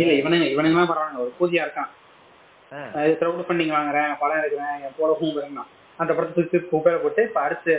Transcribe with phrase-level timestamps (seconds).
[0.00, 1.90] இல்ல இவனுங்க இவனுங்க பரவாயில்ல ஒரு பூஜையா இருக்கான்.
[3.20, 5.58] க்ரௌட் ஃபண்டிங் வாங்குறேன் படம் எடுக்கிறேன் என் போல ஹூங்குறேன்
[5.98, 7.74] அந்த படத்தை தூக்கி குப்பையில போட்டு இப்ப அடுத்து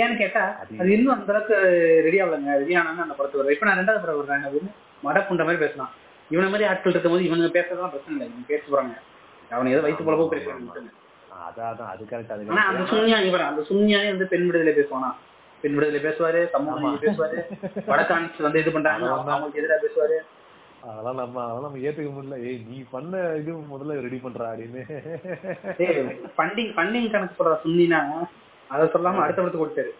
[0.00, 0.42] ஏன்னு கேட்டா
[0.80, 1.56] அது இன்னும் அந்த அளவுக்கு
[2.06, 2.50] ரெடி ஆகலங்க.
[2.62, 4.72] ரெடி ஆனாங்க அந்த படத்துக்கு வரும் இப்ப நான் ரெண்டாவது படம் அப்படின்னு
[5.06, 5.92] மடப்புண்ட மாதிரி பேசலாம்
[6.30, 8.26] இவனை மாதிரி ஆட்கள் இருக்கும் போது இவனுங்க பேசுறதுலாம் பிரச்சனை இல்லை.
[8.30, 8.94] இவங்க பேச போறாங்க.
[9.56, 10.90] அவனை ஏதோ வயிற்று போலவோ பேசுறாங்க.
[11.46, 12.32] அதான் அது கரெக்ட்
[12.70, 15.10] அந்த சுன்னியா இவர் அந்த சுன்னியாவே வந்து பெண் விடுதலை பேசுவானா?
[15.66, 17.38] பெண் விடுதலை பேசுவாரு சமூக பேசுவாரு
[17.90, 20.18] வடக்கான்ஸ் வந்து இது பண்றாங்க அவங்களுக்கு எதிராக பேசுவாரு.
[20.88, 22.36] அதெல்லாம் நம்ம அதெல்லாம் நம்ம ஏத்துக்க முடியல.
[22.48, 24.82] ஏய் நீ பண்ண இது முதல்ல ரெடி பண்றா அப்படின்னு.
[26.36, 28.00] ஃபண்டிங் ஃபண்டிங் கணக்கு சொல்ற சுன்னினா
[28.70, 29.92] அதை சொல்லாம அடுத்த படத்துக்கு கொடுத்தாரு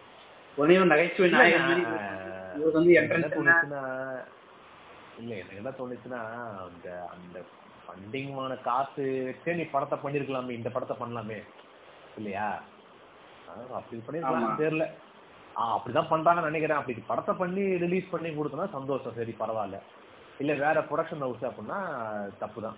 [0.57, 1.83] உடனே நகைச்சுவை நாயகன்
[2.57, 3.35] இவருக்கு வந்து என்ட்ரன்ஸ்
[5.21, 6.21] இல்ல எனக்கு என்ன தோணுச்சுன்னா
[6.65, 7.37] அந்த அந்த
[7.83, 11.39] ஃபண்டிங்மான காசு வச்சே நீ படத்தை பண்ணிருக்கலாமே இந்த படத்தை பண்ணலாமே.
[12.19, 12.47] இல்லையா?
[13.77, 14.85] அப்படி பண்ணிருக்கலாம் தெரியல.
[15.57, 16.79] ஆஹ் அப்படிதான் பண்றாங்கன்னு நினைக்கிறேன்.
[16.79, 19.15] அப்படி படத்தை பண்ணி ரிலீஸ் பண்ணி கொடுத்தனா சந்தோஷம்.
[19.15, 19.77] சரி பரவாயில்ல.
[20.39, 21.77] இல்ல வேற ப்ரொடக்ஷன் ஹவுஸ் அப்படின்னா
[22.39, 22.77] தப்பு தான்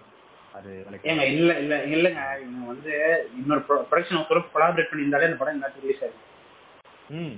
[0.53, 0.69] அது
[1.09, 2.21] ஏங்க இல்ல இல்ல இல்லங்க.
[2.43, 2.93] இவங்க வந்து
[3.39, 6.25] இன்னொரு ப்ரொடக்ஷன் ஹவுஸ் கொலாபரேட் பண்ணியிருந்தாலே அந்த படம் என்ன ரிலீஸ் ஆகும்
[7.17, 7.35] ம்.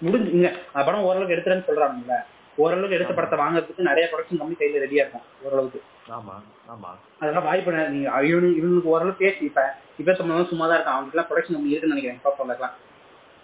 [0.00, 2.16] முடிஞ்சு இங்க அந்த படம் ஓரளவுக்கு எடுத்துறேன்னு சொல்றாங்கல்ல.
[2.58, 5.80] ஓரளவுக்கு எடுத்த படத்தை வாங்குறதுக்கு நிறைய ப்ரொடக்ஷன் கம்பெனி கையில ரெடியா இருக்கும் ஓரளவுக்கு.
[6.10, 6.34] ஆமா
[6.68, 6.90] ஆமா.
[7.20, 9.62] அதெல்லாம் வாய்ப்பு நீங்க இவனு இவனுக்கு ஓரளவு பேசி இப்ப
[9.98, 10.96] இப்ப சும்மா தான் இருக்கான்.
[10.96, 12.22] அவனுக்கு எல்லாம் ப்ரொடக்ஷன் கம்பெனி இருக்குன்னு நினைக்கிறேன்.
[12.26, 12.76] பாப்பாக்கலாம்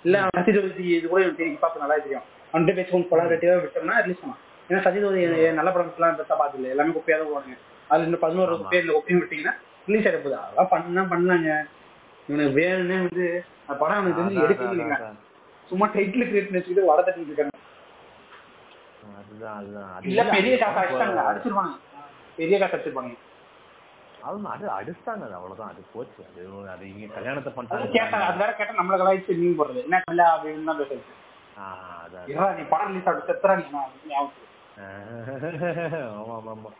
[0.07, 2.25] இல்ல சசிதோதி இது கூட எனக்கு தெரியும் பாப்பா நல்லா தெரியும்.
[2.51, 5.21] அவன்கிட்ட பேசி கொஞ்சம் கொலாபரேட்டிவா விட்டோம்னா ரிலீஸ் பண்ணலாம் ஏன்னா சசிதோதி
[5.59, 7.57] நல்ல படம்லாம் பெருசா பார்த்து இல்லை எல்லாமே குப்பையா தான் போடுவாங்க
[7.91, 9.55] அது இன்னும் பதினோரு குப்பையா இந்த குப்பையும் விட்டீங்கன்னா
[9.89, 11.51] ரிலீஸ் ஆகிட போகுது அதெல்லாம் பண்ணா பண்ணலாங்க
[12.29, 13.27] இவனுக்கு வேணும்னே வந்து
[13.62, 14.99] அந்த படம் அவனுக்கு தெரிஞ்சு எடுக்கல
[15.71, 17.53] சும்மா டைட்டில் கிரியேட் பண்ணி வச்சுக்கிட்டு வட தட்டிட்டு இருக்காங்க.
[20.11, 20.79] இல்ல பெரிய காசு
[21.25, 21.73] அடிச்சிருவாங்க.
[22.39, 23.12] பெரிய காசு அடிச்சிருப்பாங்க.
[24.27, 25.71] அதுவும் அது அடிச்சிட்டாங்க அது அவ்வளவுதான்.
[25.73, 26.21] அது போச்சு.
[26.29, 26.41] அது
[26.75, 27.91] அது இங்க கல்யாணத்தை பண்ணிட்டாங்க.
[27.97, 28.27] கேட்டாங்க.
[28.31, 29.85] அது வேற கேட்டா நம்மள கலாய்ச்சி மீன் போடுறது.
[29.87, 31.15] என்ன இல்ல அப்படின்னு தான் பேசுறது
[32.57, 33.65] நீ படம் ரிலீஸ் ஆகிட்டு செத்துறா நீ.
[36.17, 36.71] ஆமா ஆமா ஆமா.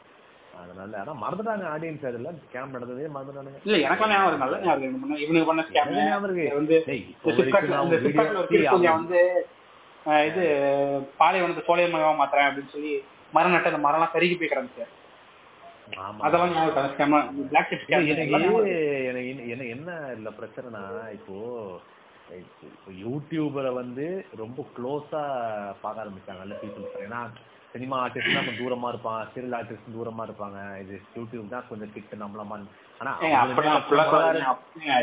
[0.55, 3.59] அதனால ஆனா மறந்துட்டாங்க ஆடியன்ஸ் அதுல கேம் நடந்ததே மறந்துட்டானுங்க.
[3.67, 4.95] இல்ல எனக்கு ஞாபகம் நல்ல ஞாபகம்
[5.25, 5.91] இவனுக்கு பண்ண ஸ்கேம்
[6.55, 6.77] வந்து
[8.91, 9.21] வந்து
[10.27, 10.43] இது
[11.21, 12.93] பாலைவனத்தை சோழியமயமா மாத்துறேன் அப்படின்னு சொல்லி
[13.33, 14.85] மரம் நட்ட அந்த மரம் எல்லாம் கருகி போய் கிடந்துச்சு.
[16.21, 16.55] அதெல்லாம்
[19.09, 20.83] எனக்கு என்ன இல்ல பிரச்சனைனா
[21.13, 21.37] இப்போ
[23.03, 25.21] யூடியூபரை வந்து ரொம்ப க்ளோஸா
[25.83, 27.21] பார்க்க ஆரம்பிச்சாங்கல்ல பீப்புள்ஸ் ஏன்னா
[27.73, 30.59] சினிமா ஆர்டிஸ்ட் கொஞ்சம் தூரமா இருப்பான் சீரியல் ஆர்டிஸ்ட் தூரமா இருப்பாங்க.
[30.83, 32.57] இது யூடியூப் தான் கொஞ்சம் கிட்ட நம்மளமா
[33.01, 33.13] ஆனா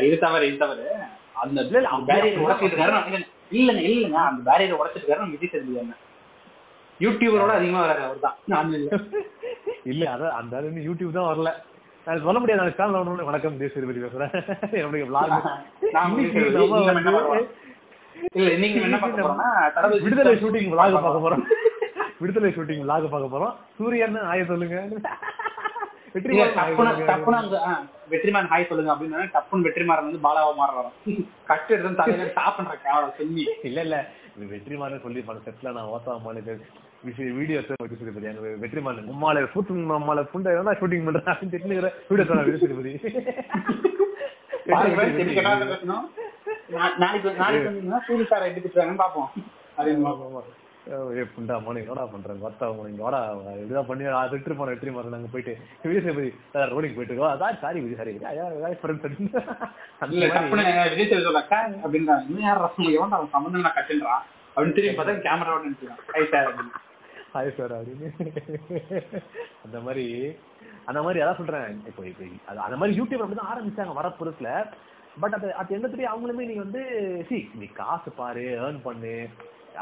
[0.04, 0.86] இது தவறு இது தவறு.
[1.42, 1.60] அந்த
[3.52, 4.18] இல்லங்க இல்லங்க.
[4.30, 5.94] அந்த பேரியர் உடச்சிட்டு விஜய் சேதுபதி
[7.00, 8.36] யூடியூபரோட அதிகமா வராது அவர் தான்
[9.84, 11.50] இல்ல அதான் அந்த அளவு யூடியூப் தான் வரல.
[12.06, 14.32] நான் சொல்ல முடியாது நான் சேனல் ஒன்று வணக்கம் தேசிய பேசுறேன்.
[14.78, 15.32] என்னுடைய பிளாக்
[18.34, 19.48] இல்ல இன்னைக்கு என்ன பார்க்க போறோம்னா
[20.04, 21.44] விடுதலை ஷூட்டிங் விளாக் பார்க்க போறோம்.
[22.22, 23.54] விடுதலை ஷூட்டிங் விளாக் பார்க்க போறோம்.
[23.78, 24.76] சூரியன் ஆய சொல்லுங்க.
[28.12, 28.90] வெற்றிமான் ஹாய் சொல்லுங்க.
[28.92, 30.96] அப்படின்னு டப்புன்னு வெற்றிமாறன் வந்து பாலாவா மாற வரும்
[31.48, 33.80] கட்டு எடுத்து தலையில டாப் பண்ற கேமரா சொல்லி இல்ல.
[33.86, 33.96] இல்ல
[34.52, 36.42] வெற்றிமாறன் சொல்லி செட்ல நான் ஓத்தா மாலை
[37.38, 42.44] வீடியோஸ் வச்சு திருப்பதி அங்க வெற்றிமாறன் உம்மால ஃபுட் நம்மால புண்டை என்ன ஷூட்டிங் அப்படின்னு திட்டுங்கிற வீடியோ சொன்ன
[42.48, 42.92] வீடியோ திருப்பதி
[47.02, 47.70] நாளைக்கு நாளைக்கு
[51.18, 52.40] ஏ புண்டா மோனி என்னடா பண்றேன்?
[52.42, 53.20] கொத்தா மோனி வாடா.
[53.60, 55.14] இதுதான் பண்ணி திட்டு போன வெற்றி மாறன்.
[55.14, 55.52] நாங்க போயிட்டு
[55.84, 56.30] விஜய் சேதுபதி
[56.96, 57.32] போயிட்டு இருக்கோம்.
[57.34, 58.12] அதான் சாரி விஜய் சாரி.
[58.12, 58.80] விஜய்
[61.10, 64.24] சேதுபதி சொல்லக்கா அப்படின்றாங்க இன்னும் யார் ரசம் எவன் அவன் சம்பந்தம் நான் கட்டுன்றான்.
[64.56, 65.16] அப்படின்னு திரும்பி பார்த்தா
[66.34, 66.74] சார் அப்படின்னு.
[67.34, 68.08] ஹாய் சார் அப்படின்னு
[69.64, 70.04] அந்த மாதிரி
[70.90, 71.70] அந்த மாதிரி அதான் சொல்றேன்.
[71.90, 72.24] இப்போ இப்போ
[72.66, 74.50] அந்த மாதிரி யூடியூப் அப்படிதான் ஆரம்பிச்சாங்க வர புதுசுல
[75.22, 76.82] பட் அது அது எண்ணத்துலயே அவங்களுமே நீ வந்து
[77.28, 79.14] சி நீ காசு பாரு ஏர்ன் பண்ணு.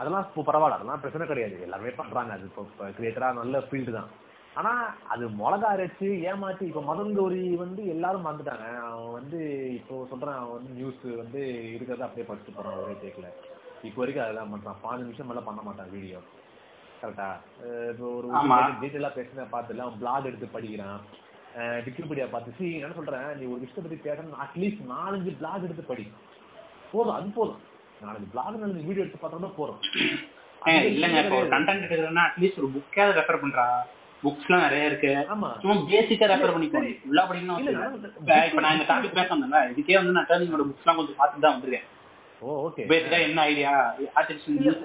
[0.00, 0.78] அதெல்லாம் இப்போ பரவாயில்ல.
[0.78, 1.56] அதெல்லாம் பிரச்சனை கிடையாது.
[1.66, 2.32] எல்லாமே பண்றாங்க.
[2.36, 4.10] அது இப்போ கிரியேட்டரா நல்ல ஃபீல்டு தான்.
[4.60, 4.72] ஆனா
[5.14, 8.68] அது மிளகா அரைச்சு ஏமாத்தி இப்போ மதன் கௌரி வந்து எல்லாரும் மறந்துட்டாங்க.
[8.91, 9.41] அவன் வந்து
[9.80, 11.42] இப்போ சொல்றான் அவன் வந்து நியூஸ் வந்து
[11.76, 12.78] இருக்கிறத அப்படியே படிச்சுட்டு போறான்.
[12.84, 13.28] ஒரே டேக்ல
[13.88, 14.80] இப்போ வரைக்கும் அதெல்லாம் பண்றான்.
[14.86, 16.20] பாஞ்சு நிமிஷம் மேல பண்ண மாட்டான் வீடியோ.
[17.02, 17.28] கரெக்டா.
[17.92, 18.28] இப்போ ஒரு
[18.82, 21.00] டீட்டெயிலா பேசின பார்த்துல அவன் பிளாக் எடுத்து படிக்கிறான்.
[21.86, 22.56] விக்கிபீடியா பார்த்து.
[22.59, 23.27] சி என்ன சொல்றேன்?
[23.38, 26.04] நீ ஒரு விஷயத்தை பத்தி பேசணும் அட்லீஸ்ட் நாலஞ்சு பிளாக் எடுத்து படி.
[26.92, 27.60] போதும் அது போதும்.
[28.04, 29.80] நாலஞ்சு பிளாக் நாலஞ்சு வீடியோ எடுத்து பார்த்தா போறோம்
[30.92, 33.66] இல்லங்க இப்போ கண்டென்ட் எடுக்கிறதுனா அட்லீஸ்ட் ஒரு புக்காவது ரெஃபர் பண்றா.
[34.22, 35.12] புக்ஸ் எல்லாம் நிறைய இருக்கு.
[35.34, 35.48] ஆமா.
[35.62, 37.62] சும்மா பேசிக்கா ரெஃபர் பண்ணிக்கோங்க உள்ள படிக்கணும்
[38.50, 41.54] இப்ப நான் இந்த டாபிக் பேச வந்தேன்ல இதுக்கே வந்து நான் டேர்னிங்கோட புக்ஸ் எல்லாம் கொஞ்சம் பார்த்துட்டு தான்
[41.54, 41.88] வந்திருக்கேன்.
[43.27, 43.72] என்ன ஐடியா
[44.21, 44.78] ஆர்டிஃபிஷியல்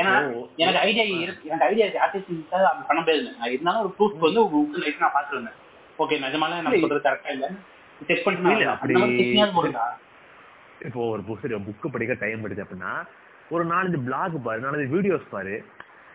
[0.00, 0.14] ஏன்னா
[0.62, 1.48] எனக்கு ஐடியா இருக்கு.
[1.50, 2.02] எனக்கு ஐடியா இருக்கு.
[2.06, 3.32] ஆர்டிஃபிஷியல் அது பண்ண முடியாது.
[3.40, 5.58] நான் இருந்தாலும் ஒரு ப்ரூஃப் வந்து புக் லைட் நான் பார்த்துருந்தேன்.
[6.04, 7.48] ஓகே நிஜமால நான் சொல்றது கரெக்டா இல்ல?
[8.08, 8.94] செக் பண்ணி அப்படி
[10.88, 12.92] இப்போ ஒரு புக் புக்கு படிக்க டைம் எடுத்து அப்படின்னா
[13.54, 15.54] ஒரு நாலஞ்சு பிளாக் பாரு நாலஞ்சு வீடியோஸ் பாரு.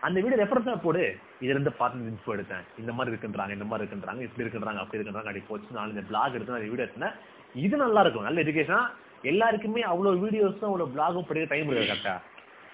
[0.06, 1.04] அந்த வீடியோ ரெஃபரன்ஸா போடு.
[1.42, 2.64] இதுல இருந்து பார்த்து இன்ஃபோ எடுத்தேன்.
[2.80, 5.68] இந்த மாதிரி இருக்குன்றாங்க இந்த மாதிரி இருக்குன்றாங்க இப்படி இருக்குன்றாங்க அப்படி இருக்குன்றாங்க அப்படி போச்சு.
[5.94, 7.16] இந்த பிளாக் எடுத்து அந்த வீடியோ எடுத்தேன்
[7.64, 8.26] இது நல்லா இருக்கும்.
[8.28, 8.80] நல்ல எஜுகேஷனா
[9.24, 12.14] எல்லாருக்குமே அவ்வளவு வீடியோஸும் அவ்வளவு பிளாகும் படிக்க டைம் இருக்கு கரெக்டா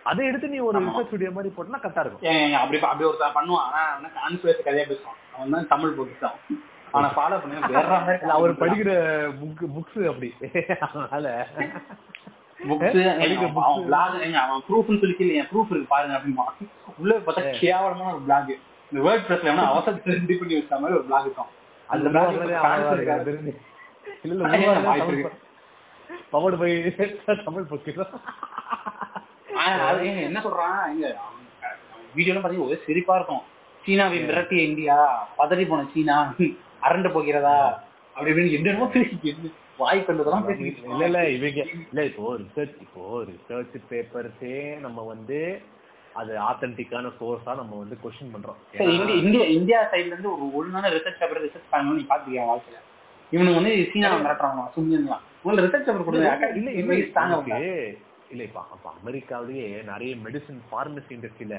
[0.06, 2.22] அதை எடுத்து நீ ஒரு ரிசர்ச் வீடியோ மாதிரி போட்டா கரெக்டா இருக்கும்.
[2.60, 3.66] அப்படி அப்படி ஒருத்தன் பண்ணுவான்.
[3.68, 5.18] ஆனா அவன் கான்ஸ்பிரசி கதையா பேசுவான்.
[5.34, 6.36] அவன் தான் தமிழ் பொக்கிஷம்
[6.94, 8.92] அவனை ஃபாலோ பண்ணி வேற மாதிரி அவர் படிக்கிற
[9.40, 10.28] புக் புக்ஸ் அப்படி.
[10.86, 11.26] அதனால.
[12.60, 12.96] புக்ஸ்
[14.40, 16.46] அவன் ப்ரூஃப்னு சொல்லி என் ப்ரூஃப் இருக்கு பாருங்க அப்படிமா
[16.98, 18.50] உள்ள பார்த்தா கேவலமான ஒரு பிளாக்
[18.92, 21.52] இந்த வேர்ட் பிரஸ்ல வேணா அவசரத்துல ரெடி பண்ணி வச்ச மாதிரி ஒரு பிளாக் இருக்கும்.
[21.88, 22.10] அந்த அந்த
[24.82, 25.38] பிளாக்
[26.32, 26.70] பவர்டு பை
[27.46, 27.66] தமிழ்
[30.08, 30.78] ஏங்க என்ன சொல்றான்?
[30.92, 31.06] எங்க
[32.16, 33.42] வீடியோலாம் பாத்தீங்கன்னா ஒரே சிரிப்பா இருக்கும்.
[33.84, 34.96] சீனாவை மிரட்டிய இந்தியா
[35.38, 36.16] பதறி போன சீனா
[36.86, 37.56] அரண்டு போகிறதா?
[38.16, 39.32] அப்படி இப்படின்னு என்னென்னமோ பேசி
[39.80, 40.48] வாய் கண்டதெல்லாம்
[40.92, 41.60] இல்ல இல்ல இவங்க
[41.90, 45.38] இல்ல இப்போ ரிசர்ச் இப்போ ரிசர்ச் பேப்பர்ஸே நம்ம வந்து
[46.20, 48.58] அது ஆத்தென்டிக்கான சோர்ஸா நம்ம வந்து கொஸ்டின் பண்றோம்.
[49.22, 52.78] இந்தியா இந்தியா சைடுல இருந்து ஒரு ஒழுங்கான ரிசர்ச் பேப்பர் ரிசர்ச் பண்ணணும் நீ பாத்துக்கியா வாழ்க்கையில?
[53.32, 55.24] இவனுக்கு வந்து சீனா மிரட்டுறாங்க சும்மியன்லாம்.
[55.62, 56.26] ரிசர்ச் பேப்பர் கொடுங்க.
[56.54, 56.70] இல்ல
[57.12, 57.98] தாங்க இருக்கு.
[58.30, 61.56] இல்ல இப்ப அப்ப அமெரிக்காவிலேயே நிறைய மெடிசின் பார்மசி இண்டஸ்ட்ரியில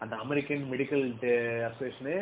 [0.00, 1.04] அந்த அமெரிக்கன் மெடிக்கல்
[1.66, 2.16] அசோசியேஷனு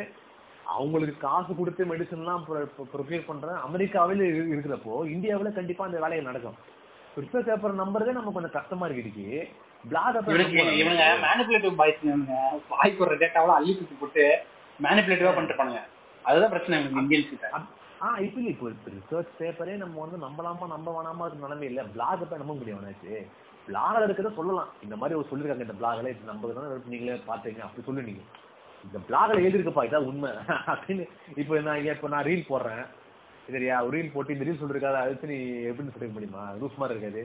[0.65, 2.45] அவங்களுக்கு காசு கொடுத்து மெடிசன் எல்லாம்
[2.93, 6.57] ப்ரொக்யூர் பண்ற அமெரிக்காவில இரு- இருக்கிறப்போ இந்தியாவுல கண்டிப்பா அந்த வேலைகள் நடக்கும்.
[7.17, 9.27] ரிசர்ச் பேப்பர் நம்புறதே நமக்கு கொஞ்சம் கஷ்டமா இருக்கு
[9.83, 10.17] பிளாக்
[10.77, 12.03] இவனுங்க மேனிபுலேட்டிவ் பாய்ஸ்
[12.69, 14.25] வாய்க்கு ஒரு டேட்டாவெல்லாம் அள்ளி போட்டு
[14.79, 15.81] மேனிபுலேட்டிவா பண்ணிட்டு பண்ணுங்க
[16.25, 17.31] அதுதான் பிரச்சனை இந்தியன்ஸ்
[17.97, 22.55] கிட்ட ஆ இப்ப ரிசர்ச் பேப்பரே நம்ம வந்து நம்பலாமா நம்ப வேணாமா நிலைமை இல்ல பிளாக் போய் நம்ப
[22.55, 23.13] முடியும் அவனாச்சு
[23.67, 28.07] பிளாக்ல இருக்கிறத சொல்லலாம் இந்த மாதிரி ஒரு சொல்லிருக்காங்க இந்த பிளாக்ல இது நம்புறதுனா நீங்களே பாத்தீங்க அப்படி சொல்லு
[28.09, 28.23] நீங்க
[28.83, 30.31] இந்த பிளாக்ல எழுதிருக்கப்பா இதான் உண்மை
[30.67, 31.05] அப்படின்னு
[31.37, 32.85] இப்போ நான் இப்போ நான் ரீல் போடுறேன்
[33.47, 35.39] சரியா ஒரு ரீல் போட்டு இந்த ரீல் சொல்லிருக்காது அடுத்து நீ
[35.69, 37.23] எப்படின்னு சொல்லிக்க முடியுமா லூஸ் மாதிரி இருக்காது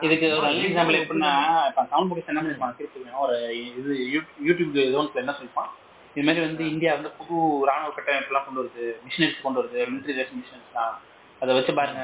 [0.00, 1.32] இதுக்கு ஒரு நல்ல எக்ஸாம்பிள் எப்படின்னா
[1.68, 3.36] இப்ப சவுண்ட் புக்ஸ் என்ன பண்ணிருப்பான் ஒரு
[3.78, 3.92] இது
[4.46, 5.72] யூடியூப் ஜோன்ஸ்ல என்ன சொல்லிப்பான்
[6.16, 7.34] இது மாதிரி வந்து இந்தியா வந்து புது
[7.66, 8.84] ராணுவ கட்டமைப்பு எல்லாம் கொண்டு வருது.
[9.06, 9.78] மிஷினரிஸ் கொண்டு வருது.
[9.78, 11.00] மிலிட்டரி மிஷினரிஸ் தான்.
[11.40, 12.02] அதை வச்சு பாருங்க.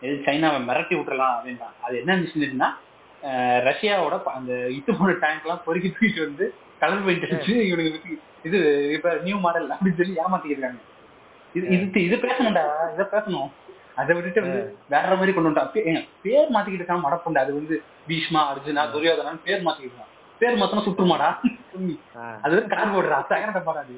[0.00, 2.68] இது சைனாவை மிரட்டி விட்டுறலாம் அப்படின்றான் அது என்ன மிஷினரினா
[3.68, 9.14] ரஷ்யாவோட அந்த இட்டு போன டேங்க் எல்லாம் பொறுக்கி தூக்கிட்டு வந்து கலர் பெயிண்ட் வச்சு இவனுக்கு இது இப்ப
[9.22, 10.78] நியூ மாடல் அப்படின்னு சொல்லி ஏமாத்திட்டு இருக்காங்க
[11.54, 12.64] இது இது இது பேசணும்டா.
[12.92, 13.50] இதை பேசணும்.
[13.94, 17.38] அதை விட்டுட்டு வந்து வேற மாதிரி கொண்டு வந்தா பே- ஏங்க, பேர் மாத்திக்கிட்டு இருக்கான் மடப்புண்டா.
[17.38, 20.12] அது வந்து பீஷ்மா அர்ஜுனா துரியோதனான்னு பேர் மாத்திக்கிட்டு இருக்கான்.
[20.38, 21.40] பேர் மாத்தனா சுற்றுமாடா?
[21.74, 21.94] சும்மி.
[22.44, 23.96] அது வந்து கார் போடுறா சகரட்ட பாடாது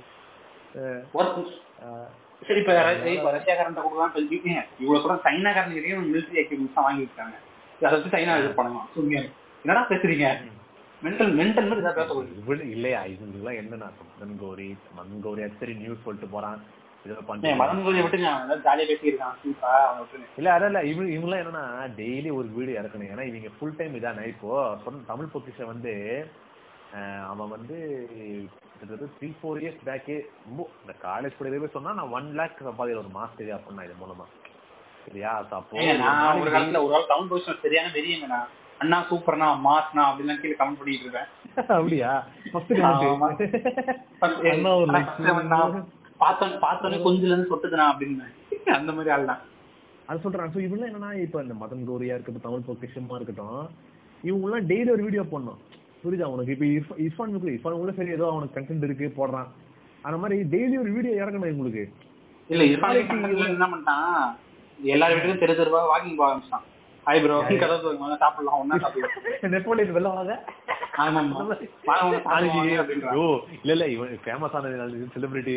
[2.42, 2.72] சரி இப்ப
[3.12, 5.72] இப்ப ரஷ்யாக்காரன் கொடுக்கலாம் சொல்லி ஏங்க, இவ்வளவு கூட சைனாக்காரன்
[6.04, 7.36] மிலிட்டரி எக்யூப்மெண்ட்ஸ் தான் வாங்கி இருக்காங்க
[7.80, 9.22] அதை வச்சு சைனா இது பண்ணுவான் சும்மியா
[9.64, 10.26] என்னடா பேசுறீங்க
[11.02, 11.70] மென்டல் மென்டல்
[12.34, 13.88] இவ்வளவு இல்லையா இதுலாம் என்னன்னா
[14.20, 14.68] மன்கோரி
[14.98, 16.60] மன்கோரி சரி நியூஸ் சொல்லிட்டு போறான்
[20.38, 21.64] இல்ல அதான் இல்ல இவங்க இவங்கலாம் என்னன்னா
[21.98, 24.50] டெய்லி ஒரு வீடியோ இறக்கணும் ஏன்னா இவங்க ஃபுல் டைம் இதானே இப்போ.
[25.08, 25.92] தமிழ் பொக்கிஷன் வந்து
[27.30, 27.76] அவன் வந்து
[28.70, 33.10] கிட்டத்தட்ட த்ரீ ஃபோர் இயர்ஸ் பேக்கே ரொம்ப இந்த காலேஜ் படிக்கிறதே சொன்னா நான் ஒன் லேக் சம்பாதிக்கிற ஒரு
[33.16, 34.24] மாஸ்டர் அப்படின்னா இது மூலமா.
[35.06, 35.30] சரியா?
[35.54, 38.48] அப்போ நான் ஒரு ஒரு காலத்துல ஒரு காலம் டவுன் பொசிஷன் சரியான நான்
[38.80, 41.28] அண்ணா சூப்பர்னா மாஸ்னா அப்படிலாம் கீழே கமெண்ட் பண்ணிட்டு இருக்கேன்
[41.76, 42.10] அப்படியா?
[46.20, 48.24] பார்த்தோம் பார்த்தோன்னே கொஞ்சம் இருந்து சொட்டுதுனா அப்படின்னு.
[48.76, 49.40] அந்த மாதிரி ஆள் தான்
[50.08, 53.58] அது சொல்றேன் ஸோ இவங்க என்னன்னா இப்போ இந்த மதன் கோரியா இருக்கட்டும் தமிழ் பொக்கிஷமா இருக்கட்டும்
[54.24, 55.60] இவங்க எல்லாம் டெய்லி ஒரு வீடியோ பண்ணணும்
[56.06, 56.54] புரியுதா உனக்கு?
[56.56, 59.48] இப்போ இர்ஃபான் இர்ஃபான் இருக்கு இர்ஃபான் உள்ள சரி ஏதோ அவனுக்கு கண்டென்ட் இருக்கு போடுறான்.
[60.04, 61.84] அந்த மாதிரி டெய்லி ஒரு வீடியோ இறக்கணும் இவங்களுக்கு
[62.50, 62.98] இல்ல இர்ஃபான்
[63.52, 64.16] என்ன பண்ணிட்டான்?
[64.92, 66.66] எல்லார் வீட்டுக்கும் தெரு தெருவா வாக்கிங் போக ஆரம்பிச்சிட்டான்.
[67.06, 69.52] ஹாய் ப்ரோ கதை வாங்க சாப்பிடலாம் ஒன்னா சாப்பிடலாம்.
[69.54, 70.34] நெப்போலியன் வெளில வாங்க
[73.62, 74.70] இல்ல இல்ல இவன் ஃபேமஸ் ஆன
[75.14, 75.54] செலிபிரிட்டி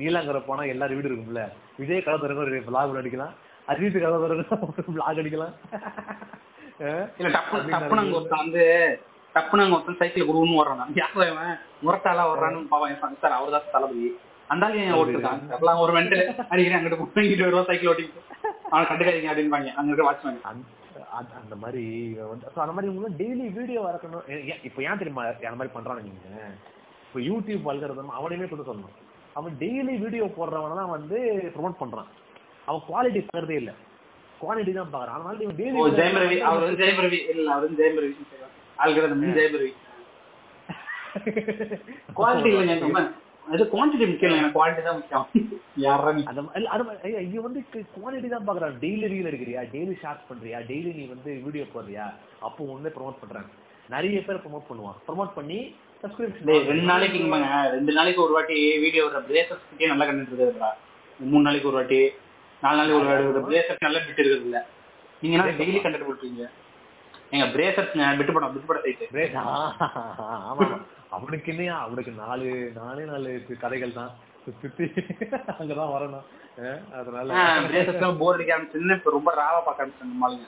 [0.00, 1.42] நீலாங்கரை போனா எல்லாரும் வீடு இருக்கும்ல.
[1.80, 3.34] விஜய் கதை தரங்க ஒரு vlog அடிக்கலாம்.
[3.72, 4.44] அஜித் கதை தரங்க
[4.96, 5.54] vlog அடிக்கலாம்.
[6.84, 8.64] அஹ் இல்ல டப்பு டப்புனு அங்க ஒருத்தன் வந்து
[9.34, 10.92] டப்புனு அங்க ஒருத்தன் சைக்கிள் குருன்னு ஓடுறான்.
[10.94, 14.08] யாரும் அவன் முரட்டாலா ஓடுறான்னு பாவம் சார் அவர் தான் தளபதி.
[14.48, 18.20] அந்த ஆளு ஏன் ஓட்டுருக்கான் ஒரு மென்டல் அடிக்கிறேன் அங்கிட்டு போய் இங்கிட்டு வருவா சைக்கிள் ஓட்டிட்டு
[18.70, 20.40] அவனை கண்டுக்காதீங்க அப்படின்பாங்க அங்க இருக்க வாட்ச்மேன்
[21.34, 24.24] அந்த- மாதிரி இவன் வந்து அந்த மாதிரி இவங்க டெய்லி வீடியோ வரக்கணும்.
[24.62, 26.20] இப்போ ஏன் தெரியுமா அந்த மாதிரி பண்றாங்க நீங்க?
[27.06, 28.94] இப்போ யூடியூப் வல்கரதம் அவனையுமே கொண்டு சொல்லணும்.
[29.32, 31.18] அவன் டெய்லி வீடியோ போடுறவன தான் வந்து
[31.56, 32.10] ப்ரொமோட் பண்றான்.
[32.68, 33.72] அவன் குவாலிட்டி பார்க்கறதே இல்ல.
[34.40, 35.16] குவாலிட்டி தான் பாக்குறான்.
[35.16, 36.28] அதனால இவன் ஓ ஜெயம் ரவி.
[36.28, 37.20] டெய்லி அவர் ஜெயம் ரவி.
[37.28, 38.14] இல்ல அவர் ஜெயம் ரவி.
[38.78, 39.72] ஆல்கிறது ஜெயம் ரவி
[42.16, 43.02] குவாலிட்டி இல்லைங்க
[43.46, 45.24] அது குவான்டிட்டி முக்கியம் இல்லை குவாலிட்டி தான் முக்கியம்.
[45.82, 46.22] யாரா நீ?
[46.30, 46.84] அந்த மா- இல்ல, அது
[47.44, 47.60] வந்து
[47.94, 49.62] குவாலிட்டி தான் பாக்குறான் டெய்லி ரீல் எடுக்கிறியா?
[49.74, 50.58] டெய்லி ஷார்ட் பண்றியா?
[50.70, 52.06] டெய்லி நீ வந்து வீடியோ போடுறியா?
[52.42, 53.50] அப்போ ஒண்ணே ப்ரோமோட் பண்றாங்க.
[53.88, 55.58] நிறைய பேர் ப்ரோமோட் பண்ணுவான் ப்ரோமோட் பண்ணி
[56.02, 57.18] சப்ஸ்கிரிப்ஷன் ரெண்டு நாளைக்கு
[57.74, 60.70] ரெண்டு நாளைக்கு ஒரு வாட்டி வீடியோ வர பிரேசஸ் கிட்டே நல்லா கண்டுட்டு இருக்குதுடா
[61.20, 62.00] மூணு நாளைக்கு ஒரு வாட்டி
[62.62, 64.60] நாலு நாளைக்கு ஒரு வாட்டி பிரேசஸ் நல்ல பிட் இருக்குது இல்ல
[65.22, 66.46] நீங்க டெய்லி கண்டுட்டு போட்டுருக்கீங்க
[67.34, 69.06] எங்க பிரேசர்ஸ்ங்க விட்டு படம் விட்டு பட சைட்டு
[70.50, 70.66] ஆமா.
[71.10, 71.74] அவனுக்கு என்னையா?
[71.80, 74.12] அவனுக்கு நாலு நாலே நாலு கதைகள் தான்.
[74.58, 74.86] சுத்தி
[75.54, 76.26] அங்கதான் வரணும்.
[76.98, 77.28] அதனால.
[77.66, 80.46] பிரேசர்ஸ் போர் அடிக்க ஆரம்பிச்சுன்னு இப்ப ரொம்ப ராவா பார்க்க ஆரம்பிச்சு நம்மளுங்க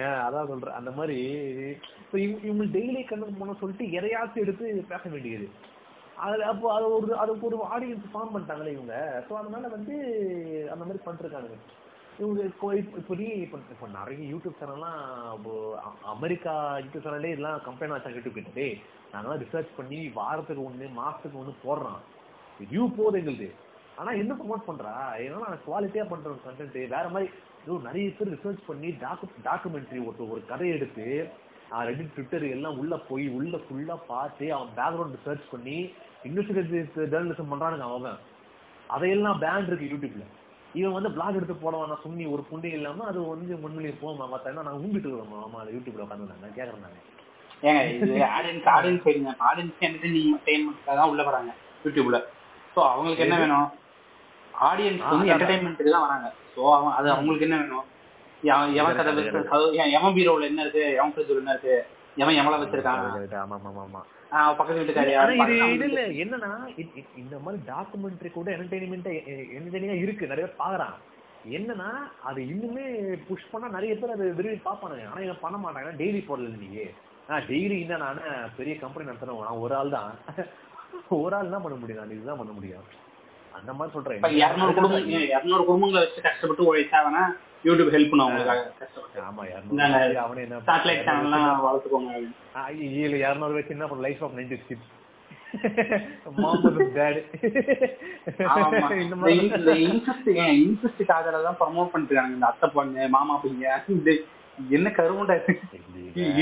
[0.00, 0.74] ஏன் அதான் சொல்றேன்.
[0.74, 1.16] அந்த மாதிரி
[2.00, 5.46] இப்போ இவங்க டெய்லி கண்ணு போன சொல்லிட்டு எதையாச்சும் எடுத்து பேச வேண்டியது.
[6.18, 8.94] அது அப்போ அது ஒரு அதுக்கு ஒரு ஆடியன்ஸ் ஃபார்ம் பண்ணிட்டாங்களே இவங்க.
[9.26, 9.94] ஸோ அதனால வந்து
[10.70, 11.58] அந்த மாதிரி பண்ணிருக்கானுங்க.
[12.18, 15.00] இவங்க இப்போ இப்போ இப்போ இப்போ நிறைய யூடியூப் சேனல்லாம்
[15.36, 15.52] இப்போ
[16.14, 16.52] அமெரிக்கா
[16.84, 18.68] யூடியூப் சேனல்லே இதெல்லாம் கம்பெனி வச்சாங்க யூடியூப் கிட்டே
[19.12, 22.00] நாங்களாம் ரிசர்ச் பண்ணி வாரத்துக்கு ஒன்று மாசத்துக்கு ஒன்று போடுறோம்.
[22.60, 23.48] வியூ போகுது எங்களுக்கு
[23.98, 24.92] ஆனால் என்ன ப்ரொமோட் பண்றா?
[25.24, 27.28] ஏன்னா நான் குவாலிட்டியாக பண்ற கண்டென்ட் வேற மாதிரி
[27.60, 31.06] ஐயோ, நிறைய பேர் ரிசர்ச் பண்ணி டாக்கு டாக்குமெண்ட்ரி ஒரு ஒரு கதை எடுத்து
[31.88, 35.78] ரெடிட் ட்விட்டர் எல்லாம் உள்ள போய் உள்ள ஃபுல்லாக பார்த்து அவன் பேக்ரவுண்ட் ரிசர்ச் பண்ணி
[36.28, 36.74] இன்வெஸ்டிகேட்டிவ்
[37.14, 38.18] ஜேர்னலிசம் பண்ணுறானுங்க அவன்.
[38.94, 40.26] அதையெல்லாம் பேன் இருக்கு யூடியூப்ல
[40.76, 44.80] இவன் வந்து பிளாக் எடுத்து போடவான் நான் ஒரு புண்ணி இல்லாம அது வந்து முன்னிலையை போமா மத்த நான்
[44.80, 47.02] ஊங்கிட்டு இருக்கோம் ஆமா யூடியூப்ல உட்காந்து நான் கேக்குறேன் நான்.
[47.62, 51.52] ஏங்க இது ஆடியன்ஸ் ஆடியன்ஸ் போயிடுங்க ஆடியன்ஸ் என்டர்டைன்மெண்ட் தான் உள்ள வராங்க
[51.84, 52.18] யூடியூப்ல.
[52.76, 53.68] சோ அவங்களுக்கு என்ன வேணும்?
[54.54, 55.30] ஆடியன்ஸ் வந்து.
[55.32, 56.28] என்டர்டைன்மெண்ட்டுக்கு தான் வராங்க.
[56.54, 57.86] சோ அவன் அது அவங்களுக்கு என்ன வேணும்?
[58.80, 59.12] எவன் கதை
[59.56, 59.66] அது
[59.98, 60.84] எவன் பீரோல என்ன இருக்கு?
[60.98, 61.76] எவன் ஃப்ரிட்ஜ்ல என்ன இருக்கு?
[62.16, 63.00] எவன் எவள வச்சிருக்கான்?
[63.44, 64.02] ஆமா ஆமா ஆமா.
[66.22, 66.50] என்னன்னா
[67.16, 69.10] இந்த மாதிரி டாக்குமெண்ட்ரி கூட என்டர்டைன்மெண்ட்
[69.56, 70.30] என்டர்டைனிங்கா இருக்கு.
[70.32, 70.96] நிறைய பேர் பாக்குறான்
[71.50, 71.90] என்னன்னா
[72.28, 72.86] அது இன்னுமே
[73.28, 75.92] புஷ் பண்ணா நிறைய பேர் அதை விரும்பி பாப்பானுங்க ஆனா இவன் பண்ண மாட்டாங்க.
[76.00, 76.80] டெய்லி போடல நீங்க
[77.28, 78.22] நான் டெய்லி என்ன நானு
[78.56, 80.10] பெரிய கம்பெனி நடத்துறேன் நான் ஒரு ஆள் தான்
[81.18, 82.84] ஒரு ஆள் தான் பண்ண முடியும் இதுதான் பண்ண முடியும்.
[83.56, 87.22] அந்த மாதிரி இப்ப இருநூறு குடும்பம் சொல்றேன் இருநூறு குடும்பங்களை வச்சு கஷ்டப்பட்டு உழைச்சா வேணா
[87.64, 89.80] யூடியூப் ஹெல்ப் பண்ணும் அவங்களுக்காக கஷ்டப்பட்டு ஆமா இரநூறு
[90.24, 92.12] அவனே என்ன சேட்டலைட் சேனல்லாம் வளர்த்துக்கோங்க
[92.88, 94.58] இதுல இரநூறு வச்சு என்ன லைஃப் ஆஃப் நைன்டி
[96.96, 97.20] டேட்
[98.54, 98.88] ஆமா.
[102.30, 103.84] இந்த அத்தை பொண்ணு, மாமா பையன்.
[104.58, 105.54] என்ன கருமண்டா இது?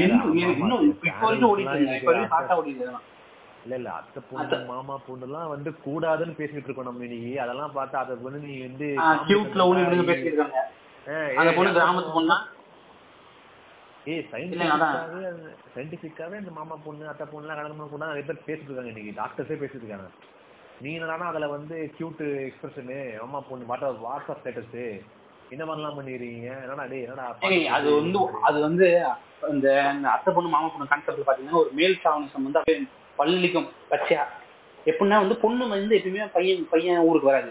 [0.01, 1.77] இன்னும் இப்ப வரைக்கும் ஓடிட்டு.
[1.97, 2.11] இப்ப
[2.53, 3.05] வரைக்கும்.
[3.65, 3.91] இல்ல இல்ல.
[3.99, 8.41] அத்தை பொண்ணு மாமா பொண்ணு எல்லாம் வந்து கூடாதுன்னு பேசிட்டு இருக்கோம் நம்ம இன்னைக்கு அதெல்லாம் பார்த்தா அதை வந்து
[8.47, 8.89] நீ வந்து
[11.41, 12.37] அந்த பொண்ணு கிராமத்து பொண்ணா?
[14.07, 14.23] ஏய்.
[14.31, 15.29] சயின்டிபிக்காவே
[15.75, 19.13] சயின்டிபிக்காவே இந்த மாமா பொண்ணு அத்தை பொண்ணுலாம் கல்யாணம் பண்ண கூட நிறைய பேர் பேசிட்டு இருக்காங்க இன்னைக்கு.
[19.21, 20.09] டாக்டர்ஸே பேசிட்டு இருக்காங்க.
[20.81, 24.79] நீ என்னடானா அதுல வந்து கியூட் எக்ஸ்பிரஷனு அம்மா பொண்ணு வாட்ஸ்அப் வாட்ஸ்அப் ஸ்டேட்டஸ்
[25.51, 27.27] இந்த மாதிரிலாம் பண்ணிடுறீங்க என்னடா டேய் என்னடா
[27.77, 28.87] அது வந்து அது வந்து
[29.53, 29.69] இந்த
[30.15, 32.79] அத்தை பொண்ணு மாமா பொண்ணு கான்செப்ட் பாத்தீங்கன்னா ஒரு மேல் சாவனிசம் வந்து அப்படியே
[33.19, 34.25] பள்ளிக்கும் பச்சையா.
[34.91, 37.51] எப்படின்னா வந்து பொண்ணு வந்து எப்பயுமே பையன் பையன் ஊருக்கு வராது.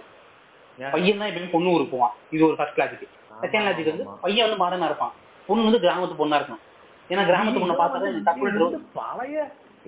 [0.79, 2.13] பையன் தான் எப்பயுமே பொண்ணு ஊருக்கு போவான்.
[2.35, 3.05] இது ஒரு ஃபர்ஸ்ட் லாஜிக்
[3.43, 5.13] செகண்ட் லாஜிக் வந்து பையன் வந்து மாடர்னா இருப்பான்.
[5.49, 6.61] பொண்ணு வந்து கிராமத்து பொண்ணா இருக்கும்.
[7.09, 9.37] ஏன்னா கிராமத்து பொண்ணை பார்த்தா தப்பு பழைய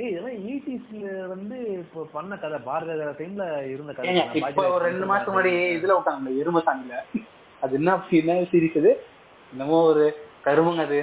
[0.04, 4.14] ஏய் இதெல்லாம் எயிட்டிஸ்ல வந்து இப்போ பண்ண கதை பாரத டைம்ல இருந்த கதை.
[4.42, 6.96] இப்ப ஒரு ரெண்டு மாசத்துக்கு முன்னாடி இதுல விட்டாங்க எரும சாங்கில
[7.62, 8.92] அது என்ன என்ன சீரிஸ் அது
[9.52, 10.06] என்னமோ ஒரு
[10.48, 10.98] கருமங்க அது.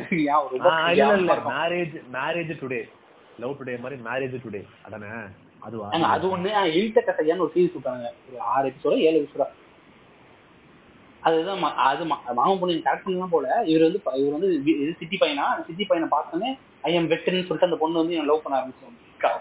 [1.53, 2.81] Marriage marriage today
[3.39, 5.11] love today மாதிரி மேரேஜ் டுடே அதானே?
[5.89, 8.09] ஏங்க, அது ஒண்ணு இழுத்த கட்டையான்னு ஒரு சீரிஸ் விட்டாங்க
[8.53, 9.45] ஆறு எபிசோட ஏழு எபிசோட
[11.23, 14.49] அதுதான் அது மாமன் பொண்ணு கரெக்ட் பண்ணலாம் போல இவர் வந்து இவர் வந்து
[15.01, 15.45] சிட்டி பையனா?
[15.69, 16.51] சிட்டி பையனை பார்த்தோன்னே
[16.85, 18.99] ஐ எம் வெட்டுன்னு சொல்லிட்டு அந்த பொண்ணு வந்து லவ் பண்ண ஆரம்பிச்சோம்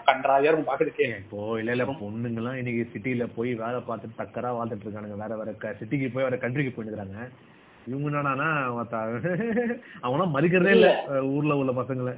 [0.08, 5.16] கன்றாவியா இருக்கும் பாக்குறதுக்கே இப்போ இல்ல இல்ல பொண்ணுங்கெல்லாம் இன்னைக்கு சிட்டில போய் வேலை பார்த்துட்டு தக்கரா வாழ்ந்துட்டு இருக்கானுங்க.
[5.22, 7.18] வேற வேற சிட்டிக்கு போய் வேற கண்ட்ரிக்கு போயிட்டுறாங்க
[7.86, 8.48] இவங்க என்னடானா
[10.02, 10.90] அவனா மதிக்கிறதே இல்ல.
[11.32, 12.12] ஊர்ல உள்ள பசங்களை.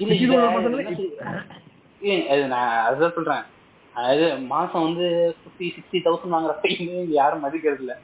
[0.00, 0.36] இல்ல
[2.46, 3.44] நான் அதுதான் சொல்றேன்.
[3.94, 5.06] அது மாசம் வந்து
[5.38, 7.94] ஃபிஃப்டி சிக்ஸ்டி தௌசண்ட் வாங்குற பையன் யாரும் மதிக்கிறது இல்ல.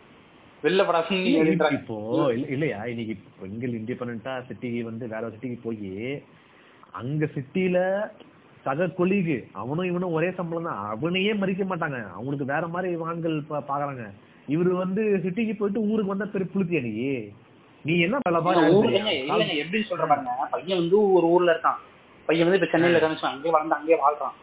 [0.62, 1.96] வெளில படாசுன்னு இப்போ
[2.32, 2.84] இல்ல- இல்லையா?
[2.84, 5.90] இன்னைக்கு பெண்கள் இண்டிபெண்டா சிட்டிக்கு வந்து வேற சிட்டிக்கு போய்
[6.92, 7.78] அங்க சிட்டில
[8.64, 10.86] சக கொலிகு அவனும் இவனும் ஒரே சம்பளம் தான்.
[10.86, 11.98] அவனையே மதிக்க மாட்டாங்க.
[12.12, 14.04] அவனுக்கு வேற மாதிரி ஆண்கள் பா- பாக்குறாங்க.
[14.48, 16.92] இவரு வந்து சிட்டிக்கு போயிட்டு ஊருக்கு வந்தா பெரிய புளுத்தியா நீ
[17.86, 18.18] நீ என்ன
[19.22, 20.32] இல்லைங்க எப்படி சொல்ற பாருங்க.
[20.54, 21.80] பையன் வந்து ஒரு ஊர்ல இருக்கான்.
[22.28, 24.36] பையன் வந்து இப்ப சென்னையில இருக்கான்னு அங்கேயே வளர்ந்து அங்கேயே வாழ்றான்.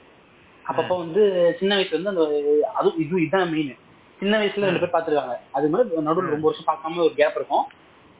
[0.65, 1.21] அப்பப்ப வந்து
[1.59, 2.25] சின்ன வயசுல இருந்து அந்த
[2.79, 3.73] அது இது இதுதான் மெயின்
[4.19, 5.35] சின்ன வயசுல ரெண்டு பேர் பாத்துருக்காங்க.
[5.51, 7.65] அது மாதிரி நடுவில் ரொம்ப வருஷம் பார்க்காம ஒரு கேப் இருக்கும்.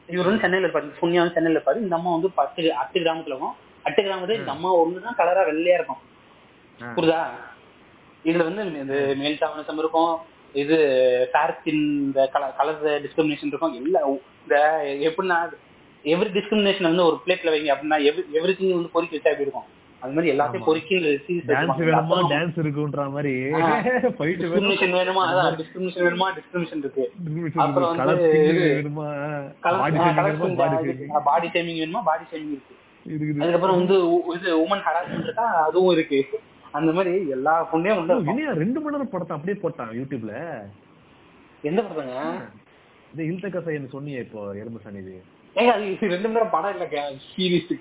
[0.08, 0.88] இவர் வந்து சென்னையில இருப்பாரு.
[1.00, 1.78] புண்ணியா வந்து சென்னையில இருப்பாரு.
[1.84, 3.56] இந்த அம்மா வந்து பத்து அட்டு கிராமத்துல இருக்கும்.
[3.84, 6.02] அட்டு கிராமத்துல இந்த அம்மா ஒண்ணுதான் கலரா வெள்ளையா இருக்கும்.
[6.96, 7.20] புரியுதா?
[8.24, 10.12] இதுல வந்து இந்த மேல் சாவனிசம் இருக்கும்.
[10.62, 10.76] இது
[11.32, 12.20] ஃபேர் ஸ்கின் இந்த
[12.58, 13.78] கலர் டிஸ்கிரிமினேஷன் இருக்கும்.
[13.82, 14.00] எல்லா
[14.44, 14.56] இந்த
[15.08, 15.38] எப்படின்னா
[16.14, 17.98] எவ்ரி டிஸ்கிரிமினேஷன் வந்து ஒரு பிளேட்ல வைங்க அப்படின்னா
[18.38, 19.68] எவ்ரி திங் வந்து பொறுக்கி வச்சா எப்படி இருக்கும்?
[20.02, 20.66] அது மாதிரி எல்லாத்தையும்.
[20.68, 20.96] பொறுக்கி
[21.50, 23.34] டான்ஸ் வேணுமா டான்ஸ் இருக்குன்ற மாதிரி.
[24.40, 25.22] டிஸ்கிரிமினேஷன் வேணுமா?
[25.30, 26.26] அதான் டிஸ்கிரிமினேஷன் வேணுமா?
[26.38, 27.04] டிஸ்கிரிமினேஷன் இருக்கு.
[27.66, 28.30] அப்புறம் வந்து
[28.74, 29.06] வேணுமா?
[31.30, 32.02] பாடி ஷேமிங் வேணுமா?
[32.10, 32.74] பாடி ஷேமிங் இருக்கு.
[33.42, 33.96] அதுக்கப்புறம் வந்து
[34.36, 35.46] இது உமன் ஹராஸ்மெண்ட் இருக்கா?
[35.68, 36.20] அதுவும் இருக்கு.
[36.74, 38.14] அந்த மாதிரி எல்லா பொண்ணையும் உள்ள.
[38.24, 40.34] இல்லையா ரெண்டு மணி நேரம் படத்தை அப்படியே போட்டான் யூடியூப்ல?
[41.64, 42.16] எந்த படத்துங்க?
[43.12, 45.14] இந்த இல்த கசை என்ன சொன்னியே இப்போ எறும்பு சனிது.
[45.56, 47.72] ஏங்க அது ரெண்டு மணி நேரம் படம் இல்லைங்க சீரிஸ்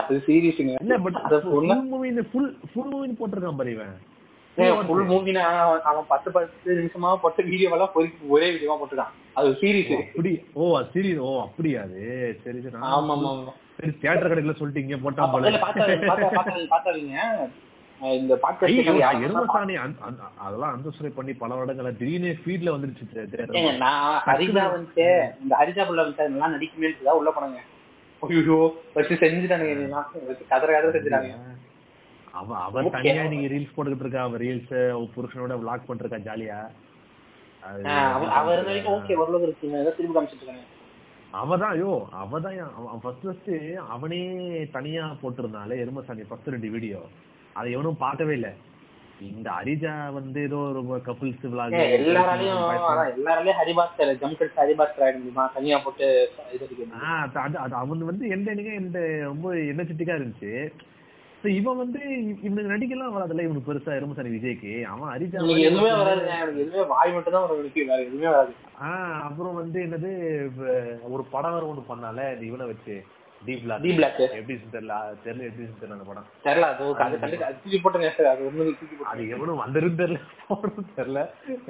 [0.00, 3.94] அது சீரிஸுங்க இல்ல but full movie full full movie போட்டிருக்கான் பாரு இவன்.
[4.86, 5.44] ஃபுல் மூவினா
[5.88, 10.64] அவன் பத்து பத்து நிமிஷமா போட்ட வீடியோவெல்லாம் பொறுக்கி ஒரே வீடியோவா போட்டுருக்கான் அது சீரிஸ் ஓ, அப்படி ஓ
[10.94, 12.00] சரி ஓ அப்படியா அது?
[12.42, 12.76] சரி சரி.
[12.90, 13.30] ஆமா ஆமா
[13.76, 15.48] சரி தியேட்டர் கடையில சொல்லிட்டீங்க போட்டா போல.
[15.50, 15.60] இல்ல,
[16.70, 17.20] பாத்தாதீங்க
[18.16, 18.88] இந்த பாட்காஸ்ட்
[20.38, 25.06] அதெல்லாம் அந்தஸ்துரை பண்ணி பல வருடங்கள திடீர்னு ஃபீட்ல வந்துருச்சு நான் ஹரிஜா வந்துட்டு
[25.42, 27.60] இந்த ஹரிஜா புள்ள வந்து நல்லா நடிக்குமே தான் உள்ள போனாங்க.
[28.22, 28.58] ஐயோ
[28.94, 30.02] வச்சு செஞ்சுட்டானுங்க
[30.50, 31.32] கதற கதற செஞ்சுட்டாங்க
[32.34, 32.92] அவ அவ Okay.
[32.94, 36.58] தனியா நீங்க ரீல்ஸ் போட்டுக்கிட்டு இருக்கா அவ ரீல்ஸ் அவ புருஷனோட vlog பண்ணிருக்கா ஜாலியா?
[37.62, 40.64] அது- ஆஹ் அவ- அவ இருந்த வரைக்கும் ஓகே ஓரளவுக்கு இருக்குங்க ஏதோ திருப்பி காமிச்சிட்டு இருக்காங்க
[41.32, 43.50] அவதான் ஐயோ அவதான் அவன் ஃபர்ஸ்ட் ஃபர்ஸ்ட்
[43.88, 44.22] அவனே
[44.72, 47.00] தனியா போட்டிருந்தாலே எருமசாணி ஃபர்ஸ்ட் ரெண்டு வீடியோ
[47.54, 48.52] அதை எவனும் பார்க்கவே இல்ல.
[49.20, 52.70] இந்த அரிஜா வந்து ஏதோ ஒரு கப்புள்ஸ் விளாக் எல்லாராலையும்
[53.16, 56.30] எல்லாராலையும் ஹரிபாஸ்கர் ஜம்கட் ஹரிபாஸ்கர் தனியா போட்டு
[57.34, 60.72] அது அது அவன் வந்து எந்த எந்த ரொம்ப எனர்ஜெட்டிக்கா இருந்துச்சு.
[61.42, 64.82] So இவன் வந்து இவ- இவனுக்கு நடிக்கலாம் வராதுல்ல இவனுக்கு பெருசா எருமசாணி விஜய்க்கு.
[64.82, 65.88] அவன் அரிஜா எனக்கு எதுவுமே
[66.38, 67.48] எனக்கு எதுவுமே வாய் மட்டும் தான்
[67.86, 68.52] வேற எதுவுமே வராது.
[68.82, 70.12] ஆஹ் அப்புறம் வந்து என்னது
[71.10, 73.04] ஒரு படம் ஒண்ணு பண்ணால இந்த இவனை வச்சு.
[73.46, 74.94] டீப் பிளாக் டி பிளாக் எப்படி தெரியல.
[75.24, 76.26] தெரியல எப்படி தெரியல அந்த படம்.
[76.44, 80.18] தெரியல அது அது கண்டு அது தூக்கி போட்டுங்க அது ஒண்ணு தூக்கி போட்டு அது எவனும் வந்திருந்து தெரியல
[80.48, 81.22] போனதும் தெரியல.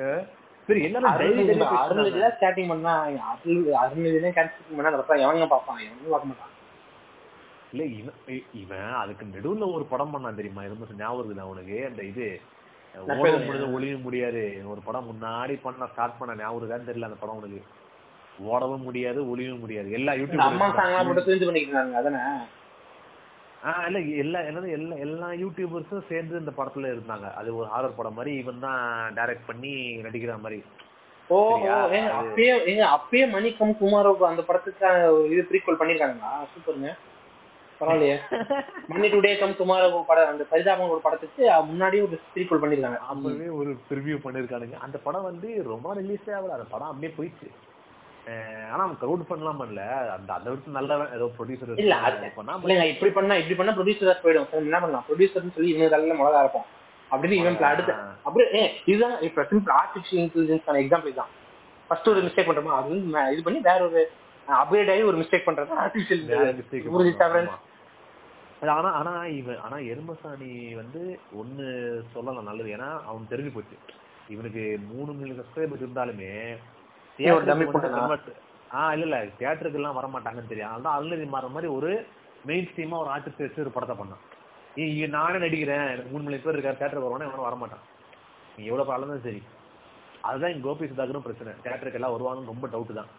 [0.02, 0.25] அஹ்
[0.69, 1.11] சரி எல்லாரும்.
[1.12, 2.93] அருள்நிதியா ஸ்டார்டிங் பண்ணா
[3.31, 5.79] அருள் அருள்நிதியா கேன்சல் பண்ணா அப்புறம் எவங்க பார்ப்பான்?
[5.79, 6.49] எவனும் பார்க்க மாட்டான்.
[7.73, 8.14] இல்ல இவன்
[8.52, 10.62] இவன் அதுக்கு நடுவுல ஒரு படம் பண்ணான் தெரியுமா?
[10.64, 11.87] ரொம்ப ஞாபகம் இருக்குதா உனக்கு?
[11.87, 12.26] அந்த இது
[12.95, 14.62] ஓட முடியாது ஒளியும் முடியாது.
[14.67, 17.61] ஒரு படம் முன்னாடி பண்ண ஸ்டார்ட் பண்ண ஞாபகம் தெரியல அந்த படம் உனக்கு.
[18.39, 19.91] ஓடவும் முடியாது ஒளியவும் முடியாது.
[19.91, 20.47] எல்லா யூடியூப்
[23.97, 27.35] இல்ல எல்லா என்னது எல்லா எல்லா யூடியூபர்ஸும் சேர்ந்து இந்த படத்துல இருந்தாங்க.
[27.35, 30.62] அது ஒரு ஹாரர் படம் மாதிரி இவன் தான் டைரக்ட் பண்ணி நடிக்கிற மாதிரி.
[31.31, 31.37] ஓ
[32.19, 34.89] அப்பயே ஏங்க அப்பயே மணிக்கம் குமாரோக்கு அந்த படத்துக்கு
[35.33, 36.33] இது ப்ரீக்வல் பண்ணிருக்காங்களா?
[36.55, 36.91] சூப்பருங்க.
[37.81, 38.17] பரவாயில்லையே.
[38.89, 42.99] மணி டுடே கம் டுமாரோ படம் அந்த பரிதாபம் ஒரு படத்துக்கு முன்னாடியே ஒரு ப்ரீக்வல் பண்ணிருக்காங்க.
[42.99, 44.79] அப்பவே ஒரு ரிவ்யூ பண்ணிருக்கானுங்க.
[44.79, 46.49] அந்த படம் வந்து ரொம்ப ரிலீஸே ஆகல.
[46.49, 47.49] அந்த படம் அப்படியே போயிடுச்சு.
[48.73, 49.82] ஆனா அவன் க்ரௌட் பண்ணலாம் பண்ணல.
[50.17, 51.95] அந்த அந்த விட்டு நல்லவன் ஏதோ ப்ரொடியூசர் இல்ல
[52.65, 54.49] இல்லைங்க இப்படி பண்ணா இப்படி பண்ணா ப்ரொடியூசர் போயிடும்.
[54.63, 55.04] என்ன பண்ணலாம்?
[55.08, 56.69] ப்ரொடியூசர்னு சொல்லி இவங்க தலையில மிளகா இருப்போம்
[57.11, 57.95] அப்படின்னு இவன் அடுத்து
[58.26, 59.75] அப்படியே ஏ இதுதான் இப்ப சிம்பிள்
[60.23, 61.32] இன்டெலிஜென்ஸ்க்கான எக்ஸாம்பிள் தான்
[61.91, 62.76] ஃபர்ஸ்ட் ஒரு மிஸ்டேக் பண்றோமா?
[62.78, 63.00] அது
[63.35, 64.02] இது பண்ணி வேற ஒரு
[64.49, 65.73] அப்கிரேட் ஆகி ஒரு மிஸ்டேக் பண்றது?
[67.49, 67.56] ஆமா.
[68.63, 71.00] அது ஆனா ஆனா இவன் ஆனா எருமசாணி வந்து
[71.41, 71.67] ஒண்ணு
[72.15, 72.69] சொல்லலாம் நல்லது.
[72.76, 73.76] ஏன்னா அவன் தெரிஞ்சு போச்சு.
[74.28, 76.30] இவனுக்கு மூணு மில்லியன் சப்ஸ்கிரைபர்ஸ் இருந்தாலுமே
[78.79, 80.73] ஆஹ் இல்ல இல்ல தியேட்டருக்கு எல்லாம் வர மாட்டாங்கன்னு தெரியும்.
[80.75, 81.91] அதனால அருள்நிதி மாற மாதிரி ஒரு
[82.49, 83.97] மெயின் ஸ்ட்ரீமா ஒரு ஆர்டிஸ்ட் வச்சு ஒரு படத்தை
[84.85, 85.89] இங்க நானே நடிக்கிறேன்.
[86.11, 87.83] மூணு மில்லியன் பேர் இருக்காரு தியேட்டருக்கு வருவானே எவனும் வர மாட்டான்
[88.57, 89.41] நீ எவ்வளவு படம் சரி.
[90.29, 91.53] அதுதான் கோபி சுதாகரும் பிரச்சனை.
[91.65, 93.11] தியேட்டருக்கு எல்லாம் வருவாங்கன்னு ரொம்ப டவுட் தான்.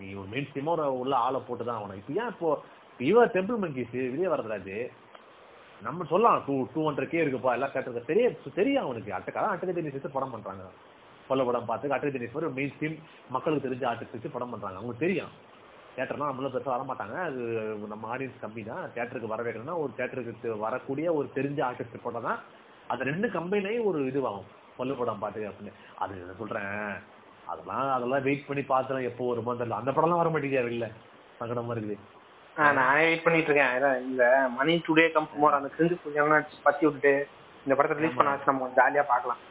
[0.00, 2.00] நீ ஒரு மெயின் ஸ்ட்ரீமா ஒரு உள்ள ஆளை போட்டு தான் ஆகணும்.
[2.00, 2.50] இப்போ ஏன் இப்போ
[3.10, 4.74] இவ டெம்பிள் மங்கீஸ் விஜய் வரதராஜ்.
[5.86, 8.26] நம்ம சொல்லலாம் டூ டூ ஹண்ட்ரட் கே இருக்குப்பா எல்லா தேட்டருக்கு தெரிய
[8.58, 9.10] தெரியும் அவனுக்கு.
[9.18, 10.66] அட்டை அட்டகை தேனி சேர்த்து படம் பண்றாங்க.
[11.32, 12.96] கொல்ல படம் பார்த்து அட்டை தினேஸ்வர் மெயின் ஸ்ட்ரீம்
[13.30, 14.78] மக்களுக்கு தெரிஞ்ச ஆர்டிஸ்ட் வச்சு படம் பண்றாங்க.
[14.78, 15.32] அவங்களுக்கு தெரியும்.
[15.96, 17.40] தேட்டர்னா நம்மளும் பெருசாக வர மாட்டாங்க அது
[17.88, 18.84] நம்ம ஆடியன்ஸ் கம்மி தான்.
[18.94, 22.38] தேட்டருக்கு வர வைக்கணும்னா ஒரு தேட்டருக்கு வரக்கூடிய ஒரு தெரிஞ்ச ஆர்டிஸ்ட் படம் தான்
[22.90, 24.48] அது ரெண்டு கம்பெனி ஒரு இதுவாகும்.
[24.76, 25.72] கொல்ல படம் பார்த்து அப்படின்னு.
[25.98, 26.70] அது என்ன சொல்றேன்.
[27.46, 29.80] அதெல்லாம் அதெல்லாம் வெயிட் பண்ணி பார்த்தலாம் எப்போ வருமோ தெரியல.
[29.80, 30.86] அந்த படம்லாம் வர மாட்டேங்குது வெளில
[31.40, 31.96] சங்கடமா இருக்குது.
[32.56, 33.76] ஆ, நான் வெயிட் பண்ணிட்டு இருக்கேன்.
[34.08, 34.24] இந்த
[34.56, 37.12] மணி டுடே கம் டுமாரோ அந்த கிரிஞ்சு கொஞ்சம் பத்தி விட்டுட்டு
[37.66, 39.42] இந்த படத்தை ரிலீஸ் பண்ணாச்சு நம்ம ஜாலியா பாக்கலாம்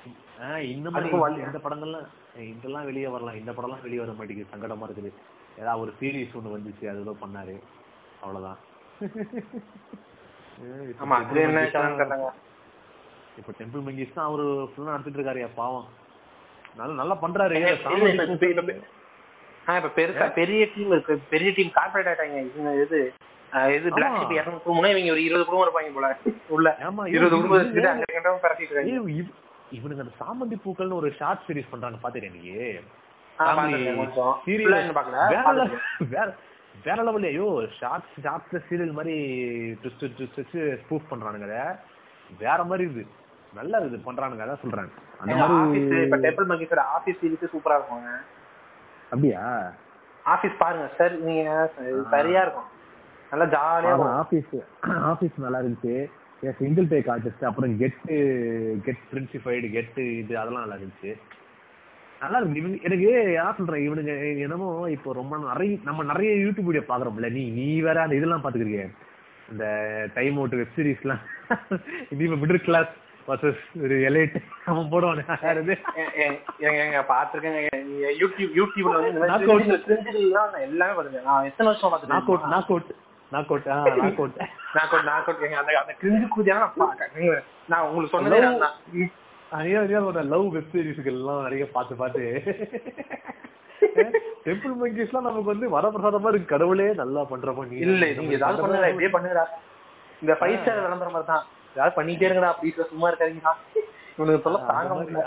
[0.42, 1.10] இந்த மாதிரி.
[1.36, 2.08] இந்த படங்கள்லாம்
[2.40, 3.36] இதெல்லாம் வெளியே வரலாம்.
[3.36, 4.50] இந்த படம்லாம் வெளியே வர மாட்டேங்குது.
[4.56, 5.14] சங்கடமா இருக்குது.
[5.60, 6.88] ஏதாவது ஒரு சீரிஸ் ஒண்ணு வந்துச்சு.
[6.88, 7.60] அது ஏதோ பண்ணாரு.
[8.22, 8.58] அவ்வளவுதான்.
[13.38, 15.88] இப்ப டெம்பிள் மங்கிஸ் தான் அவரு ஃபுல்லா நடத்திட்டு இருக்காருயா பாவம்.
[16.78, 17.56] நல்லா நல்லா பண்றாரு.
[19.76, 22.56] இப்ப- பெருசா பெரிய டீம் இருக்கு பெரிய டீம் கார்பரேட் ஆயிட்டாங்க.
[22.82, 23.14] இது
[23.76, 24.22] இது பிளாக்.
[24.22, 26.18] ஷிப் இரநூறு குடும்பம்னா இவங்க ஒரு இருபது குடும்பம் இருப்பாங்க போல.
[26.48, 29.22] உள்ள ஆமா இருபது குடும்பம் அங்க பரட்டிட்டு இருக்காங்க
[29.78, 32.44] இவனுங்க அந்த சாமந்தி பூக்கள்னு ஒரு ஷார்ட் சீரிஸ் பண்றாங்க பாத்துட்டேன் நீ
[36.16, 36.28] வேற
[36.86, 37.48] வேற லெவல் ஐயோ
[37.80, 39.16] ஷார்ட் ஷார்ட்ஸ்ல சீரியல் மாதிரி
[39.82, 41.48] ட்விஸ்ட் ட்விஸ்ட் வச்சு ஸ்பூஃப் பண்றானுங்க.
[42.44, 43.04] வேற மாதிரி இது.
[43.60, 44.92] நல்லா இது பண்றானுங்க அதான் சொல்றேன்.
[45.22, 48.12] அந்த மாதிரி இப்ப டெம்பிள் மங்கீஸோட ஆபீஸ் சீரிஸ் சூப்பரா இருக்குங்க.
[49.12, 49.42] அப்படியா?
[50.26, 51.52] ஆபீஸ் பாருங்க சார் நீங்க
[52.16, 52.70] சரியா இருக்கும்.
[53.32, 54.54] நல்லா ஜாலியா ஆபீஸ்
[55.12, 55.96] ஆபீஸ் நல்லா இருந்துச்சு.
[56.58, 58.00] சிங்கிள் டேக் ஆர்டிஸ்ட் அப்புறம் கெட்
[58.86, 61.12] கெட் பிரின்சிஃபைடு கெட் இது அதெல்லாம் நல்லா இருந்துச்சு.
[62.22, 66.84] நல்லா இருக்கு இவங்க எனக்கு யார் சொல்றேன் இவனுங்க என்னமோ இப்போ ரொம்ப நிறைய நம்ம நிறைய யூடியூப் வீடியோ
[66.88, 68.84] பாக்குறோம்ல நீ நீ வேற அந்த இதெல்லாம் பாத்துக்கிறீங்க
[69.50, 69.66] இந்த
[70.16, 71.24] டைம் அவுட் வெப் சீரிஸ்லாம்
[72.12, 72.92] இது இப்போ மிடில் கிளாஸ்
[73.28, 75.24] வர்சஸ் ஒரு எலைட் அவன் போடுவானே.
[77.12, 77.62] பாத்துருக்கேங்க
[78.22, 79.12] யூடியூப் யூடியூப்ல வந்து
[80.68, 82.92] எல்லாமே பாத்துருக்கேன் நான் எத்தனை வருஷம் நாக் அவுட் பாத்துருக்கேன் knock out
[83.32, 84.38] knock out knock out
[84.74, 88.62] knock out knock out அந்த அந்த கிரிஞ்சு கூதியான நான் பாக்க- நான் உங்களுக்கு சொன்னதே.
[89.52, 92.22] நிறைய நிறைய லவ் வெப் சீரிஸ்கள் எல்லாம் நிறைய பார்த்து பார்த்து.
[94.46, 99.10] டெம்பிள் மங்கீஸ்லாம் நமக்கு வந்து வரப்பிரசாதமா இருக்கு கடவுளே நல்லா பண்றப்ப நீ இல்ல நீங்க ஏதாவது இப்படியே
[100.22, 101.44] இந்த ஃபைவ் ஸ்டார் விளம்பரம் மாதிரி தான்.
[101.76, 103.54] ஏதாவது பண்ணிட்டே இருங்கடா சும்மா இருக்காதீங்கடா.
[104.18, 105.24] இவனுக்கு சொல்ல தாங்க முடியல.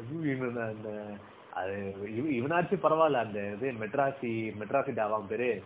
[0.00, 0.88] ஐயோ, அந்த
[1.52, 1.74] அது
[2.08, 4.30] இவனாச்சும் பரவாயில்ல அந்த இது மெட்ராசி
[4.60, 5.62] மெட்ராசி டாவான் பேரு.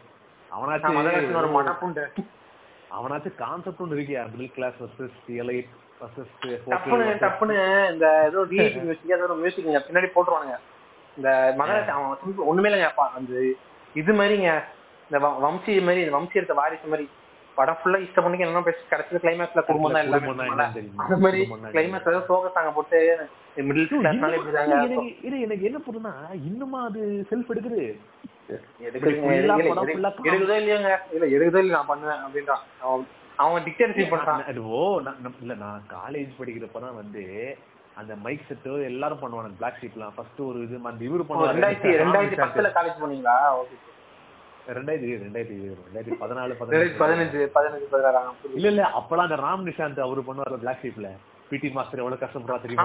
[0.53, 0.99] அவனாச்சும்
[2.91, 6.33] அவனாச்சும் கான்செப்ட் ஒன்று இருக்கியா middle class versus elite versus
[6.73, 7.57] டப்புன்னு டப்புன்னு
[7.93, 10.57] இந்த ஏதோ டிஎஸ்பி மியூசிக் ஏதோ மியூசிக் பின்னாடி போட்டுருவானுங்க.
[11.17, 13.33] இந்த மகராஜ் அவன் simple- ஒண்ணுமே இல்லைங்க அந்த
[13.95, 14.51] இது மாதிரிங்க
[15.11, 17.07] இந்த வம்சி மாதிரி இந்த வம்சி எடுத்த வாரிசு மாதிரி.
[17.57, 20.31] படம் ஃபுல்லா இஷ்டம் பண்ணி என்ன பேசி கடைசியில கிளைமேக்ஸ்ல குடும்பம் தான் எல்லாமே?
[21.03, 21.41] அந்த மாதிரி
[21.75, 22.99] கிளைமேக்ஸ் ஏதோ சோக சாங்க போட்டு
[23.65, 24.79] மிடில் கிளாஸ்னால இப்படிதாங்க
[25.23, 26.15] இது எனக்கு என்ன புரியுதுன்னா
[26.49, 27.83] இன்னுமா அது செல்ஃப் எடுக்குது
[28.87, 30.93] எடுக்குதோ இல்லையோங்க.
[31.13, 32.63] இல்ல எடுக்குதோ இல்ல நான் பண்ணுவேன் அப்படின்றான்.
[32.81, 33.05] அவன்
[33.39, 34.43] அவன் டிக்டேட்டர்ஷிப் பண்றான்.
[34.47, 34.81] அது ஓ
[35.43, 37.23] இல்ல நான் காலேஜ் படிக்கிறப்பதான் வந்து
[37.97, 41.53] அந்த மைக் செட்டு எல்லாரும் பண்ணுவாங்க பிளாக் ஷீப்லாம் ஃபர்ஸ்ட் ஒரு இது அந்த இவரு ஓ, பண்ணுவாரு.
[41.53, 43.37] ரெண்டாயிரத்தி ரெண்டாயிரத்தி பத்துல காலேஜ் போனீங்களா?
[43.59, 43.77] ஓகே.
[44.75, 46.99] ரெண்டாயிரத்தி ரெண்டாயிரத்தி ரெண்டாயிரத்தி பதினாலு பதினஞ்சு.
[47.55, 48.57] பதினஞ்சு பதினாறாம் புரியுது.
[48.57, 51.09] இல்ல இல்ல அப்பெல்லாம் அந்த ராம் நிஷாந்த் அவரு பண்ணுவாரு பிளாக் ஷீப்ல
[51.53, 52.85] பிடி மாஸ்டர் எவ்வளவு கஷ்டப்படுறா தெரியுமா.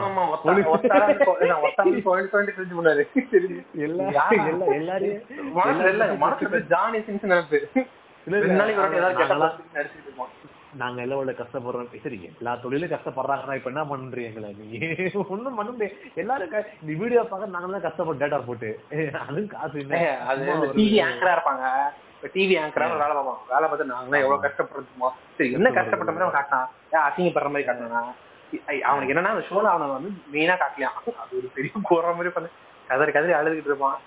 [10.78, 11.92] நாங்க எல்லாம் எவ்வளவு கஷ்டப்படுறோம்.
[12.04, 14.66] சரி எல்லா தொழிலும் கஷ்டப்படுறாங்கன்னா இப்ப என்ன பண்றீங்க எங்களை நீ?
[15.34, 15.96] ஒண்ணும் பண்ண முடியாது.
[16.16, 16.52] எல்லாரும்
[16.82, 18.70] இந்த வீடியோ பார்க்க நாங்க தான் கஷ்டப்பட்டு டேட்டா போட்டு.
[19.24, 19.96] அதுவும் காசு இல்ல.
[20.76, 21.64] டிவி ஆங்கரா இருப்பாங்க.
[22.36, 23.42] டிவி ஆங்கரா வேலை பார்ப்போம்.
[23.54, 28.04] வேலை பார்த்து நாங்களாம் எவ்வளவு கஷ்டப்படுறோமோ சரி என்ன கஷ்டப்பட்ட மாதிரி அவன் காட்டினான் ஏன் அசிங்கப்படுற மாதிரி காட்டினா
[28.84, 32.50] அவனுக்கு என்னன்னா அந்த ஷோல அவனை வந்து மெயினா காட்டலையாம் அது ஒரு பெரிய போற மாதிரி பண்ண.
[32.88, 33.98] கதறி கதறி அழுதுகிட்டு இருப்பான்.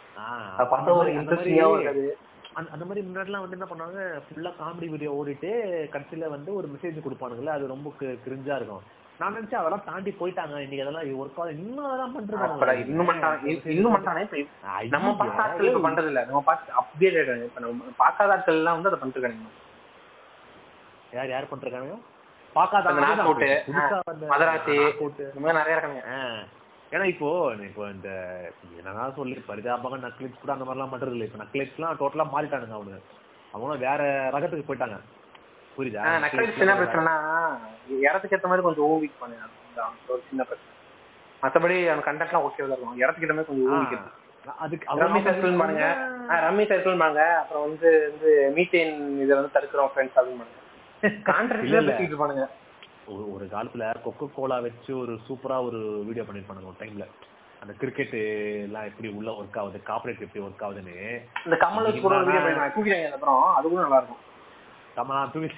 [0.64, 2.05] பார்த்தா ஒரு அந்த மாதிரி- இன்ட்ரெஸ்டிங்காவும் இருக்காது
[2.53, 5.50] அந்த- மாதிரி முன்னாடிலாம் வந்து என்ன பண்ணுவாங்க ஃபுல்லா காமெடி வீடியோ ஓடிட்டு
[5.92, 8.83] கடைசியில வந்து ஒரு மெசேஜ் கொடுப்பானுங்கல்ல அது ரொம்ப கிரிஞ்சா இருக்கும்.
[9.18, 10.57] நான் நினைச்சேன் அதெல்லாம் தாண்டி போயிட்டாங்க.
[10.59, 12.14] இன்னைக்கு அதெல்லாம் ஒர்க் ஆகுது இன்னும் அதெல்லாம்
[12.50, 13.09] அப்படா, இன்னும்
[13.66, 14.24] இன்னும் பண்றானே?
[14.88, 16.24] நம்ம பார்த்த ஆட்கள் இப்ப பண்றது இல்ல.
[16.24, 19.59] நம்ம பார்த்து அப்டேட் இப்ப நம்ம பார்க்காத ஆட்கள் எல்லாம் வந்து அதை பண்ணிட்டு இருக்காங்க
[21.12, 21.94] யார் யார் பண்றாங்க
[22.56, 22.92] பாக்காத
[24.32, 24.76] மதராசி.
[25.58, 26.02] நிறைய இருக்காங்க.
[26.94, 27.28] ஏன்னா இப்போ
[27.68, 28.10] இப்போ இந்த
[28.78, 31.26] என்னன்னா சொல்லி பரிதாபமாக நக்லிட்ஸ் கூட அந்த மாதிரிலாம் பண்றது இல்லை.
[31.28, 33.00] இப்போ நக்லிட்ஸ்லாம் டோட்டலா மாறிட்டானுங்க அவனுங்க
[33.52, 34.00] அவங்களும் வேற
[34.36, 34.98] ரகத்துக்கு போயிட்டாங்க.
[35.76, 36.02] புரியுதா?
[36.24, 37.14] நக்சலைட்ஸ் என்ன பிரச்சனைனா
[38.06, 39.36] இடத்துக்கு ஏத்த மாதிரி கொஞ்சம் ஓவிக் பண்ணு
[40.12, 40.72] ஒரு சின்ன பிரச்சனை.
[41.42, 42.98] மத்தபடி அவன் கண்டென்ட்லாம் ஓகே தான் இருக்கும்.
[43.02, 44.18] இடத்துக்கு ஏத்த மாதிரி கொஞ்சம் ஓவிக்கிறது
[44.64, 45.86] அதுக்கு ரம்மி சர்க்கிள் பாருங்க.
[46.46, 47.02] ரம்மி சர்க்கிள்
[47.42, 50.58] அப்புறம் வந்து வந்து மீத்தேன் இதை வந்து தடுக்கிறோம் ஃப்ரெண்ட்ஸ் அப்படின்னு
[51.28, 51.96] கான்ட்ராக்ட்ல
[53.34, 57.06] ஒரு காலத்துல கொக்கோ கோலா வச்சு ஒரு சூப்பரா ஒரு வீடியோ பண்ணிருப்பானுங்க ஒரு டைம்ல
[57.62, 58.14] அந்த கிரிக்கெட்
[58.66, 60.94] எல்லாம் எப்படி உள்ள ஒர்க் ஆகுது கார்பரேட் எப்படி ஒர்க் ஆகுதுன்னு.
[61.46, 64.22] இந்த கமல் தூக்கிட்டாங்க அப்புறம் அது கூட நல்லா இருக்கும்.
[64.96, 65.50] கமலா தூக்கி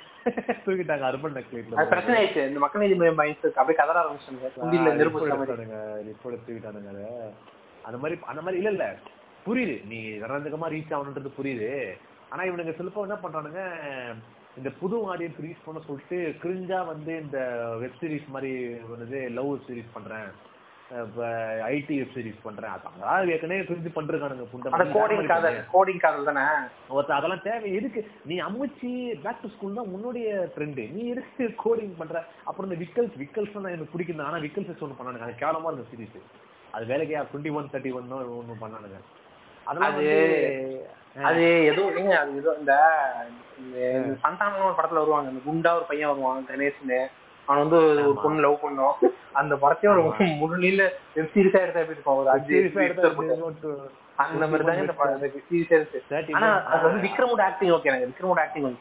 [0.65, 2.43] தூக்கிட்டாங்க அர்பன் நக்லீட்ல பிரச்சனை ஆயிடுச்சு.
[2.51, 3.21] இந்த மக்கள் நீதி மையம்
[3.61, 4.99] அப்படியே கதற ஆரம்பிச்சாங்க
[6.09, 6.93] ரிப்போர்ட் தூக்கிட்டானுங்க
[7.85, 8.87] அந்த மாதிரி அந்த மாதிரி இல்ல இல்ல.
[9.47, 9.77] புரியுது.
[9.91, 11.71] நீ நிரந்தகமா ரீச் ஆகணுன்றது புரியுது.
[12.33, 13.63] ஆனா இவனுங்க சிலப்போ என்ன பண்றானுங்க
[14.61, 17.39] இந்த புது ஆடியன்ஸ் ரீச் பண்ண சொல்லிட்டு கிரிஞ்சா வந்து இந்த
[17.83, 18.51] வெப் சீரிஸ் மாதிரி
[18.95, 20.27] வந்து லவ் சீரிஸ் பண்றேன்.
[21.75, 22.73] ஐடி வெப் சீரிஸ் பண்றேன்.
[22.75, 24.47] அதான் ஏற்கனவே கிரிஞ்சு பண்றானுங்க
[24.79, 26.45] அந்த கோடிங் காதல் கோடிங் காதல் தானே?
[26.95, 28.91] ஒருத்தர் அதெல்லாம் தேவை எதுக்கு நீ அம்முச்சி
[29.25, 32.25] பேக் டு ஸ்கூல் தான் உன்னுடைய ட்ரெண்டு நீ எதுக்கு கோடிங் பண்ற.
[32.49, 35.29] அப்புறம் இந்த விக்கல்ஸ் விக்கல்ஸ் தான் எனக்கு பிடிக்கும் ஆனா விக்கல்ஸ் ஒன்று பண்ணானுங்க.
[35.29, 36.21] அது கேவலமா இருந்த சீரிஸ்
[36.77, 39.01] அது வேலைக்கே டுவெண்ட்டி ஒன் தேர்ட்டி ஒன் ஒன்று பண்ணானுங்க.
[39.67, 39.81] அது
[41.25, 42.75] அது ஏதோ ஏங்க அது ஏதோ இந்த
[44.23, 45.29] சந்தானம் ஒரு படத்துல வருவாங்க.
[45.29, 47.01] இந்த குண்டா ஒரு பையன் வருவான் கணேஷ்னு.
[47.49, 48.97] அவன் வந்து ஒரு பொண்ணு லவ் பண்ணோம்.
[49.33, 50.03] அந்த படத்தையும் ஒரு
[50.41, 50.81] முழுநீள
[51.15, 52.19] வெப் சீரிஸா எடுத்தா எப்படி இருக்கும்?
[52.19, 52.59] ஒரு அஞ்சு.
[54.17, 55.23] அந்த மாதிரி தாங்க இந்த படம்.
[55.49, 56.01] சீரிஸா இருக்கு.
[56.11, 58.81] 30 ஆனா அது வந்து விக்ரமோட ஆக்டிங் ஓகே எனக்கு விக்ரமோட ஆக்டிங் வந்து.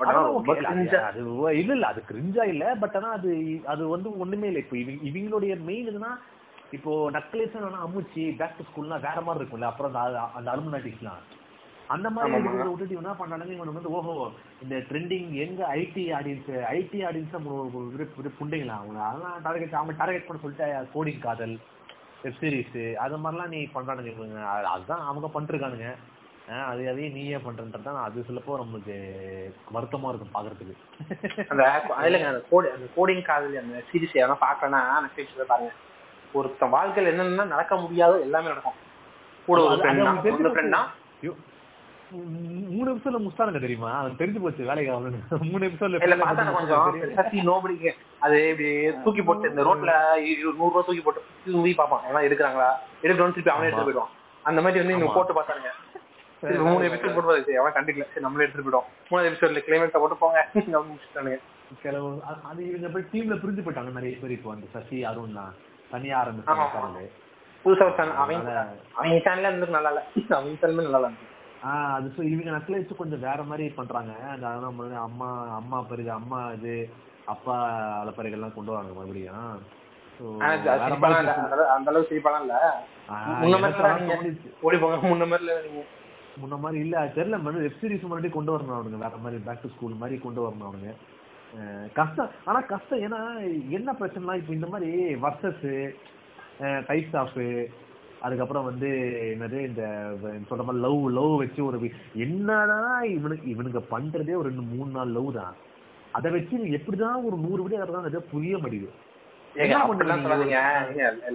[0.00, 0.68] இல்ல,
[1.60, 1.86] இல்ல இல்ல.
[1.86, 2.64] அது கிரிஞ்சா இல்ல.
[2.80, 3.30] பட் ஆனா அது
[3.64, 4.58] அது வந்து ஒண்ணுமே இல்ல.
[4.58, 6.12] இப்போ இவங்க இவங்களுடைய மெயின் இதுனா
[6.72, 9.64] இப்போ நக்லேஸ் அம்முச்சி பேக் டு ஸ்கூல்னா வேற மாதிரி இருக்கும்ல.
[9.64, 11.22] அப்புறம் அந்த அந்த அலுமினாட்டிஸ்லாம்
[11.88, 12.32] அந்த மாதிரி
[12.64, 14.14] விட்டுட்டு என்ன பண்ணானுங்க இவன் வந்து ஓஹோ
[14.62, 17.36] இந்த ட்ரெண்டிங் எங்க ஐடி ஆடியன்ஸ் ஐடி ஆடியன்ஸ்
[18.38, 21.54] புண்டைங்களா அவங்க அதெல்லாம் டார்கெட் அவங்க டார்கெட் பண்ண சொல்லிட்டு கோடிங் காதல்
[22.22, 25.88] வெப் சீரிஸ் அது மாதிரிலாம் நீ பண்றானுங்க இவங்க அது- அதுதான் அவங்க பண்ணிருக்கானுங்க
[26.66, 28.94] அது அதையும் நீயே பண்றன்றது அது சிலப்போ நம்மளுக்கு
[29.74, 30.74] வருத்தமா இருக்கும் பாக்குறதுக்கு.
[31.48, 31.64] அந்த
[32.04, 34.80] இல்லைங்க அந்த கோடி அந்த கோடிங் காதல் அந்த சீரிஸ் எதனா பாக்கலன்னா
[35.46, 35.72] பாருங்க.
[36.32, 38.78] ஒருத்தன் வாழ்க்கையில என்னென்ன நடக்க முடியாதோ எல்லாமே நடக்கும்.
[39.46, 39.82] கூட ஒரு
[41.22, 41.32] ஐயோ,
[42.70, 43.98] மூணு எபிசோட்ல முஸ்தானுங்க தெரியுமா?
[43.98, 45.18] அவன் தெரிஞ்சு போச்சு வேலைக்கு அவனு.
[45.52, 48.70] மூணு எபிசோட்ல இல்ல பார்த்தா கொஞ்சம் சசி நோபடிக்கு அது இப்படி
[49.02, 49.92] தூக்கி போட்டு இந்த ரோட்ல
[50.42, 52.04] நூறு ரூபா தூக்கி போட்டு தூக்கி பார்ப்பான்.
[52.06, 52.70] எல்லாம் எடுக்கிறாங்களா?
[53.02, 54.12] எடுக்கணும்னு திருப்பி அவனே எடுத்து போயிடுவான்.
[54.44, 55.14] அந்த மாதிரி வந்து இவங்க.
[55.14, 55.72] போட்டு பார்த்தானுங்க.
[56.42, 57.44] சரி, மூணு எபிசோட் போட்டு பாரு.
[57.44, 58.06] சரி, அவன் கண்டுக்கல.
[58.08, 60.40] சரி நம்மளே எடுத்துட்டு போயிடும் மூணு எபிசோட்ல கிளைமேக்ஸை போட்டு போங்க.
[60.56, 61.38] முடிச்சுட்டானுங்க.
[62.42, 65.52] அது இவங்க போய் டீம்ல பிரிஞ்சு போயிட்டாங்க நிறைய பேர் இப்போ அந்த சசி அருண் தான்.
[65.90, 66.24] தனியா.
[66.24, 67.08] ஆரம்பிச்சாங்க.
[67.64, 68.12] புதுசா.
[68.94, 69.10] அவன்
[69.42, 70.02] இருந்து நல்லா இல்ல.
[70.28, 71.10] சேனலுமே நல்லா இல்ல.
[71.64, 74.12] ஆஹ் அது இவங்க நக்லைஸ் கொஞ்சம் வேற மாதிரி பண்றாங்க.
[74.32, 74.48] அந்த
[74.98, 76.90] அம்மா அம்மா பரிது அம்மா இது
[77.24, 77.56] அப்பா
[78.04, 79.62] அலப்பறைகள்லாம் கொண்டு வராங்க மறுபடியும்.
[80.38, 82.54] அந்த அளவு- அந்த அளவுக்கு சிரிப்பாலாம் இல்ல.
[84.60, 85.08] ஓடி போங்க.
[85.08, 85.48] முன்ன மாதிரி
[86.42, 87.04] முன்ன மாதிரி இல்ல.
[87.04, 87.28] தெரியல.
[87.28, 90.68] மறுபடியும் வெப் சீரிஸ் மறுபடியும் கொண்டு வரணும் அவனுங்க வேற மாதிரி பேக் டு ஸ்கூல் மாதிரி கொண்டு வரணும்
[90.68, 90.94] அவனுங்க
[91.94, 92.30] கஷ்டம்.
[92.44, 93.20] ஆனா கஷ்டம் ஏன்னா
[93.70, 94.90] என்ன பிரச்சனைனா இப்போ இந்த மாதிரி
[95.24, 95.66] வர்சஸ்
[96.88, 97.38] டைப்ஸ் ஆஃப்
[98.20, 98.88] அதுக்கப்புறம் வந்து
[99.32, 99.82] என்னது இந்த
[100.48, 101.78] சொல்ற மாதிரி லவ் லவ் வச்சு ஒரு
[102.26, 105.54] என்னதான் இவனுக்கு இவனுங்க பண்றதே ஒரு ரெண்டு மூணு நாள் லவ் தான்.
[106.12, 108.56] அதை வச்சு நீ எப்படிதான் ஒரு நூறு விட இருக்கிறாங்க புரிய?
[110.24, 110.58] சொல்லாதீங்க.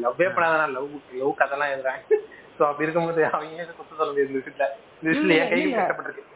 [0.04, 0.90] லவ்வே பண்ணாதான் லவ்
[1.22, 2.20] லவ் கதெல்லாம் எழுதுறாங்க.
[2.58, 4.68] சோ அப்படி இருக்கும்போது அவங்க குத்த சொல்ல முடியாது இந்த விஷயத்துல?
[5.00, 5.80] இந்த விஷயத்துல என் கையில் இல்ல.
[5.82, 6.32] கட்டப்பட்டிருக்கு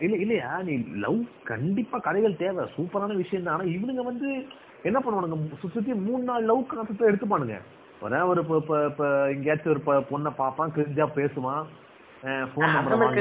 [0.00, 0.62] இல்ல இல்லையா?
[0.62, 2.66] நீ லவ் கண்டிப்பா கதைகள் தேவை.
[2.76, 3.54] சூப்பரான விஷயம் தான்.
[3.54, 4.46] ஆனா இவனுங்க வந்து
[4.82, 5.68] என்ன பண்ணுவானுங்க?
[5.70, 7.60] சுத்தி மூணு நாள் லவ் கான்செப்ட் எடுத்துப்பானுங்க.
[8.02, 11.64] அதான் ஒரு இப்ப இப்ப இப்ப எங்கேயாச்சும் ஒரு பொண்ணை பார்ப்பான் கிரிஞ்சா பேசுவான்.
[12.54, 13.14] போன் அந்த நம்பர்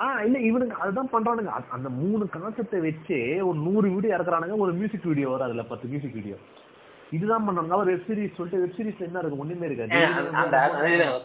[0.00, 1.46] ஆ இல்ல இவனுங்க அதுதான் பண்றானுங்க.
[1.46, 4.56] அ- அந்த மூணு கான்செப்டை வச்சு ஒரு நூறு வீடியோ இறக்குறானுங்க.
[4.56, 6.34] ஒரு மியூசிக் வீடியோ வரும் அதுல பத்து மியூசிக் வீடியோ
[7.10, 9.38] இதுதான் பண்றாங்க அவர் வெப் சீரிஸ் சொல்லிட்டு வெப் சீரிஸ்ல என்ன இருக்கு?
[9.38, 10.04] ஒண்ணுமே இருக்காது.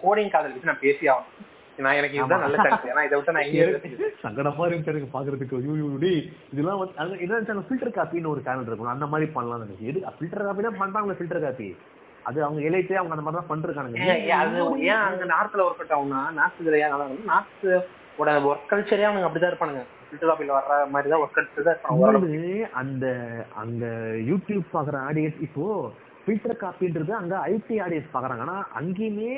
[0.03, 1.57] கோடிங் காதல் நான் பேசி ஆகணும்.
[1.85, 5.59] நான் எனக்கு இதுதான் நல்ல சான்ஸ் ஏன்னா இதை விட்டு நான் எங்க இருக்கு சங்கடமா இருக்கு எனக்கு பாக்குறதுக்கு.
[6.03, 6.21] டேய்
[6.53, 8.93] இதெல்லாம் வந்து அது என்ன ஃபில்டர் காப்பின்னு ஒரு சேனல் இருக்கும்.
[8.95, 11.69] அந்த மாதிரி பண்ணலாம் எனக்கு எது ஃபில்டர் காப்பி தான் பண்றாங்க ஃபில்டர் காப்பி
[12.29, 13.99] அது அவங்க இலைத்தே அவங்க அந்த மாதிரி தான் பண்ணிருக்கானுங்க
[14.41, 14.57] அது
[14.89, 17.65] ஏன் அங்க நார்த்ல ஒர்க் அவுட் ஆகும்னா நார்த்ல ஏன் நல்லா இருக்கும் நார்த்
[18.21, 19.83] ஓட ஒர்க் கல்ச்சரே அவங்க அப்படிதான் இருப்பானுங்க.
[20.07, 22.69] ஃபில்டர் காப்பில வர்ற மாதிரி தான் ஒர்க் கல்ச்சர் தான் இருப்பாங்க.
[22.81, 23.05] அந்த
[23.63, 23.85] அங்க
[24.29, 25.65] யூடியூப் பாக்குற ஆடியன்ஸ் இப்போ
[26.23, 28.45] ஃபில்டர் காப்பின்றது அங்க ஐடி ஆடியன்ஸ் பாக்குறாங்க.
[28.47, 29.31] ஆனா அங்கேயுமே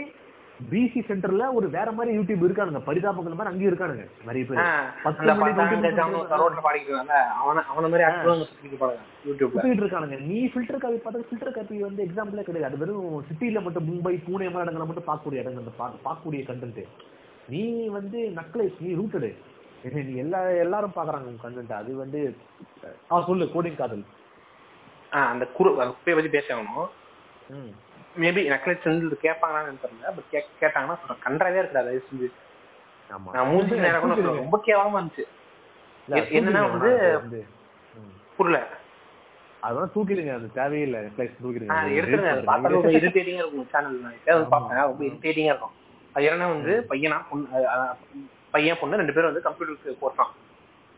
[0.69, 2.79] பிசி சென்டர்ல ஒரு வேற மாதிரி யூடியூப் இருக்கானுங்க.
[2.87, 4.03] பரிதாபங்கள் மாதிரி அங்கேயும் இருக்கானுங்க.
[4.25, 4.59] நிறைய பேர்.
[9.53, 10.19] சுத்திட்டு இருக்கானுங்க.
[10.29, 12.65] நீ ஃபில்டர் காப்பி பார்த்தா ஃபில்டர் காப்பி வந்து எக்ஸாம்பிளே கிடையாது.
[12.65, 16.83] அது வெறும் சிட்டில மட்டும் மும்பை பூனே மாதிரி இடங்களை மட்டும் பார்க்கக்கூடிய இடங்கள் பார்க்கக்கூடிய கண்டென்ட்
[17.49, 19.29] நீ வந்து நக்லைஸ் நீ ரூட்டடு
[19.91, 22.19] நீ எல்லா எல்லாரும் பாக்குறாங்க உன் கண்டென்ட் அது வந்து
[23.11, 24.03] ஆ சொல்லு கோடிங் காதல்.
[25.11, 25.69] அந்த குரு
[26.05, 26.87] பத்தி பேச ஆகணும்
[27.49, 27.71] ம்.
[28.19, 30.29] மேபி நக்லெட் செஞ்சு கேட்பாங்களான்னு தெரியல பட்
[30.61, 31.23] கேட்டாங்கன்னா சொல்றேன்.
[31.25, 32.29] கன்றாவே இருக்குடா தயவு செஞ்சு
[33.35, 34.33] நான் மூஞ்சி நேரம் கூட.
[34.41, 35.25] ரொம்ப கேவலமா இருந்துச்சு.
[36.07, 37.43] என்னன்னா வந்து.
[38.37, 38.67] புரியல.
[39.59, 40.99] அதெல்லாம் தூக்கிடுங்க அது தேவையில்லை.
[41.07, 41.73] நெக்லஸ் தூக்கிடுங்க.
[41.79, 42.91] அது எடுத்துருங்க.
[42.99, 44.77] இரிட்டேட்டிங்கா இருக்கும் சேனல் நான் பார்ப்பேன்.
[44.77, 45.75] ரொம்ப இரிட்டேட்டிங்கா இருக்கும்.
[46.13, 47.47] அது என்னன்னா வந்து பையனா பொண்ணு
[48.51, 50.31] பையன் பொண்ணு ரெண்டு பேரும் வந்து கம்ப்யூட்டருக்கு போறான்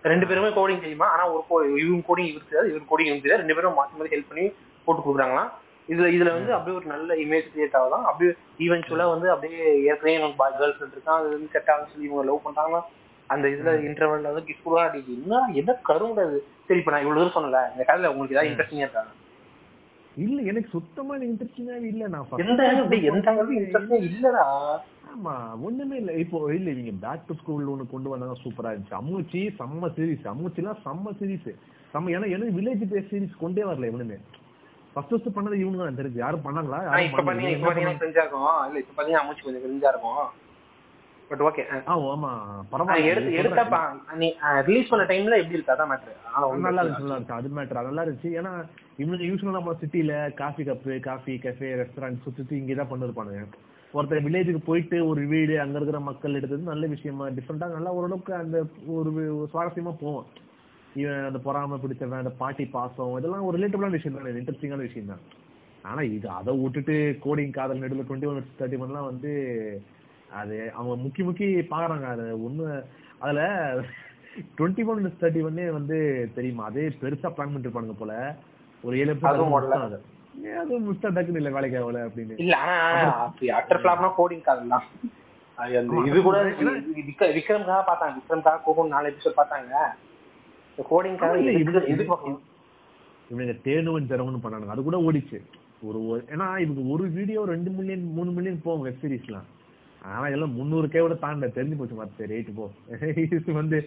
[0.03, 1.07] ரெண்டு பேருமே கோடிங் தெரியுமா?
[1.07, 3.41] ஆனா ஒரு இவங்க கோடிங் இவருக்கு இவங்க கோடிங் தெரியாது.
[3.43, 4.53] ரெண்டு பேரும் மாத்தி மாத்தி ஹெல்ப் பண்ணி
[4.85, 5.51] போட்டு கொடுக்குறாங்களாம்.
[5.89, 10.37] இதுல இதுல வந்து அப்படியே ஒரு நல்ல இமேஜ் கிரியேட் ஆகுதான் அப்படியே ஈவென்ச்சுவலா வந்து அப்படியே ஏற்கனவே எனக்கு
[10.53, 12.81] கேர்ள் ஃப்ரெண்ட் இருக்கான் அது வந்து செட் ஆகும் சொல்லி இவங்க லவ் பண்றாங்களா
[13.29, 17.37] அந்த இதுல இன்டர்வல்ல வந்து கிஃப்ட் கூட அடிக்கு என்ன என்ன கருங்கிறது சரி இப்ப நான் இவ்வளவு தூரம்
[17.37, 19.03] சொன்னல இந்த கதையில உங்களுக்கு ஏதாவது இன்ட்ரெஸ்டிங்கா இருக்கா?
[20.17, 22.07] இல்ல எனக்கு சுத்தமா இன்ட்ரெஸ்டிங்காவே இல்ல.
[22.07, 22.63] நான் எந்த
[23.09, 24.43] எந்த இன்ட்ரெஸ்டே இல்லடா.
[25.13, 25.33] ஆமா
[25.67, 26.11] ஒண்ணுமே இல்ல.
[26.23, 28.99] இப்போ இல்ல இவங்க பேக் டு ஸ்கூல் ஒண்ணு கொண்டு வந்தாங்க சூப்பரா இருந்துச்சு.
[28.99, 31.49] அம்முச்சி செம்ம சீரிஸ் அம்முச்சிலாம் செம்ம சீரிஸ்
[31.93, 34.17] செம்ம ஏன்னா எனக்கு வில்லேஜ் பேஸ் சீரிஸ் கொண்டே வரல இவனுமே
[34.93, 36.79] ஃபர்ஸ்ட் ஃபர்ஸ்ட் பண்ணது இவனுங்க தான் தெரிஞ்சு யாரும் பண்ணாங்களா?
[37.07, 40.23] இப்ப பாத்தீங்கன்னா கிரிஞ்சா இருக்கும் இல்ல இப்ப பாத்தீங்கன்னா அமுச்சு கொஞ்சம் கிரிஞ்சா இருக்கும்.
[41.31, 42.31] பட் ஓகே ஆமா.
[42.31, 43.79] எடுத்து பரவாயில்ல எடுத்தப்பா.
[44.21, 44.27] நீ
[44.69, 45.75] ரிலீஸ் பண்ண டைம்ல எப்படி இருக்கு?
[45.75, 46.13] அதான் மேட்ரு
[46.65, 47.37] நல்லா இருந்துச்சு நல்லா இருந்துச்சு.
[47.39, 48.31] அது மேட்டர் நல்லா இருந்துச்சு.
[48.39, 48.51] ஏன்னா
[49.01, 53.43] இவனுக்கு யூஸ்வலா நம்ம சிட்டில coffee cup coffee cafe restaurant சுத்தி இங்கே தான் பண்ணிருப்பானுங்க.
[53.97, 58.57] ஒருத்தர் வில்லேஜுக்கு போயிட்டு ஒரு வீடு அங்க இருக்கிற மக்கள் எடுத்தது நல்ல விஷயமா டிஃப்ரெண்டா நல்லா ஓரளவுக்கு அந்த
[58.99, 59.11] ஒரு
[59.51, 60.25] சுவாரஸ்யமா போவோம்
[60.95, 65.19] இவன் அந்த பொறாமை பிடிச்சவன் அந்த பாட்டி பாசம் இதெல்லாம் ஒரு ரிலேட்டபிளான விஷயம் தான் இன்ட்ரெஸ்டிங்கான விஷயம் தான்.
[65.81, 69.31] ஆனா இது அதை விட்டுட்டு கோடிங் காதல் நடுவில் டுவெண்ட்டி ஒன் தேர்ட்டி ஒன்லாம் வந்து
[70.33, 72.03] அது அவங்க முக்கி முக்கி பாக்குறாங்க.
[72.03, 72.83] அது ஒண்ணு
[73.19, 73.41] அதுல
[74.57, 76.65] டுவெண்ட்டி ஒன் தேர்ட்டி ஒன்னே வந்து தெரியுமா?
[76.65, 78.35] அதே பெருசா பிளான் பண்ணிருப்பானுங்க போல.
[78.83, 79.17] ஒரு ஏழு.
[79.81, 80.01] அது.
[80.57, 82.33] அது முஸ்தா டக்குன்னு இல்ல வேலைக்கு ஆகல அப்படின்னு.
[82.37, 83.29] இல்ல ஆனா
[84.17, 84.83] கோடிங் காதல் தான்.
[86.05, 86.83] இது கூட விக்ர-
[87.19, 88.13] விக்ரம்காக பார்த்தாங்க.
[88.29, 89.73] விக்ரம்காக கோகம் நாலு எபிசோட் பார்த்தாங்க.
[93.31, 94.73] இவனுங்க தேனுவன் ஜெரவன் பண்ணானுங்க.
[94.75, 95.37] அது கூட ஓடிச்சு.
[95.87, 95.99] ஒரு
[96.33, 99.49] ஏன்னா இவங்க ஒரு வீடியோ ரெண்டு மில்லியன் மூணு மில்லியன் போகும் வெப் சீரிஸ்லாம்
[100.11, 101.47] ஆனா எல்லாம் முந்நூறு கே விட தாண்ட.
[101.57, 102.65] தெரிஞ்சு போச்சு மத்த ரேட் போ.
[103.25, 103.77] இது வந்து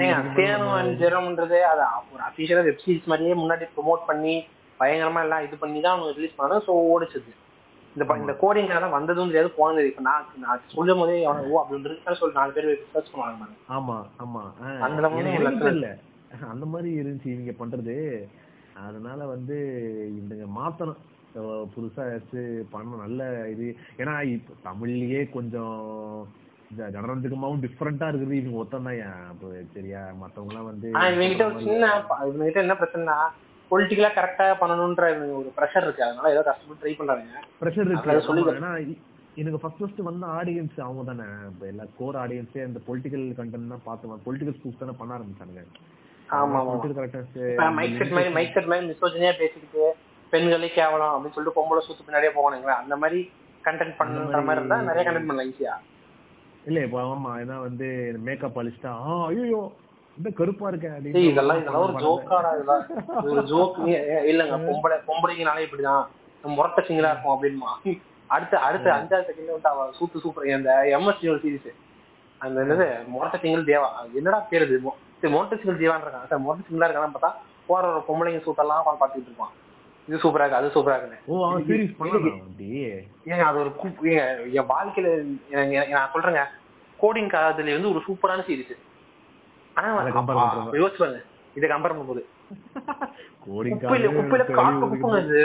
[0.00, 1.82] தேனு ஜெரம்ன்றது அது
[2.14, 4.34] ஒரு அபிஷியலா வெப் சீரிஸ் மாதிரியே முன்னாடி ப்ரோமோட் பண்ணி
[4.80, 6.64] பயங்கரமா எல்லாம் இது பண்ணி தான் அவங்க ரிலீஸ் பண்ணாங்க.
[6.68, 7.32] ஸோ ஓடிச்சது.
[7.96, 9.84] இந்த இந்த கோடிங் எல்லாம் வந்ததும் தெரியாது போனது.
[9.90, 13.96] இப்ப நான் நான் சொல்லும் போதே அவன் ஓ அப்படி இருக்கு சொல்லி நாலு பேர் சர்ச் பண்ணுவாங்க ஆமா
[14.24, 14.42] ஆமா.
[14.86, 15.08] அந்த
[15.62, 15.90] தெரியல
[16.52, 17.96] அந்த மாதிரி இருந்துச்சு இவங்க பண்றது.
[18.86, 19.56] அதனால வந்து
[20.20, 21.02] இந்த மாத்தணும்.
[21.74, 23.02] புதுசா ஏதாச்சும் பண்ணணும்.
[23.04, 23.22] நல்ல
[23.54, 23.66] இது.
[24.00, 25.80] ஏன்னா இப்ப தமிழ்லயே கொஞ்சம்
[26.94, 28.38] ஜனரஞ்சகமாவும் டிஃப்ரெண்டா இருக்குது.
[28.40, 29.00] இவங்க ஒருத்தன் தான்
[29.32, 30.00] அப்போ சரியா?
[30.22, 31.90] மத்தவங்க எல்லாம் வந்து ஆனா இவங்கிட்ட ஒரு சின்ன
[32.30, 33.16] இவங்கிட்ட என்ன பிரச்சனைனா
[33.70, 35.04] பொலிட்டிக்கலா கரெக்டா பண்ணணும்ன்ற
[35.38, 36.06] ஒரு ப்ரெஷர் இருக்கு.
[36.06, 38.26] அதனால ஏதோ கஷ்டப்பட்டு ட்ரை பண்றாங்க ப்ரெஷர் இருக்கு.
[38.28, 38.72] சொல்லி ஏன்னா
[39.42, 41.26] எனக்கு ஃபர்ஸ்ட் ஃபர்ஸ்ட் வந்த ஆடியன்ஸ் அவங்க தானே.
[41.52, 45.64] இப்போ எல்லா கோர் ஆடியன்ஸே இந்த பொலிட்டிக்கல் கண்டென்ட் தான் பார்த்து பொலிட்டிக்கல் ஸ்கூல்ஸ் தானே பண்ண ஆரம்பிச்சாங்க
[49.38, 49.84] பேசிக்கிட்டு
[50.32, 53.18] பெண்களே கேவலம் அப்படின்னு சொல்லிட்டு பொம்பளை சுத்து பின்னாடியே போவானுங்களா அந்த மாதிரி
[53.64, 55.74] கண்டென்ட் பண்ணுன்ற மாதிரி இருந்தா நிறைய கண்டென்ட் பண்ணலாம் ஈஸியா
[56.64, 57.88] இல்ல இப்போ ஆமா ஏன்னா வந்து
[58.26, 58.92] மேக்கப் அழிச்சிட்டா
[59.26, 59.60] ஐயோ
[60.16, 62.84] இந்த கருப்பா இருக்க ஏய் இதெல்லாம் இதெல்லாம் ஒரு ஜோக்காடா இதெல்லாம்.
[63.24, 63.76] ஒரு ஜோக்
[64.30, 66.04] இல்லங்க பொம்பளை பொம்பளைங்கனாலே இப்படிதான்.
[66.44, 67.70] முரட்ட சிங்களா இருக்கும் அப்படின்மா.
[68.30, 71.70] அடுத்த அடுத்த அஞ்சாவது செகண்ட்ல வந்து அவ சூத்து சூப்பர் அந்த எம்எஸ்டி ஒரு சீரிஸ்
[72.40, 73.88] அந்த என்னது முரட்ட சிங்கிள் தேவா.
[74.18, 74.78] என்னடா பேர் இது?
[75.20, 77.30] சரி, முரட்ட சிங்கிள் தேவான் இருக்கான் சார் முரட்ட சிங்கிளா இருக்கான்னு பார்த்தா
[77.66, 79.52] போற ஒரு பொம்பளைங்க சூட்டெல்லாம் உட்காந்து பார்த்துட்டு இருப்பான்.
[80.08, 81.20] இது சூப்பரா இருக்கு அது சூப்பரா இருக்குன்னு.
[81.48, 81.64] அவன்
[83.30, 83.70] ஏங்க அது ஒரு
[84.56, 85.08] என் வாழ்க்கையில
[85.94, 86.42] நான் சொல்றேங்க.
[87.00, 88.76] கோடிங் காதல வந்து ஒரு சூப்பரான சீரிஸ்
[89.74, 89.88] ஆனா.
[90.82, 91.22] யோசிச்சு பாருங்க.
[91.54, 92.22] இதை கம்பேர் பண்ணும்போது.
[93.46, 95.42] குப்பையில குப்பையில காட்டு குப்பைங்க இது.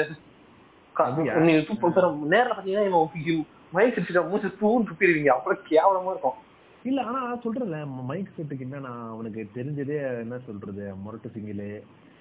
[2.34, 5.28] நேர்ல பாத்தீங்கன்னா மைண்ட் செட் மூச்சு தூண் துப்பிடுவீங்க.
[5.28, 6.38] அவ்வளவு கேவலமா இருக்கும்.
[6.86, 11.65] இல்ல ஆனா சொல்றேன்ல மைக் செட்டுக்கு என்ன நான் அவனுக்கு தெரிஞ்சதே என்ன சொல்றது முரட்டு சிங்கிள்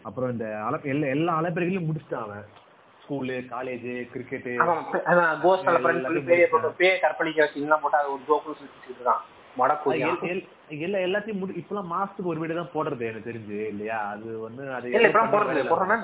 [0.04, 2.44] அப்புறம் இந்த அல எல்லா எல்லா அலைப்பறைகளையும் முடிச்சிட்டான் அவன்.
[3.02, 3.86] ஸ்கூலு காலேஜ்
[5.06, 5.70] அதான் கோஸ்ட்
[6.78, 7.46] பேய கற்பழிக்க
[7.76, 8.66] போட்டு அது ஒரு
[9.56, 10.00] மடக்கூதி
[10.78, 13.96] எல்லா எல்லாத்தையும் முடி இப்பெல்லாம் மாசத்துக்கு ஒரு வீடு தான் போடுறது எனக்கு தெரிஞ்சு இல்லையா?
[14.12, 15.98] அது வந்து அது இல்ல இப்பதான் போடுறது போடுறேன்னா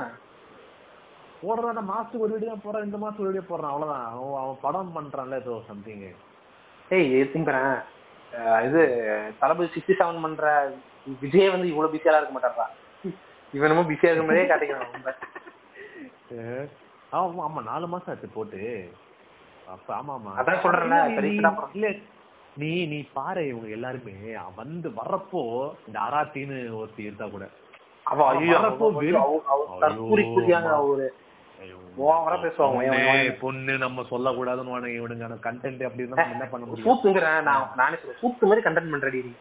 [1.42, 4.06] போடுறதா மாசத்துக்கு ஒரு வீடு தான் போடுறான் இந்த மாசம் ஒரு வீடியோ போடுறான் அவ்வளவுதான்.
[4.40, 6.02] அவன் படம் பண்றான்ல ஏதோ சம்திங்
[6.90, 7.06] ஏய்
[8.64, 10.72] இது தளபதி சிக்ஸ்டி செவன் பண்ற
[11.20, 12.66] விஜய் வந்து இவ்வளவு பிஸியா இருக்க மாட்டாரா
[13.54, 15.16] இவன் என்னமோ பிஸியா இருக்க மாதிரியே காட்டிக்கிறான்.
[17.12, 18.92] ஆமா ஆமா நாலு மாசம் ஆச்சு போட்டு.
[19.68, 20.38] அப்ப ஆமா ஆமா.
[20.38, 21.68] அதான் கிடாப்பா.
[21.74, 21.94] இல்ல
[22.56, 24.34] நீ நீ பாரு இவங்க எல்லாருமே.
[24.54, 27.48] வந்து வர்றப்போ இந்த அராத்தின்னு ஒருத்தி இருந்தா கூட.
[28.04, 28.58] அவ ஐயோ
[32.06, 35.38] ஓவரா பேசுவாங்க பொண்ணு, நம்ம சொல்லக்கூடாதுன்னு வானுங்க இவனுங்க.
[35.46, 36.88] கண்டென்ட் அப்படி இருந்தா நம்ம என்ன பண்ண முடியும்?
[36.88, 38.20] சூத்துங்கிறேன் நான் நானே சொல்றேன்.
[38.22, 39.32] சூத்து மாதிரி கண்டென்ட் பண்றடி நீ.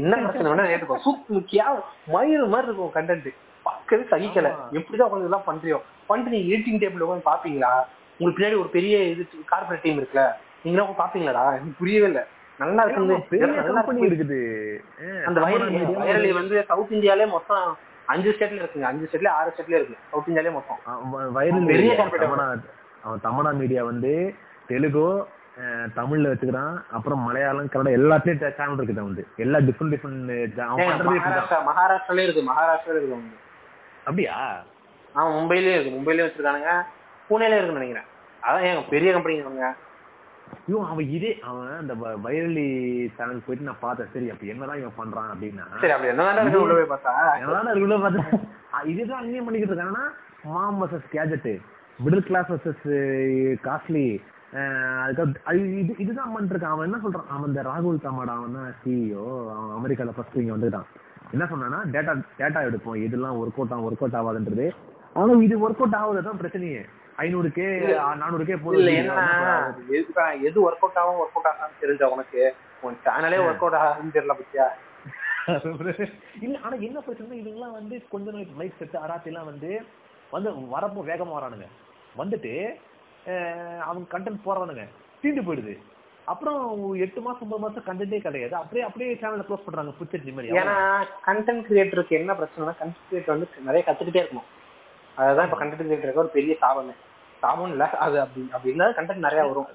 [0.00, 1.66] என்ன பிரச்சனை வேணா ஏத்துக்கோ சூத்து கியா
[2.14, 3.28] மயிறு மாதிரி இருக்கும் கண்டென்ட்
[3.66, 4.48] பக்கவே சகிக்கல.
[4.78, 5.78] எப்படிதான் உட்காந்து இதெல்லாம் பண்றியோ?
[6.08, 7.72] பண்ணிட்டு நீங்க எடிட்டிங் டேபிள் உட்காந்து பாப்பீங்களா?
[8.18, 9.22] உங்களுக்கு பின்னாடி ஒரு பெரிய இது
[9.52, 10.24] கார்பரேட் டீம் இருக்குல்ல.
[10.64, 11.44] நீங்க உட்காந்து பாப்பீங்களாடா?
[11.58, 12.22] எனக்கு புரியவே இல்ல
[12.62, 14.38] நல்லா இருக்குது.
[15.28, 17.66] அந்த வைரலி வந்து சவுத் இந்தியாலே மொத்தம்
[18.12, 18.88] அஞ்சு ஸ்டேட்ல இருக்குங்க.
[18.90, 19.96] அஞ்சு ஸ்டேட்ல ஆறு ஸ்டேட்ல இருக்கு.
[20.10, 20.80] சவுத் இந்தியாலே மொத்தம்.
[21.36, 21.94] வைரல் பெரிய
[23.06, 24.12] அவன் தமனா மீடியா வந்து
[24.68, 25.06] தெலுங்கு
[25.98, 26.74] தமிழ்ல வச்சுக்கிறான்.
[26.96, 30.32] அப்புறம் மலையாளம் கன்னடம் எல்லாத்துலயும் சேனல் இருக்குது வந்து எல்லா டிஃப்ரெண்ட் டிஃப்ரெண்ட்
[31.70, 32.42] மகாராஷ்டிராலே இருக்கு.
[32.50, 33.44] மகாராஷ்டிரால இருக்கு அவங்க
[34.08, 34.34] அப்படியா?
[35.14, 35.94] ஆமா மும்பைலயே இருக்கு.
[35.96, 36.72] மும்பைலயே வச்சிருக்கானுங்க.
[37.28, 38.08] பூனேல இருக்குன்னு நினைக்கிறேன்.
[38.46, 39.36] அதான் ஏங்க பெரிய கம்பெனி
[40.66, 42.64] ஐயோ அவன் இதே அவன் அந்த வ- வைரலி
[43.16, 44.08] சேனல் போயிட்டு நான் பார்த்தேன்.
[44.12, 47.12] சரி அப்ப என்னதான் இவன் பண்றான் அப்படின்னா சரி அப்படி என்ன இருக்கு உள்ள போய் பார்த்தா?
[47.36, 48.30] என்னதான் இருக்குள்ள பார்த்தேன்
[48.72, 50.06] அஹ் இதுதான் அங்கேயும் பண்ணிக்கிட்டு இருக்காங்கன்னா
[50.46, 51.50] mom versus gadget
[51.98, 52.82] middle class versus
[53.64, 54.06] costly
[55.02, 56.74] அதுக்கு அது இது இதுதான் பண்ணிருக்கான்.
[56.74, 57.28] அவன் என்ன சொல்றான்?
[57.28, 59.24] அவன் இந்த ராகுல் தமாடா அவன் தான் சிஇஓ
[59.54, 60.86] அவன் அமெரிக்கால ஃபர்ஸ்ட் இங்க வந்துட்டான்.
[61.32, 62.98] என்ன சொன்னான்னா டேட்டா டேட்டா எடுப்போம்.
[63.02, 64.66] இதெல்லாம் ஒர்க் அவுட் ஒர்க் அவுட் ஆகாதுன்றது
[65.20, 66.80] ஆனா இது ஒர்க் அவுட் ஆகுது தான் பிரச்சனையே
[67.24, 67.66] ஐநூறு கே
[68.22, 68.56] நானூறு கே
[69.98, 72.42] எதுக்கு எது ஒர்க் அவுட் ஆகும் ஒர்க் அவுட் ஆகான்னு தெரிஞ்ச உனக்கு.
[72.86, 74.66] உன் சேனலே ஒர்க் அவுட் ஆகாதுன்னு தெரியல பத்தியா?
[76.44, 79.70] இல்ல ஆனா என்ன பிரச்சனை இவங்கெல்லாம் வந்து கொஞ்ச நாளைக்கு மைக் செட் அராத்தி எல்லாம் வந்து
[80.34, 81.66] வந்து வரப்போ வேகமா வரானுங்க.
[82.20, 82.52] வந்துட்டு
[83.86, 84.84] அவங்க கண்டென்ட் போடுறானுங்க.
[85.22, 85.74] தீண்டு போயிடுது.
[86.32, 86.60] அப்புறம்
[87.04, 88.54] எட்டு மாசம் ஒன்பது மாசம் கண்டென்ட்டே கிடையாது.
[88.60, 90.52] அப்படியே அப்படியே சேனலை க்ளோஸ் பண்றாங்க புச்சட் மாதிரி.
[90.62, 90.76] ஏன்னா
[91.28, 94.48] கண்டென்ட் கிரியேட்டருக்கு என்ன பிரச்சனைனா கண்டென்ட் கிரியேட்டர் வந்து நிறைய கத்துக்கிட்டே இருக்கணும்.
[95.16, 96.94] அதுதான் இப்ப கண்டென்ட் கிரியேட்டருக்கு ஒரு பெரிய சாபமே.
[97.38, 97.90] சாபம் இல்ல.
[97.90, 99.66] அது அப்படி அப்படி இருந்தா கண்டென்ட் நிறைய வரும்.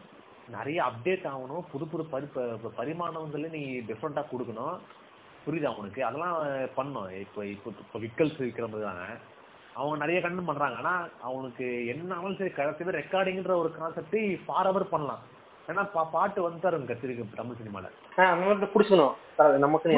[0.48, 1.64] நிறைய அப்டேட் ஆகணும்.
[1.72, 2.42] புது புது பரி ப-
[2.78, 4.78] பரிமாணங்களை நீ டிஃப்ரெண்டா கொடுக்கணும்.
[5.48, 6.06] புரியுதா உனக்கு?
[6.06, 7.10] அதெல்லாம் பண்ணும்.
[7.10, 9.18] இப்போ இப்போ இப்போ விக்கல்ஸ் விற்கிற தாங்க
[9.74, 10.78] அவங்க நிறைய கண்டு பண்றாங்க.
[10.78, 15.20] ஆனா அவனுக்கு என்ன ஆனாலும் சரி கடைசி ரெக்கார்டிங்ன்ற ஒரு கான்செப்டை ஃபார் அவர் பண்ணலாம்.
[15.72, 17.90] ஏன்னா பாட்டு வந்துட்டாரு கத்திரிக்கு தமிழ் சினிமால.
[18.74, 19.14] புடிச்சுக்கணும்.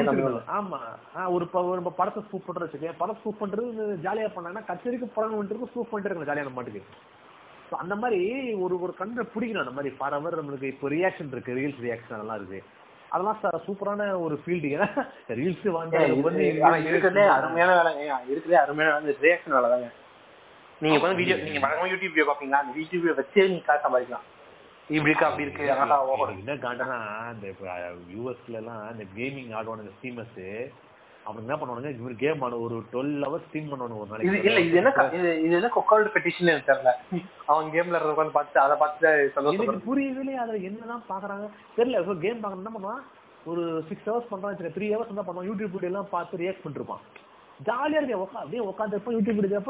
[0.02, 0.22] நமக்கு
[0.58, 0.78] ஆமா.
[1.26, 5.66] ஒரு ப- ஒரு படத்தை ஸ்கூப் பண்றது வச்சுக்கேன் படம் ஸ்கூப் பண்றது ஜாலியா பண்ணாங்கன்னா கச்சேரிக்கு படம் வந்துட்டு
[5.66, 6.82] ஸ்கூப் பண்ணிட்டு இருக்கணும் ஜாலியான மாட்டுக்கு
[7.70, 9.58] அந்த மாதிரி ஒரு ஒரு கண்டை பிடிக்கணும்.
[9.58, 11.52] அந்த மாதிரி ஃபார் அவர் நம்மளுக்கு இப்போ ரியாக்ஷன் இருக்கு.
[11.54, 12.62] ரீல்ஸ் ரியாக்ஷன் அதெல்லாம் இருக்கு.
[13.08, 15.98] அதெல்லாம் ச- சூப்பரான ஒரு ஃபீல்டு ஏன்னா ரீல்ஸ் வாங்க
[16.90, 18.06] இருக்கிறதுலே அருமையான வேலை.
[18.06, 19.16] ஏன் இருக்கிறதுலே அருமையான வேலை.
[19.20, 19.90] ரியாக்ஷன் வேலை தாங்க
[20.80, 24.43] நீங்க வந்து வீடியோ நீங்க வழக்கமா யூடியூப் வீடியோ பாப்பீங்களா அந்த யூடியூப் வச்சே நீங்க காசு சம்பாதிக்கலாம்.
[24.90, 25.68] இப்படி இருக்கு அப்படி இருக்கு
[26.40, 26.96] என்ன காண்டனா
[27.34, 27.46] இந்த
[28.14, 30.42] யூஎஸ்ல எல்லாம் இந்த கேமிங் ஆடுவானுங்க ஸ்ட்ரீமர்ஸ்
[31.26, 34.40] அவங்க என்ன பண்ணுவானுங்க மாதிரி கேம் ஒரு டுவெல் ஹவர்ஸ் ஸ்ட்ரீம் பண்ணுவானுங்க ஒரு நாளைக்கு.
[34.48, 34.90] இல்ல இது என்ன
[35.44, 36.92] இது என்ன கொக்கால்டு பெட்டிஷன் எனக்கு தெரியல.
[37.50, 39.08] அவன் கேம்ல உட்காந்து பார்த்து அதை பார்த்து
[39.52, 41.46] எனக்கு புரியவே இல்லையே என்னதான் பாக்குறாங்க
[41.78, 43.02] தெரியல இப்போ கேம் பாக்கணும் என்ன பண்ணுவான்?
[43.50, 45.48] ஒரு சிக்ஸ் ஹவர்ஸ் பண்றான் த்ரீ ஹவர்ஸ் என்ன பண்ணுவான்?
[45.50, 47.02] யூடியூப் வீடியோ எல்லாம் பார்த்து ரியாக்ட் பண்ணிருப்பான்
[47.68, 49.64] ஜாலியா இருக்கு உட்கா அப்படியே உட்காந்து இருப்பான் யூடியூப் வீடியோ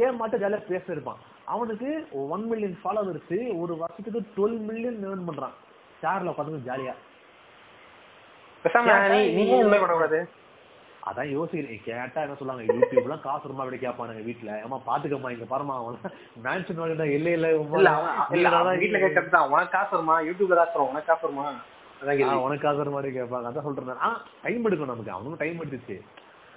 [0.00, 1.20] கேம் மட்டும் ஜாலியா பேச இருப்பான்.
[1.52, 1.88] அவனுக்கு
[2.34, 3.32] ஒன் மில்லியன் ஃபாலோவர்ஸ்
[3.62, 5.56] ஒரு வருஷத்துக்கு டுவெல் மில்லியன் ஏர்ன் பண்றான்.
[6.02, 6.94] சேர்ல உட்காந்து ஜாலியா
[11.08, 11.80] அதான் யோசிக்கிறேன்.
[11.86, 12.64] கேட்டா என்ன சொல்லுவாங்க?
[12.68, 15.98] யூடியூப்லாம் காசு ரொம்ப அப்படி கேட்பானுங்க வீட்டுல ஏமா பாத்துக்கம்மா இங்க பாருமா அவன்
[16.44, 17.28] மேன்ஷன் வாங்கிட்டா இல்ல.
[17.34, 19.50] இல்ல வீட்டுல கேட்கறது தான்.
[19.54, 20.16] உனக்கு காசு வருமா?
[20.28, 20.92] யூடியூப்ல காசு வரும்.
[20.92, 21.46] உனக்கு காசு வருமா.
[22.46, 23.48] உனக்கு காசு வர மாதிரி கேட்பாங்க.
[23.50, 24.10] அதான் சொல்றேன் ஆ
[24.46, 25.14] டைம் எடுக்கும் நமக்கு.
[25.16, 25.96] அவனுக்கும் டைம் எடுத்துச்சு.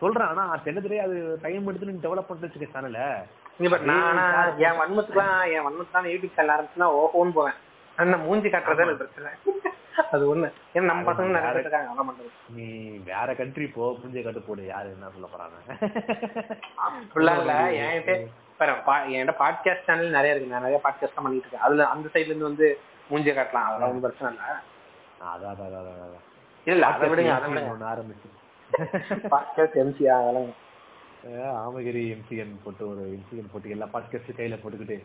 [0.02, 0.30] சொல்றேன்.
[0.32, 3.02] ஆனா தென்னதுலேயே அது டைம் எடுத்து நீங்க டெவலப் பண்ணிட்டு வச்சுக்க சேனல
[3.58, 7.53] இங்க பாரு, நான் என் வன்மத்துக்குலாம் என் வன்மத்துக்கான யூடியூப் சேனல் ஆரம்பிச்சுன்னா ஓஹோன்னு போவேன்.
[7.97, 9.32] ஆனா மூஞ்சி காட்டுறதே பிரச்சனை.
[10.12, 10.51] அது ஒண்ணு.
[10.74, 12.32] ஏன்னா நம்ம பசங்க நிறைய பேர் இருக்காங்க என்ன பண்றது.
[12.49, 14.66] நீ வேற கண்ட்ரி போ புஞ்சை கட்டு போடு.
[14.66, 15.74] யாரு என்ன சொல்ல போறாங்க?
[16.88, 17.70] அப்படிலாம் இல்ல.
[17.72, 18.30] என்கிட்ட
[18.60, 20.51] என்கிட்ட பாட்காஸ்ட் சேனல் நிறைய இருக்கு.
[20.51, 21.60] நான் நிறைய பாட்காஸ்ட் பண்ணிட்டு இருக்கேன்.
[21.60, 22.80] அதுல அந்த சைடுல இருந்து வந்து
[23.12, 23.68] மூஞ்சிய காட்டலாம்.
[23.68, 24.60] அதெல்லாம் ஒன்றும் பிரச்சனை இல்ல.
[25.24, 26.20] அதான் அதான் அதான்.
[26.66, 27.66] இல்ல அதை விடுங்க அதை விடுங்க.
[27.66, 28.30] ஆரம்பிச்சு.
[29.24, 30.66] பாட்காஸ்ட் எம்சியா அதெல்லாம் அஹ்
[31.26, 35.03] ஆமகிரி எம்சிஎன் போட்டு ஒரு எம்சிஎன் போட்டு எல்லா பாட்காஸ்ட் கையில போட்டுக்கிட்டு.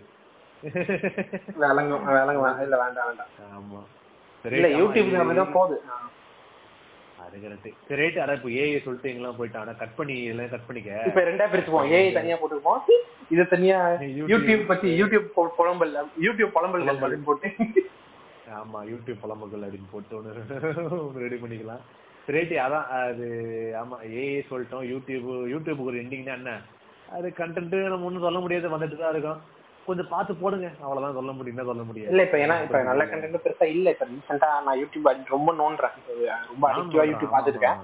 [1.56, 3.26] விளங்கும் விளங்கும் இல்ல வேண்டாம் வேண்டாம்.
[3.56, 3.80] ஆமா.
[4.52, 5.80] இல்ல யூடியூப்ல அப்படிதான் போகுது.
[7.18, 11.02] அது கரெக்ட் சரி ரைட் அதான் இப்போ ஏஐ சொல்லிட்டு எங்கெல்லாம் போயிட்டான் கட் பண்ணி எல்லாம் கட் பண்ணிக்க.
[11.06, 11.92] இப்ப ரெண்டா பிரிச்சுப்போம்.
[11.92, 12.78] ஏஐ தனியா போட்டுப்போம்
[13.30, 16.86] இது தனியா யூடியூப் பத்தி யூடியூப் புலம்பல் யூடியூப் புலம்பல்.
[16.86, 17.48] அப்படின்னு போட்டு.
[18.48, 21.80] ஆமா யூடியூப் புலம்புகள் அப்படின்னு போட்டு ஒன்று ரெடி பண்ணிக்கலாம்.
[22.28, 23.26] ரைட்டு அதான் அது
[23.80, 26.52] ஆமா ஏஐ சொல்லிட்டோம் யூடியூப் யூடியூபுக்கு ஒரு எண்டிங்னா என்ன?
[27.08, 29.40] அது கண்டென்ட் நம்ம ஒன்றும் சொல்ல முடியாது வந்துட்டு தான் இருக்கும்.
[29.86, 30.68] கொஞ்சம் பார்த்து போடுங்க.
[30.82, 31.54] அவ்வளவுதான் சொல்ல முடியும்.
[31.54, 32.10] என்ன சொல்ல முடியாது?
[32.12, 33.90] இல்ல இப்ப ஏன்னா இப்ப நல்ல கண்டென்ட் பெருசா இல்ல.
[33.94, 35.50] இப்ப ரீசெண்டா நான் யூடியூப் ரொம்ப
[35.96, 36.14] இப்ப
[36.48, 37.80] ரொம்ப அடிக்டிவா யூடியூப் பார்த்துட்டு இருக்கேன்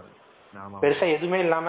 [0.54, 1.68] ஆமா பெருசா எதுவுமே இல்லாம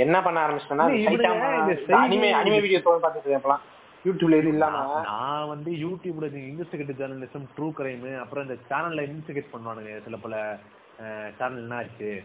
[0.00, 3.62] என்ன பண்ண ஆரம்பிச்சிட்டேன்னா செய்தி- அனிமே அனிமே வீடியோ பார்த்துட்டு இருக்கேன்
[4.04, 4.76] யூடியூப்ல இது இல்லாம.
[4.80, 10.34] நான் நான் வந்து யூடியூப்ல இன்வெஸ்டிகேட்டிவ் ஜேர்னலிசம் ட்ரூ கிரைம் அப்புறம் இந்த சேனல்ல இன்வெஸ்டிகேட் பண்ணுவானுங்க சில பல
[11.38, 12.22] சேனல் என்ன ஆச்சு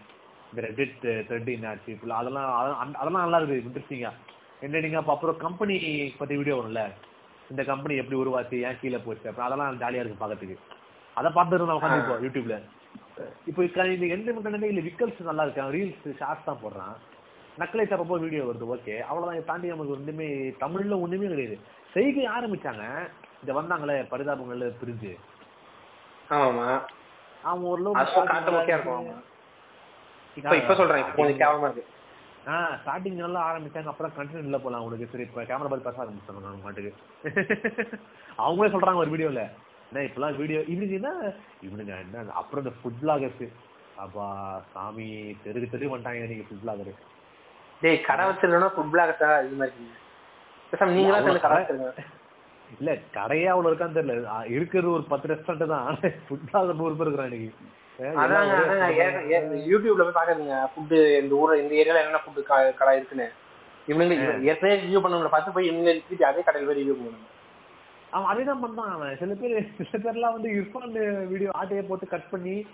[0.54, 3.66] இந்த ரெடிட் த்ரெட் என்ன ஆச்சு இப்ப அதெல்லாம் அதெல்லாம் நல்லா இருக்குது.
[3.66, 4.12] இன்ட்ரெஸ்டிங்கா
[4.60, 6.92] என்ன நீங்க அப்புறம் கம்பெனி பற்றி வீடியோ வரும்ல?
[7.50, 8.62] இந்த கம்பெனி எப்படி உருவாச்சு?
[8.62, 9.30] ஏன் கீழே போச்சு?
[9.30, 10.58] அப்புறம் அதெல்லாம் ஜாலியா இருக்கு பார்க்கறதுக்கு.
[11.14, 12.62] அதை பார்த்துட்டு நான் உட்காந்து யூடியூப்ல
[13.46, 14.86] இப்போ இக்க- இந்த என்டர்டைன்மெண்ட் இல்லை.
[14.88, 16.96] விக்கல்ஸ் நல்லா இருக்கான் ரீல்ஸ் ஷார்ட்ஸ் தான் போடுறான்.
[17.62, 18.66] நக்கலை தப்பப்போ வீடியோ வருது.
[18.76, 19.46] ஓகே அவ்வளவுதான்.
[19.46, 21.60] தாண்டி நமக்கு ஒண்ணுமே தமிழ்ல ஒண்ணுமே கிடையாது.
[21.94, 23.10] செய்கை ஆரம்பிச்சாங்க.
[23.46, 25.16] இந்த வந்தாங்களே பரிதாபங்கள்ல பிரிஞ்சு.
[26.30, 26.90] ஆமாம்
[27.46, 27.66] அவன்
[28.70, 28.96] இருக்கும்.
[28.96, 29.14] அவங்க.
[30.38, 31.92] இப்ப இப்ப சொல்றேன் இப்ப கொஞ்சம் கேவலமா இருக்கு.
[32.46, 36.44] ஆ ஸ்டார்டிங் நல்லா ஆரம்பிச்சாங்க அப்புறம் கண்டினியூ இல்ல போலாம் உங்களுக்கு சரி இப்ப கேமரா பார்த்து பேச ஆரம்பிச்சாங்க
[36.46, 36.92] நான் மாட்டுக்கு
[38.44, 39.44] அவங்களே சொல்றாங்க ஒரு வீடியோல
[39.90, 41.00] என்ன இப்பெல்லாம் வீடியோ இவனுக்கு
[41.68, 43.44] இவனுங்க என்ன அப்புறம் இந்த ஃபுட் பிளாகர்ஸ்
[43.98, 44.28] அப்பா
[44.74, 45.08] சாமி
[45.44, 46.94] தெருக்கு தெரு வந்துட்டாங்க நீங்க ஃபுட் பிளாகர்
[47.82, 49.16] டேய் கடை வச்சிருந்தா ஃபுட் பிளாக்
[49.48, 49.88] இது மாதிரி
[50.94, 51.90] நீங்களா கடை வச்சிருங்க.
[52.80, 54.46] இல்ல கடையே அவ்வளவு இருக்கான்னு தெரியல.
[54.46, 55.98] இருக்கிறது ஒரு பத்து ரெஸ்டாரண்ட் தான்.
[56.28, 57.54] ஃபுட் பிளாகர் நூறு பேர் இருக்கிறான் இன்னைக்கு.
[59.72, 63.32] யூடியூப்ல போய் பாக்குறீங்க ஃபுட் இந்த ஊர்ல இந்த ஏரியால என்னென்ன ஃபுட் கடை இருக்குன்னு.
[63.88, 67.32] இவனுங்க இவ- ஏற்கனவே ரிவ்யூ பண்ணவங்கள பார்த்து போய் இவங்க திருப்பி அதே கடையில் போய் ரிவ்யூ பண்ணுவாங்க.
[68.12, 69.18] அவன் அதேதான் பண்றான் அவன்.
[69.18, 72.66] சில பேர் சில பேர்லாம் வந்து இர்ஃபான் வீடியோ ஆட்டையை போட்டு கட் பண்ணி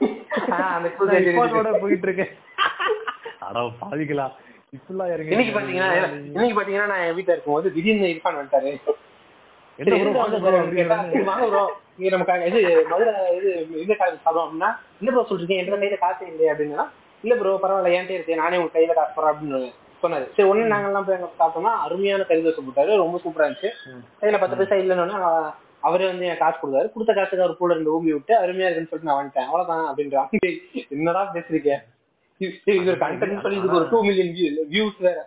[1.20, 2.34] இர்ஃபானோட போயிட்டு இருக்கேன்.
[3.40, 4.28] அட பாவிகளா.
[4.78, 8.78] இப்பெல்லாம் இறங்கி இன்னைக்கு பாத்தீங்கன்னா இன்னைக்கு பாத்தீங்கன்னா நான் என் வீட்டுல இருக்கும்போது திடீர்னு இருப்பான் வந்துட்டாரு.
[9.82, 9.98] என்ன
[12.60, 13.50] இது மதுரை இது
[13.84, 14.70] இந்த சாப்பிடும் அப்படின்னா
[15.02, 15.56] இல்ல ப்ரோ சொல்றீங்க?
[15.62, 16.84] என்ற கையில காசு இல்லையே அப்படின்னா
[17.24, 19.60] இல்ல ப்ரோ பரவாயில்ல என்கிட்ட இருக்கு நானே உங்க கையில காசு போறேன் அப்படின்னு
[20.04, 20.26] சொன்னாரு.
[20.36, 23.72] சரி ஒண்ணு நாங்கெல்லாம் போய் அங்க சாப்பிட்டோம்னா அருமையான கறி தோசை போட்டாரு ரொம்ப சூப்பரா இருந்துச்சு.
[24.22, 25.18] கையில பத்து பைசா இல்லைன்னு
[25.88, 26.88] அவரே வந்து என் காசு கொடுத்தாரு.
[26.94, 30.30] கொடுத்த காசுக்கு அவர் கூட ரெண்டு ஊம்பி விட்டு அருமையா இருக்குன்னு சொல்லிட்டு நான் வந்துட்டேன் அவ்வளவுதான் அப்படின்றான்
[30.96, 31.72] என்னடா பேசுறீங்க?
[32.42, 34.34] இது ஒரு கண்டென்ட் சொல்லி இதுக்கு ஒரு டூ மில்லியன்
[34.74, 35.20] வியூஸ் வேற.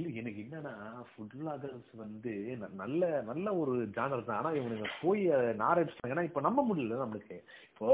[0.00, 0.72] இல்ல எனக்கு என்னன்னா
[1.08, 2.32] ஃபுட் vloggers வந்து
[2.76, 4.38] நல்ல நல்ல ஒரு ஜானர் தான்.
[4.38, 5.22] ஆனா இவனுங்க போய்
[5.62, 7.36] நாரேஜ் ஏன்னா இப்ப நம்ப முடியல நம்மளுக்கு.
[7.70, 7.88] இப்போ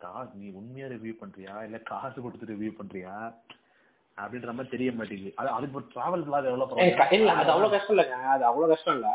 [0.00, 1.54] காசு நீ உண்மையா ரிவ்யூ பண்றியா?
[1.62, 3.14] இல்ல காசு கொடுத்து ரிவ்யூ பண்றியா?
[4.18, 5.32] அப்படின்ற மாதிரி தெரிய மாட்டேங்குது.
[5.36, 8.18] அது அதுக்கு இப்போ டிராவல் vlog எவ்வளவு ஏய், க- இல்ல அது அவ்வளவு கஷ்டம் இல்லைங்க.
[8.34, 9.08] அது அவ்வளவு கஷ்டம் இல்ல.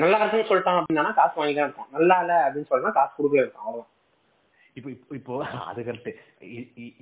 [0.00, 3.64] நல்லா இருக்குன்னு சொல்லிட்டான் அப்படின்னா காசு வாங்கி தான் இருக்கும் நல்லா இல்ல அப்படின்னு சொன்னா காசு கொடுக்கவே இருக்கும்
[3.64, 3.90] அவ்வளவுதான்.
[4.76, 5.34] இப்போ இப்போ
[5.70, 6.08] அது கரெக்ட்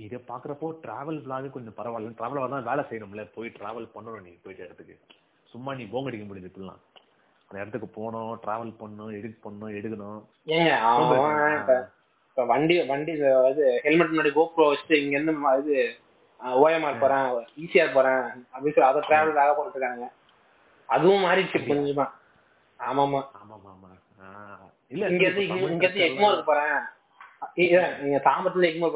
[0.07, 2.17] இதை பாக்குறப்போ டிராவல் vlog கொஞ்சம் பரவாயில்ல.
[2.19, 3.23] டிராவல் தான் வேலை செய்யணும்ல.
[3.37, 4.95] போய் டிராவல் பண்ணணும் நீ போயிட்டு இடத்துக்கு.
[5.53, 6.83] சும்மா நீ போங்க அடிக்க முடியுது இப்படிலாம்.
[7.49, 10.21] அந்த இடத்துக்கு போகணும் டிராவல் பண்ணணும் எடிட் பண்ணணும் எடுக்கணும்.
[12.29, 15.77] இப்ப வண்டி வண்டி இது ஹெல்மெட் முன்னாடி கோப்ரோ வச்சுட்டு இங்க இருந்து இது
[16.61, 17.27] ஓஎம்ஆர் போறேன்
[17.63, 20.07] ஈசிஆர் போறேன் அப்படின்னு சொல்லி அதை டிராவல் ஆக போட்டுருக்காங்க
[20.89, 22.07] அதுவும் மாறிடுச்சு கொஞ்சமா.
[22.81, 23.21] ஆமாமா.
[23.41, 23.91] ஆமா ஆமா
[24.93, 26.81] இல்ல இங்க இருந்து இங்க இருந்து எக்மோருக்கு போறேன்.
[28.03, 28.19] நீங்க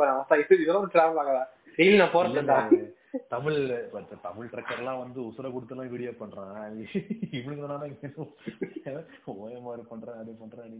[0.00, 1.40] போறேன் மொத்தம் இது இதெல்லாம் டிராவல் ஆகல
[1.78, 2.58] டெய்லி நான் போறதுடா
[3.32, 3.58] தமிழ்
[4.24, 6.72] தமிழ் ட்ரக்கர் எல்லாம் வந்து உசுர கொடுத்தெல்லாம் வீடியோ பண்றான்.
[7.38, 8.24] இவனுக்கு
[9.32, 10.74] ஓஎம்ஆர் பண்றேன் அது பண்றேன்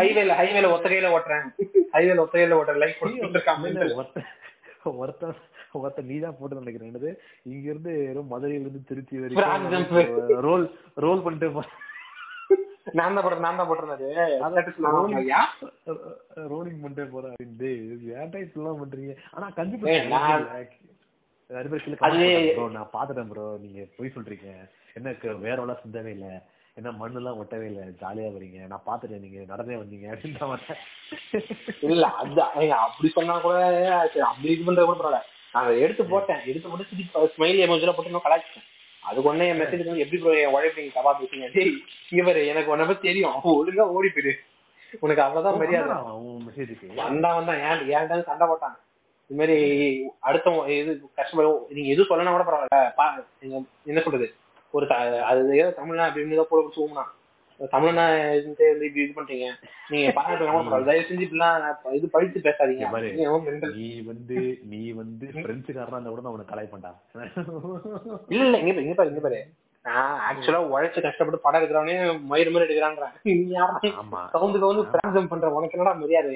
[0.00, 1.46] ஹைவேல ஹைவேல ஒத்த கையில ஓட்டுறேன்.
[1.96, 2.82] ஹைவேல ஒத்த கையில ஓட்டுறேன்.
[2.84, 3.02] லைக்
[4.00, 4.28] ஒருத்தன்
[5.00, 5.34] ஒருத்தன்
[5.80, 6.90] ஒருத்தன் நீதான் போட்டு நினைக்கிறேன்.
[6.92, 7.10] என்னது?
[7.52, 7.92] இங்க இருந்து
[8.32, 9.18] மதுரையில இருந்து திருச்சி.
[9.24, 10.64] வரைக்கும் ரோல்
[11.06, 11.50] ரோல் பண்ணிட்டு
[12.98, 14.08] நான் தான் போடுறேன் நான் தான் போட்டுருந்தது.
[16.52, 17.70] ரோலிங் பண்ணிட்டே போறேன் அப்படின்னு
[18.22, 19.14] ஏன்டா இப்படிலாம் பண்றீங்க?
[19.34, 19.46] ஆனா
[21.50, 24.50] நிறைய பேர் நான் பாத்துட்டேன் ப்ரோ நீங்க பொய் சொல்றீங்க.
[24.98, 26.28] எனக்கு வேற எல்லாம் சிந்தவே இல்ல.
[26.76, 27.82] என்ன மண்ணு எல்லாம் ஒட்டவே இல்ல.
[28.02, 28.58] ஜாலியா வரீங்க.
[28.72, 30.76] நான் பாத்துட்டேன் நீங்க நடந்தே வந்தீங்க அப்படின்ற மாதிரி.
[31.94, 33.56] இல்ல அது ஏங்க, அப்படி சொன்னா கூட
[34.30, 35.20] அப்படி இது பண்றது கூட பரவாயில்ல.
[35.54, 36.42] நான் எடுத்து போட்டேன்.
[36.50, 38.68] எடுத்து போட்டு ஸ்மைல் எமோஜில போட்டு நான் கலாச்சிட்டேன்
[39.04, 41.72] அதுக்கு ஒண்ணே என் மெசேஜ் வந்து எப்படி ப்ரோ என் உழைப்பீங்க தவா பேசுங்க டேய்
[42.20, 43.36] பாரு எனக்கு உன்னை பத்தி தெரியும்.
[43.52, 44.32] ஒழுங்கா ஓடி போயிடு
[45.02, 45.94] உனக்கு அவ்வளவுதான் மரியாதை.
[46.20, 48.76] உன் மெசேஜுக்கு வந்தா வந்தான் ஏன் ஏன்டா சண்டை போட்டான்?
[49.30, 49.56] இது மாதிரி
[50.20, 51.46] அடுத்த இது கஷ்டப்பட
[51.76, 52.80] நீங்க எதுவும் சொல்லனா கூட பரவாயில்ல.
[53.40, 53.56] நீங்க
[53.90, 54.26] என்ன சொல்றது?
[54.74, 54.86] ஒரு
[55.30, 57.04] அது ஏதோ தமிழ்னா அப்படின்னு ஏதோ போட பிடிச்சி ஊனா
[57.72, 58.04] தமிழ்னா
[58.38, 59.46] இது பண்றீங்க.
[59.92, 61.66] நீங்க பரவாயில்ல தயவு செஞ்சு இப்படிலாம்
[61.98, 62.86] இது பழித்து பேசாதீங்க.
[63.78, 64.36] நீ வந்து
[64.72, 66.92] நீ வந்து பிரெஞ்சுக்காரனா இருந்தா கூட நான் உனக்கு கலாய்ப்பேன்டா
[68.32, 69.40] இல்ல இல்ல இங்க இங்க பாரு இங்க பாரு.
[69.84, 71.94] நான் ஆக்சுவலா உழைச்சு கஷ்டப்பட்டு படம் எடுக்கிறவனே
[72.32, 73.78] மயிறு மாதிரி எடுக்கிறான்றேன் நீ யாரா?
[74.02, 74.20] ஆமா.
[74.34, 76.34] சவுண்டுக்கு வந்து பிராங்கம் பண்ற உனக்கு என்னடா மரியாதை?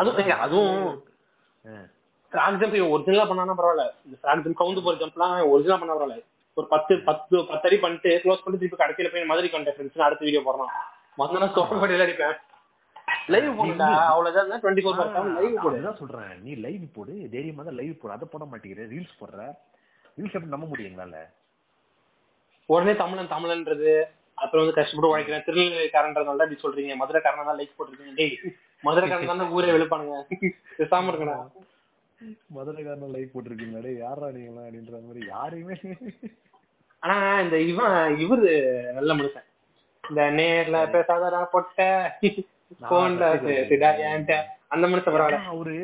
[0.00, 0.86] அதுவும் அதுவும்
[2.60, 3.84] ஜம்ப் ஒரிஜினலா பண்ணானா பரவாயில்ல.
[4.24, 6.26] ஜம்ப் கவுந்து போற ஜம்ப்லாம் ஒரிஜினலா பண்ணா பரவாயில்ல.
[6.56, 10.24] ஒரு பத்து பத்து பத்து அடி பண்ணிட்டு க்ளோஸ் பண்ணிட்டு திருப்பி கடைசியில போய் மதுரை கண்ட ஃப்ரெண்ட்ஸ் அடுத்த
[10.26, 10.72] வீடியோ போடுறான்
[11.20, 12.36] வந்தனா சோழப்படியில அடிப்பேன்.
[13.32, 13.88] லைவ் போடுடா.
[14.12, 14.60] அவ்வளவுதான்.
[14.62, 15.76] டுவெண்ட்டி ஃபோர் பர்சன்ட் லைவ் போடு.
[15.76, 16.32] அதுதான் சொல்றேன்.
[16.44, 17.14] நீ லைவ் போடு.
[17.34, 18.14] தைரியமா தான் லைவ் போடு.
[18.16, 18.84] அதை போட மாட்டேங்கிற.
[18.92, 19.40] ரீல்ஸ் போடுற.
[20.18, 21.20] ரீல்ஸ் எப்படி நம்ப முடியும் எங்களால
[22.68, 23.92] உடனே தமிழன் தமிழன்றது.
[24.42, 25.44] அப்புறம் வந்து கஷ்டப்பட்டு உழைக்கிறேன்.
[25.46, 26.94] திருநெல்வேலிக்காரன்றதால தான் இப்படி சொல்றீங்க.
[27.02, 28.14] மதுரைக்காரன் தான் லைக் போட்டிருக்கீங்க.
[28.20, 28.36] டேய்
[28.84, 30.18] மதுரைக்காரன் தானே ஊரே வெளுப்பானுங்க.
[30.78, 31.12] பேசாம
[32.56, 35.76] மதுரைக்காரன் லைவ் போட்டிருக்கீங்க டேய் யாரா நீங்களா அப்படின்ற மாதிரி யாரையுமே
[37.02, 37.94] ஆனா இந்த இவன்
[38.24, 38.50] இவரு
[38.96, 39.46] நல்ல மனுஷன்.
[40.04, 41.78] இந்த நேர்ல பேசாதடா பொட்ட.
[42.90, 43.28] போன்ல
[44.74, 45.38] அந்த மனுஷன் பரவாயில்ல.
[45.54, 45.76] அவரு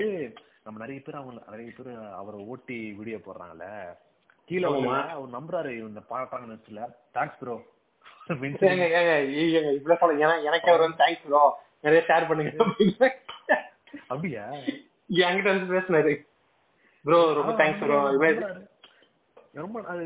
[0.64, 3.66] நம்ம நிறைய பேர் அவங்க நிறைய பேர் அவரை ஓட்டி வீடியோ போடுறாங்கல்ல.
[4.48, 6.82] கீழே அவர் நம்புறாரு இந்த பாட்டாங்க நினைச்சுல.
[7.14, 7.56] தேங்க்ஸ் ப்ரோ
[9.78, 11.42] இவ்வளவு எனக்கு அவர் வந்து தேங்க்ஸ் ப்ரோ
[11.80, 12.52] நிறைய ஷேர் பண்ணுங்க.
[14.06, 14.44] அப்படியா?
[15.10, 16.14] என்கிட்ட வந்து பேசினாரு
[17.04, 17.98] ப்ரோ ரொம்ப தேங்க்ஸ் ப்ரோ
[19.54, 20.02] ரொம்ப அது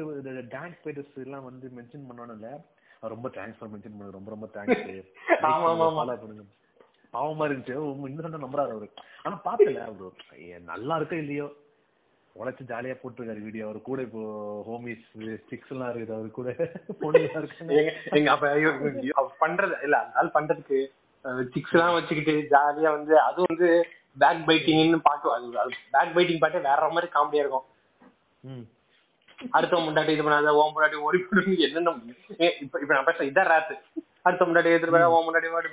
[0.51, 2.51] டான்ஸ் பேட்டர்ஸ் எல்லாம் வந்து மென்ஷன் பண்ணணும்ல
[3.03, 4.85] ரொம்ப தேங்க்ஸ் ஃபார் மென்ஷன் பண்ணு ரொம்ப ரொம்ப தேங்க்ஸ்
[5.49, 6.05] ஆமா, ஆமா, ஆமா.
[7.15, 7.75] பாவமா இருந்துச்சு.
[8.09, 8.87] இன்னும் நம்புறாரு அவரு.
[9.23, 10.11] ஆனா பாத்துல அவரு
[10.65, 11.47] நல்லா இருக்கோ இல்லையோ?
[12.37, 14.21] உழைச்சு ஜாலியா போட்டிருக்காரு வீடியோ அவர் கூட இப்போ
[14.67, 15.07] ஹோமிஸ்
[15.41, 16.15] ஸ்டிக்ஸ் எல்லாம் இருக்குது.
[16.15, 16.51] அவர் கூட
[17.01, 17.75] பொண்ணு எல்லாம் இருக்காங்க
[18.13, 19.99] எங்க அப்ப பண்றது இல்ல.
[20.15, 20.79] ஆள் பண்றதுக்கு
[21.55, 23.71] சிக்ஸ் எல்லாம் வச்சுக்கிட்டு ஜாலியா வந்து அது வந்து
[24.17, 25.49] பேக் பைட்டிங்னு பாட்டு அது
[25.95, 27.67] பேக் பைட்டிங் பாட்டு வேற மாதிரி காமெடியா இருக்கும்.
[29.57, 31.93] அடுத்த முண்டாட்டி இது பண்ணாத ஓம் முன்னாடி ஓடி போடுங்க என்னென்ன
[32.65, 33.75] இப்ப இப்ப நான் பேச இதான் ராத்து
[34.23, 35.69] அடுத்த முன்னாடி எதிர்த்து போய் ஓம் முன்னாடி ஓடி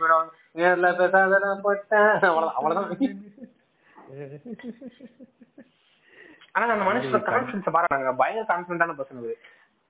[0.55, 2.09] நேர்ல பேசாத நான் போட்டேன்.
[2.29, 2.91] அவ்வளவுதான் அவ்வளவுதான்.
[6.55, 9.33] ஆனா அந்த மனுஷன் கான்பிடன்ஸ் பாருங்க பயங்கர கான்பிடண்டான பர்சன் அது.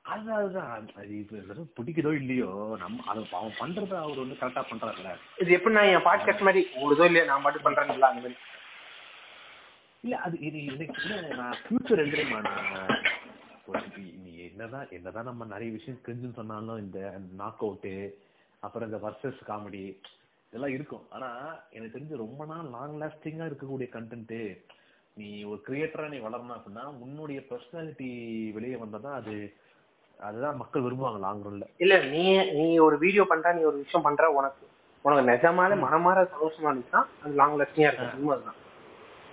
[0.08, 5.10] அதுதான் அது எல்லாரும் பிடிக்குதோ இல்லையோ நம்ம அது அவன் பண்றத அவர் வந்து கரெக்டா பண்றாருல
[5.42, 8.38] இது எப்படி நான் என் பாட்காஸ்ட் மாதிரி உங்களுதோ இல்லையா நான் மட்டும் பண்றேன்ல அந்த மாதிரி.
[10.04, 10.86] இல்ல அது இது இல்ல,
[11.38, 12.02] நான் ஃபியூச்சர்
[14.20, 17.00] நீ என்னதான் என்னதான் நம்ம நிறைய விஷயம் கிரிஞ்சுன்னு சொன்னாலும் இந்த
[17.34, 17.94] நாக் அவுட்டு
[18.64, 19.84] அப்புறம் இந்த வர்சஸ் காமெடி
[20.54, 21.06] இதெல்லாம் இருக்கும்.
[21.12, 21.30] ஆனா
[21.72, 24.38] எனக்கு தெரிஞ்சு ரொம்ப நாள் லாங் லாஸ்டிங்கா இருக்கக்கூடிய கண்டென்ட்
[25.18, 28.10] நீ ஒரு கிரியேட்டரா நீ வளரணும் அப்படின்னா உன்னுடைய பர்சனாலிட்டி
[28.54, 29.36] வெளியே வந்தாதான் அது
[30.20, 32.24] அதுதான் மக்கள் விரும்புவாங்க லாங் ரன்ல இல்ல நீ
[32.56, 34.64] நீ ஒரு வீடியோ பண்ற நீ ஒரு விஷயம் பண்ற உனக்கு
[35.06, 38.32] உனக்கு நிஜமாலே மனமார சந்தோஷமா இருந்துச்சுன்னா அது லாங் லாஸ்டிங்கா இருக்கும்.
[38.32, 38.58] அதுதான்.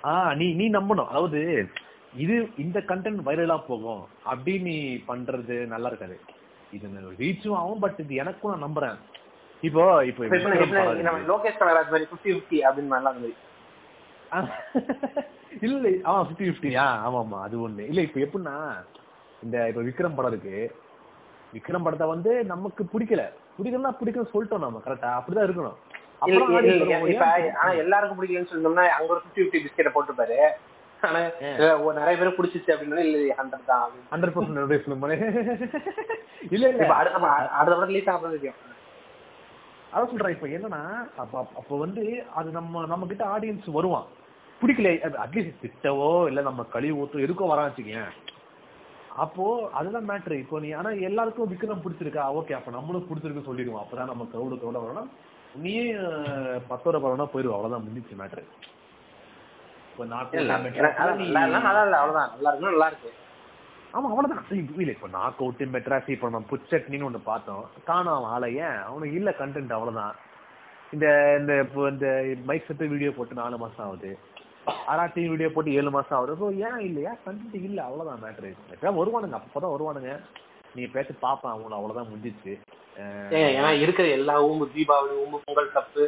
[0.04, 1.10] ஆஹ் நீ நீ நம்பணும்.
[1.10, 1.40] அதாவது
[2.16, 4.76] இது இந்த கண்டென்ட் வைரலா போகும் அப்படின்னு நீ
[5.08, 6.16] பண்றது நல்லா இருக்காது.
[6.72, 6.86] இது
[7.20, 8.98] ரீச்சும் ஆகும் பட் இது எனக்கும் நான் நம்புறேன்.
[9.62, 10.22] இப்போ இப்போ.
[11.30, 13.32] லோகேஷ் கனகராஜ் மாதிரி ஃபிஃப்டி ஃபிஃப்டி அப்படின்னு மாதிரி
[15.66, 17.82] இல்ல ஆமா ஃபிஃப்டி ஃபிஃப்டியா ஆமா ஆமா அது ஒண்ணு.
[17.90, 18.54] இல்ல இப்ப எப்படின்னா
[19.44, 20.56] இந்த இப்ப விக்ரம் படம் இருக்கு.
[21.52, 23.22] விக்ரம் படத்தை வந்து நமக்கு பிடிக்கல.
[23.56, 25.78] பிடிக்கலன்னா பிடிக்கல சொல்லிட்டோம் நம்ம கரெக்டா அப்படிதான் இருக்கணும்.
[27.60, 30.38] ஆனா எல்லாருக்கும் பிடிக்கலன்னு சொன்னோம்னா அங்க ஒரு ஃபிஃப்டி ஃபிஃப்டி பிஸ்கெட்டை போட்டுப்பாரு
[31.02, 31.20] ஆனா
[31.98, 33.96] நிறைய பேர் பிடிச்சிச்சு அப்படின்னா இல்ல ஹண்ட்ரட் தான்.
[34.12, 34.60] ஹண்ட்ரட் பர்சன்ட்
[36.54, 36.86] இல்ல இல்ல.
[37.00, 37.18] அடுத்த
[37.58, 38.60] அடுத்த படம் ரிலீஸ் ஆகிறது தெரியும்.
[39.92, 40.34] அதான் சொல்றேன்.
[40.36, 40.82] இப்ப என்னன்னா
[41.22, 42.04] அப்ப அப்ப வந்து
[42.38, 44.06] அது நம்ம நம்ம கிட்ட ஆடியன்ஸ் வருவான்
[44.60, 44.88] பிடிக்கல
[45.24, 48.10] அட்லீஸ்ட் திட்டவோ இல்ல நம்ம கழிவு ஊத்தோ எதுக்கோ வரான்னு வச்சுக்கேன்
[49.22, 49.44] அப்போ
[49.78, 52.22] அதுதான் மேட்ரு இப்போ நீ ஆனா எல்லாருக்கும் விக்ரம் பிடிச்சிருக்கா?
[52.38, 53.82] ஓகே அப்ப நம்மளும் பிடிச்சிருக்கு சொல்லிடுவோம்.
[53.82, 55.10] அப்பதான் நம்ம கவுடு கவுட வரணும்
[55.64, 55.84] நீயே
[56.70, 58.44] பத்தோட பரவனா போயிடுவோம் அவ்வளவுதான் முடிஞ்சிச்சு மேட்ரு
[59.90, 60.54] இப்போ அதான் நல்லா
[61.24, 61.36] இல்ல,
[61.66, 62.32] நல்லா அவ்வளவுதான்.
[62.66, 63.10] நல்லா இருக்கு.
[63.94, 64.46] ஆமா அவ்வளவுதான்.
[64.82, 67.64] இல்ல இப்ப நாக் அவுட் மெட்ராஸ் இப்ப நம்ம புச்சட்னின்னு ஒண்ணு பார்த்தோம்.
[67.90, 68.78] காணோம் ஆளை ஏன்?
[68.88, 70.14] அவனுக்கு இல்ல கண்டென்ட் அவ்வளவுதான்.
[70.94, 71.06] இந்த
[71.40, 72.08] இந்த இப்போ இந்த
[72.48, 74.10] மைக் செட்டு வீடியோ போட்டு நாலு மாசம் ஆகுது.
[74.92, 76.34] அராட்டி வீடியோ போட்டு ஏழு மாசம் ஆகுது.
[76.42, 77.12] ஸோ ஏன் இல்லையா?
[77.24, 80.12] கண்டென்ட் இல்ல அவ்வளவுதான் மேட்ரு எப்படியா வருவானுங்க அப்பதான் வருவானுங்க.
[80.76, 82.52] நீ பேசி பாப்பான் அவங்கள அவ்வளவுதான் முடிஞ்சிச்சு.
[83.58, 86.02] ஏன்னா இருக்கிற எல்லா ஊம்பு தீபாவளி ஊம்பு பொங்கல் தப்பு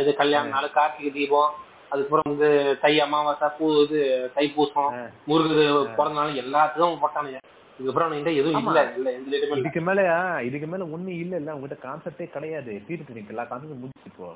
[0.00, 1.54] இது கல்யாண நாள் கார்த்திகை தீபம்
[1.92, 2.48] அதுக்கப்புறம் வந்து
[2.82, 4.00] தை அமாவாசை பூ இது
[4.36, 4.90] தைப்பூசம்
[5.28, 5.64] முருகு
[5.98, 7.40] பிறந்த நாள் எல்லாத்துக்கும் போட்டானுங்க.
[7.78, 10.00] இதுக்கு மேல
[10.48, 11.50] இதுக்கு மேல ஒண்ணு இல்ல இல்ல.
[11.56, 12.72] உங்ககிட்ட கான்செப்டே கிடையாது.
[12.86, 14.28] தீர்த்து நீங்க எல்லா கான்செப்டும் முடிச்சு இப்போ.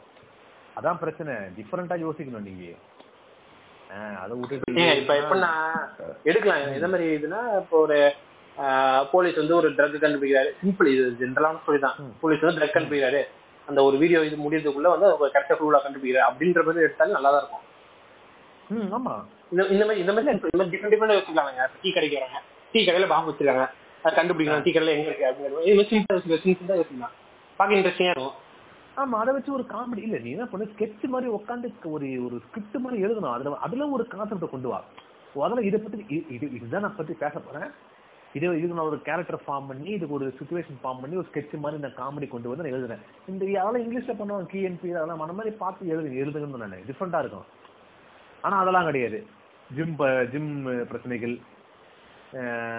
[0.79, 1.33] அதான் பிரச்சனை.
[1.57, 2.67] டிஃபரெண்டா யோசிக்கணும் நீங்க.
[4.23, 5.51] அதை விட்டுட்டு இப்ப எப்படின்னா
[6.31, 6.61] எடுக்கலாம்.
[6.79, 7.99] எந்த மாதிரி இதுன்னா இப்போ ஒரு
[9.13, 10.51] போலீஸ் வந்து ஒரு ட்ரக் கண்டுபிடிக்கிறாரு.
[10.63, 11.99] சிம்பிள் இது ஜென்ரலான ஸ்டோரி தான்.
[12.23, 13.21] போலீஸ் வந்து ட்ரக் கண்டுபிடிக்கிறாரு.
[13.69, 16.27] அந்த ஒரு வீடியோ இது முடியறதுக்குள்ள வந்து கரெக்டா ஃபுல்லா கண்டுபிடிக்கிறாரு.
[16.31, 17.67] அப்படின்ற மாதிரி எடுத்தாலும் நல்லா தான் இருக்கும்.
[18.99, 19.15] ஆமா.
[19.53, 21.65] இந்த இந்த மாதிரி இந்த மாதிரி இந்த மாதிரி டிஃப்ரெண்ட் டிஃப்ரெண்ட் வச்சுக்கலாங்க.
[21.83, 22.39] டீ கடைக்கு வராங்க.
[22.73, 23.67] டீ கடையில பாம்பு வச்சிருக்காங்க.
[24.03, 24.65] அதை கண்டுபிடிக்கணும்.
[24.67, 27.17] டீ கடையில எங்க இருக்கு அப்படின்னு சிம்பிளா சிம்பிளா வச்சுக்கலாம்
[27.59, 28.37] பார்க்க இன்ட்ரெஸ்டிங்கா இருக்கும்.
[28.97, 30.65] ஆமா அதை வச்சு ஒரு காமெடி இல்ல நீ என்ன பண்ண?
[30.73, 33.35] ஸ்கெட்ச் மாதிரி உட்காந்து ஒரு ஒரு ஸ்கிரிப்ட் மாதிரி எழுதணும்.
[33.37, 34.81] அதுல அதுல ஒரு கான்செப்ட கொண்டு வா.
[35.35, 37.71] அதெல்லாம் இதை பத்தி இது இதுதான் நான் பத்தி பேச போறேன்.
[38.37, 41.81] இது இதுக்கு நான் ஒரு கேரக்டர் ஃபார்ம் பண்ணி இதுக்கு ஒரு சுச்சுவேஷன் ஃபார்ம் பண்ணி ஒரு ஸ்கெட்ச் மாதிரி
[41.81, 43.03] இந்த காமெடி கொண்டு வந்து நான் எழுதுறேன்.
[43.31, 44.47] இந்த அதெல்லாம் இங்கிலீஷ்ல பண்ணுவாங்க.
[44.53, 47.49] கிஎன்பி அதெல்லாம் அந்த மாதிரி பார்த்து எழுது எழுதுங்கன்னு நான் டிஃப்ரெண்டா இருக்கும்.
[48.43, 49.19] ஆனா அதெல்லாம் கிடையாது.
[49.77, 49.97] ஜிம்
[50.33, 50.55] ஜிம்
[50.91, 51.35] பிரச்சனைகள்.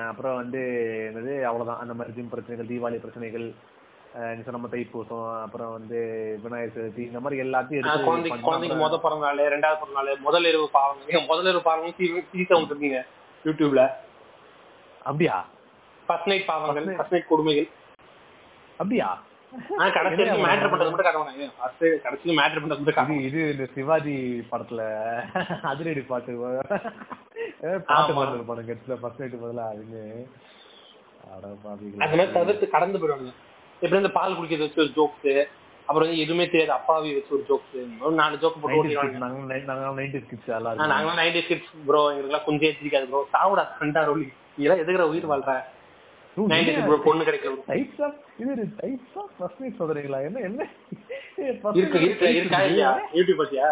[0.09, 0.61] அப்புறம் வந்து
[1.09, 1.33] என்னது?
[1.49, 1.81] அவ்வளவுதான்.
[1.83, 3.47] அந்த மாதிரி ஜிம் பிரச்சனைகள் தீபாவளி பிரச்சனைகள்.
[4.31, 5.99] நீ சொன்ன மாதிரி தைப்பூசம் அப்புறம் வந்து
[6.43, 10.67] விநாயகர் சதுர்த்தி இந்த மாதிரி எல்லாத்தையும் குழந்தைக்கு குழந்தைக்கு முத பிறந்த நாள் ரெண்டாவது பிறந்த நாள் முதல் இரவு
[10.75, 11.91] பாவங்க ஏன் முதல் இரவு பாவங்க
[12.31, 12.99] சீசா விட்டுருக்கீங்க
[13.45, 13.83] யூடியூப்ல.
[15.01, 15.37] அப்படியா?
[16.09, 16.85] ஃபர்ஸ்ட் நைட் பாவங்கள்.
[16.97, 17.69] ஃபர்ஸ்ட் நைட் கொடுமைகள்.
[18.79, 19.07] அப்படியா?
[19.73, 21.47] ஆனா கடைசி என்ன வரைக்கும் மேட்டர் பண்றது மட்டும் காட்டுவாங்க
[22.05, 24.15] கடைசிக்கு மேட்டர் பண்றது மட்டும் இது இந்த சிவாஜி
[24.51, 24.83] படத்துல
[25.71, 26.77] அதிரடி பாட்டு பாட்டு.
[27.89, 28.13] பாட்டு
[28.49, 29.35] படம் கட்சியில ஃபர்ஸ்ட் நைட்
[29.65, 30.03] அதுன்னு
[32.37, 33.33] தவிர்த்து கடந்து போயிடுவாங்க
[33.83, 35.29] எப்படி இந்த பால் குடிக்கிறது வச்சு ஒரு ஜோக்ஸ்
[35.87, 37.73] அப்புறம் வந்து எதுவுமே தெரியாது அப்பாவி வச்சு ஒரு ஜோக்ஸ்
[38.19, 41.71] நாலு ஜோக் போட்டு 90s ஓட்டிடுவாங்க நாங்க நை- நாங்க 90s kids எல்லாம் ஆனா, நாங்களாம் நைன்டி கிட்ஸ்
[41.87, 43.21] ப்ரோ எங்களுக்குலாம் கொஞ்சம் ஏற்றிருக்காது ப்ரோ.
[43.33, 44.27] சாவுடா ஃப்ரெண்டா ரோலி
[44.57, 45.53] இதெல்லாம் எதுக்குற உயிர் வாழ்ற.
[46.37, 46.71] நைன்டி
[47.03, 47.23] பொண்ணு
[48.01, 50.19] ஆஃப் இது டைப்ஸ் ஆஃப் ஃபர்ஸ்ட் சொல்றீங்களா?
[50.27, 50.61] என்ன என்ன?
[51.75, 51.99] இருக்கு
[53.13, 53.67] யூடியூப் பாத்தியா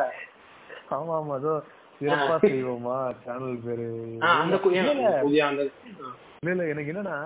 [0.91, 1.53] ஆமா ஆமா அதோ
[2.01, 3.87] சிறப்பா செய்வோமா சேனல் பேரு?
[6.39, 7.17] இல்ல இல்ல எனக்கு என்னன்னா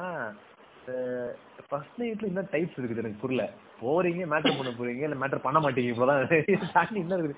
[1.70, 3.02] ஃபர்ஸ்ட் நைட்ல என்ன டைப்ஸ் இருக்குது?
[3.04, 3.44] எனக்கு புரியல.
[3.82, 7.38] போறீங்க மேட்டர் பண்ண போறீங்க இல்ல மேட்டர் பண்ண மாட்டீங்க இவ்வளவுதான் தாண்டி என்ன இருக்குது?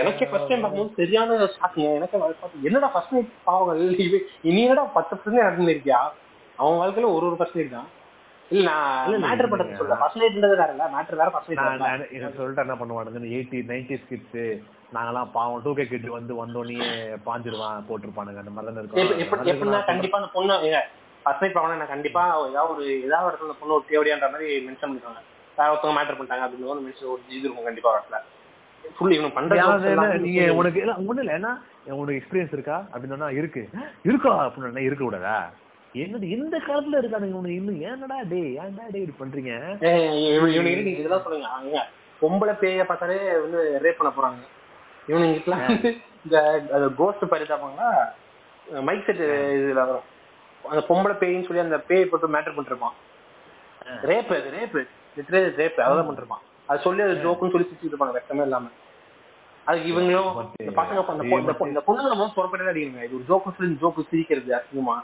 [0.00, 2.18] எனக்கே ஃபர்ஸ்ட் டைம் பார்க்கும்போது சரியான ஷாக்குங்க எனக்கு
[2.68, 3.80] என்னடா ஃபர்ஸ்ட் நைட் பாவங்கள்?
[4.50, 6.00] இனி என்னடா பத்து பர்சன்ட் நடந்து இருக்கியா?
[6.58, 7.88] அவன் வாழ்க்கையில ஒரு ஒரு ஃபர்ஸ்ட் நைட் தான்.
[8.50, 10.86] இல்ல நான் மேட்டர் பண்றது சொல்றேன் ஃபர்ஸ்ட் நைட்ன்றது வேற இல்ல.
[10.96, 13.20] மேட்டர் வேற ஃபர்ஸ்ட் நைட் இதை சொல்லிட்டு என்ன பண்ணுவானுங்க?
[13.22, 14.40] இந்த எயிட்டி நைன்டிஸ் கிட்ஸ்
[14.94, 15.60] நாங்கெல்லாம் பாவம்.
[15.66, 16.88] டூ கே கிட் வந்து வந்தோடனே
[17.28, 18.40] பாஞ்சிருவான் போட்டிருப்பானுங்க.
[18.44, 18.86] அந்த மாதிரி தானே
[19.26, 19.92] எப்படி எப்படின்னா இருக்கும்.
[19.92, 20.56] கண்டிப்பா அந்த பொண்ணு
[21.24, 25.20] பாவனா நான் கண்டிப்பா ஏதாவது ஒரு ஏதாவது ஒரு இடத்துல பொண்ணு ஒரு தேவடியான்ற மாதிரி மென்ஷன் பண்ணிருக்காங்க
[25.56, 28.14] வேற ஒருத்தவங்க மேட்டர் பண்ணிட்டாங்க அப்படின்னு ஒரு மென்ஷன் ஒரு இது இருக்கும் கண்டிப்பா இடத்துல.
[28.98, 32.84] ஃபுல் இவனுக்கு பண்ற யாராவது jokes என்ன, எல்லாம் நீங்க உனக்கு ஒண்ணு இல்ல ஏன்னா உனக்கு எக்ஸ்பீரியன்ஸ் இருக்கா?
[32.92, 33.68] அப்படின்னு சொன்னா இருக்கு.
[34.02, 34.46] இருக்கா?
[34.46, 35.50] அப்படின்னு இருக்க கூடாதா?
[35.94, 37.80] என்னது இந்த காலத்துல இருக்கானுங்க உனக்கு இன்னும்?
[37.80, 39.52] ஏன்னடா டே ஏன்டா டே இப்படி பண்றீங்க?
[39.80, 41.86] இவனு- இவனுக்கு நீங்க இதெல்லாம் சொல்லுங்க.
[42.22, 44.46] பொம்பளை பேய பார்த்தாலே வந்து ரேப் பண்ண போறாங்க.
[45.12, 46.62] வந்து இந்த
[46.96, 47.94] கோஸ்ட் பரிதாபங்களா?
[48.82, 50.00] மைக் செட் இதுல வரும்.
[50.64, 52.96] அந்த பொம்பளை பேயின்னு சொல்லி அந்த பேய் போட்டு மேட்டர் பண்ணிருப்பான்.
[54.10, 54.76] ரேப் அது ரேப்
[55.16, 56.44] லிட்டரேஜ் ரேப் அதெல்லாம் பண்ணிருப்பான்.
[56.68, 58.68] அது சொல்லி அது ஜோக்குன்னு சொல்லி சிரிச்சுட்டு இருப்பாங்க வெக்கமே இல்லாம.
[59.66, 60.28] அதுக்கு இவங்களும்
[60.80, 61.00] பசங்க
[61.40, 61.54] இந்த
[61.88, 64.96] பொண்ணுங்க நம்ம புறப்பட்டு அடிக்கணுங்க இது ஒரு ஜோக்கு சொல்லி ஜோக்கு சிரிக்கிறது அசிங்கமா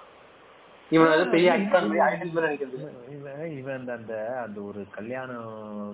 [0.90, 1.52] இவன் அது பெரிய
[3.16, 5.30] இவன் இவன் அந்த அந்த அந்த ஒரு கல்யாண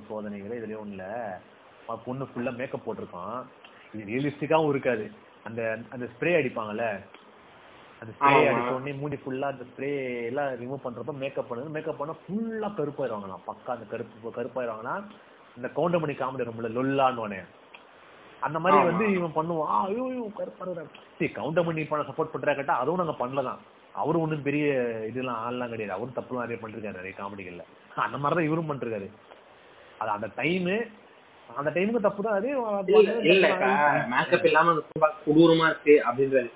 [0.08, 1.04] சோதனைகளே இதுலயும் இல்ல
[2.06, 3.38] பொண்ணு ஃபுல்லா மேக்கப் போட்டிருக்கான்.
[3.94, 5.04] இது ரியலிஸ்டிக்காவும் இருக்காது.
[5.48, 5.60] அந்த
[5.94, 6.84] அந்த ஸ்ப்ரே அடிப்பாங்கல்ல.
[8.02, 8.30] அந்த ஸ்ப்ரே.
[8.50, 9.90] அடிச்ச உடனே மூடி ஃபுல்லா அந்த ஸ்ப்ரே
[10.28, 11.74] எல்லாம் ரிமூவ் பண்றப்ப மேக்கப் பண்ணுது.
[11.74, 14.94] மேக்கப் பண்ணா ஃபுல்லா கருப்பாயிருவாங்களா பக்கா அந்த கருப்பு கருப்பாயிருவாங்கன்னா
[15.58, 17.40] இந்த கவுண்டமணி காமெடி ரூம்ல லொல்லான்னு
[18.46, 18.78] அந்த மாதிரி.
[18.90, 19.74] வந்து இவன் பண்ணுவான்.
[19.88, 20.72] ஐயோ ஐயோ கருப்பாரு
[21.18, 23.60] சரி கவுண்டமணி பண்ண சப்போர்ட் பண்றா கேட்டா அதுவும் நாங்க பண்ணலதான்.
[24.00, 24.66] அவரும் ஒண்ணும் பெரிய
[25.10, 25.94] இதெல்லாம் ஆள்லாம் கிடையாது.
[25.96, 27.64] அவரும் தப்புலாம் நிறைய பண்ணிருக்காரு நிறைய காமெடிகள்ல.
[28.06, 29.08] அந்த மாதிரிதான் இவரும் பண்ணிருக்காரு.
[30.00, 30.68] அது அந்த டைம்
[31.48, 32.50] அந்த டைமுக்கு தப்பு தான் அது
[33.32, 33.46] இல்ல
[34.12, 34.74] மேக்கப் இல்லாம
[35.26, 36.50] கொடூரமா இருக்கு அப்படின்றாரு.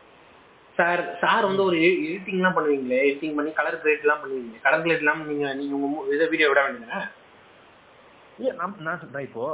[0.79, 2.99] சார் சார் வந்து ஒரு எடிட்டிங் எல்லாம் பண்ணுவீங்களே?
[3.05, 5.77] எடிட்டிங் பண்ணி கலர் கிரேட் எல்லாம் பண்ணுவீங்க கலர் கிரேட் எல்லாம் நீங்க நீங்க
[6.15, 7.07] இதை வீடியோ விட வேண்டியதுதானே
[8.39, 9.45] இல்ல, நான் நான் சொல்றேன் இப்போ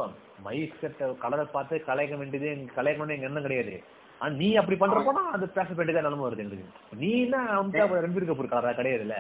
[0.45, 3.75] மைக் செட் கலரை பார்த்து கலைக்க வேண்டியது எங்க கலைக்க வேண்டிய எங்க எண்ணம் கிடையாது.
[4.21, 6.73] ஆனா நீ அப்படி பண்றப்போனா அது பேச வேண்டியதா நிலைமை வருது எங்களுக்கு.
[7.01, 9.17] நீ என்ன அமிதாப் ரன்பீர் கபூர் கலரா கிடையாதுல்ல.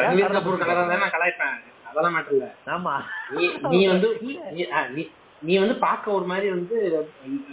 [0.00, 1.56] ரன்வீர் கபூர் கலரா தான் நான் கலாய்ப்பேன்.
[1.90, 2.46] அதெல்லாம் மேட்டர் இல்ல.
[2.74, 2.94] ஆமா.
[3.72, 4.10] நீ வந்து
[5.46, 7.06] நீ- வந்து பார்க்க ஒரு மாதிரி வந்து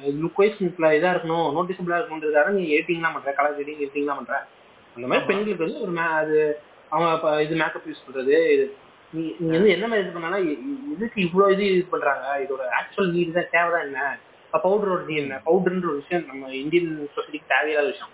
[0.05, 4.47] லுக் வைஸ் இதா இருக்கணும் நோட்டிசபிளா இருக்கணுன்றதுக்காக நீ எடிட்டிங்லாம் பண்ற கலர் எடிட்டிங் எடிட்டிங்லாம் பண்ற.
[4.95, 6.59] அந்த மாதிரி பெண்களுக்கு வந்து ஒரு அது
[6.89, 8.75] அவங்க இது மேக்கப் யூஸ் பண்றது இது
[9.13, 12.39] நீ நீ வந்து என்ன மாதிரி இது பண்ணாலும் இ- இ- இதுக்கு இவ்வளவு இது யூஸ் பண்றாங்க?
[12.39, 14.19] இதோட ஆக்சுவல் நீட் தான் தேவைதான் என்ன?
[14.53, 15.41] பவுடரோட நீ என்ன?
[15.45, 18.13] பவுடர்ன்ற ஒரு விஷயம் நம்ம இந்தியன் சொசைட்டிக்கு தேவையில்லாத விஷயம்.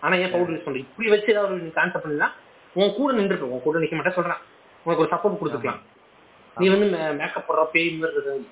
[0.00, 2.28] ஆனா ஏன் பவுடர் யூஸ் பண்ற இப்படி வச்சு ஏதாவது நீ கான்செப்ட் பண்ணினா
[2.74, 4.40] உன் கூட நின்றுட்டு உன் கூட நிக்க மாட்டேன் சொல்றேன்.
[4.84, 5.80] உனக்கு ஒரு சப்போர்ட் கொடுத்துக்கலாம்.
[6.56, 8.46] நீ வந்து மேக்கப் போடுற பேய் மாதிரி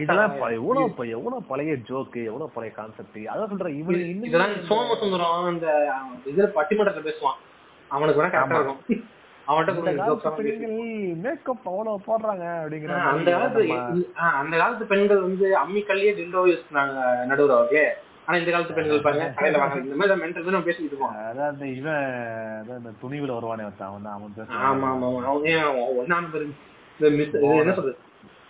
[0.00, 6.16] இதெல்லாம் எவ்வளவு எவ்வளவு பழைய ஜோக்கு எவ்வளவு பழைய கான்செப்ட் அதான் சொல்றேன் இவன் இதெல்லாம் சோமசுந்தரம் அந்த அவன்
[6.30, 7.40] இதுல பட்டிமன்றத்துல பேசுவான்
[7.90, 9.02] அவனுக்கு வேணா கரெக்டா இருக்கும்
[11.22, 13.64] மேக்கப் அவ்வளவு போடுறாங்க அப்படிங்கிற அந்த காலத்து
[14.40, 16.96] அந்த காலத்து பெண்கள் வந்து அம்மிக்கல்லையே டில்டோ யூஸ் பண்ணாங்க
[17.30, 17.84] நடுவர் அவர்களே
[18.26, 21.16] ஆனா இந்த காலத்து பெண்கள் பாருங்க கடையில வாங்க இந்த மாதிரி மென்டல் நம்ம பேசிட்டு இருக்கோம்
[21.50, 22.06] இந்த இவன்
[22.54, 24.64] அதான் இந்த துணிவுல வருவானே அவன் தான் அவன் பேசுவான்.
[24.68, 25.68] ஆமா ஆமா ஆமா அவங்க ஏன்
[25.98, 26.46] ஒன்னான பேரு
[27.00, 27.98] இந்த மிஸ் இது என்ன சொல்றது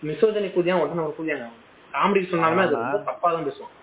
[0.04, 1.46] மிசோஜனி கூதியா ஒன்னு ஒரு கூதியாங்க
[1.92, 3.74] காமெடி சொன்னாலுமே அது ரொம்ப தப்பா தான் பேசுவான்.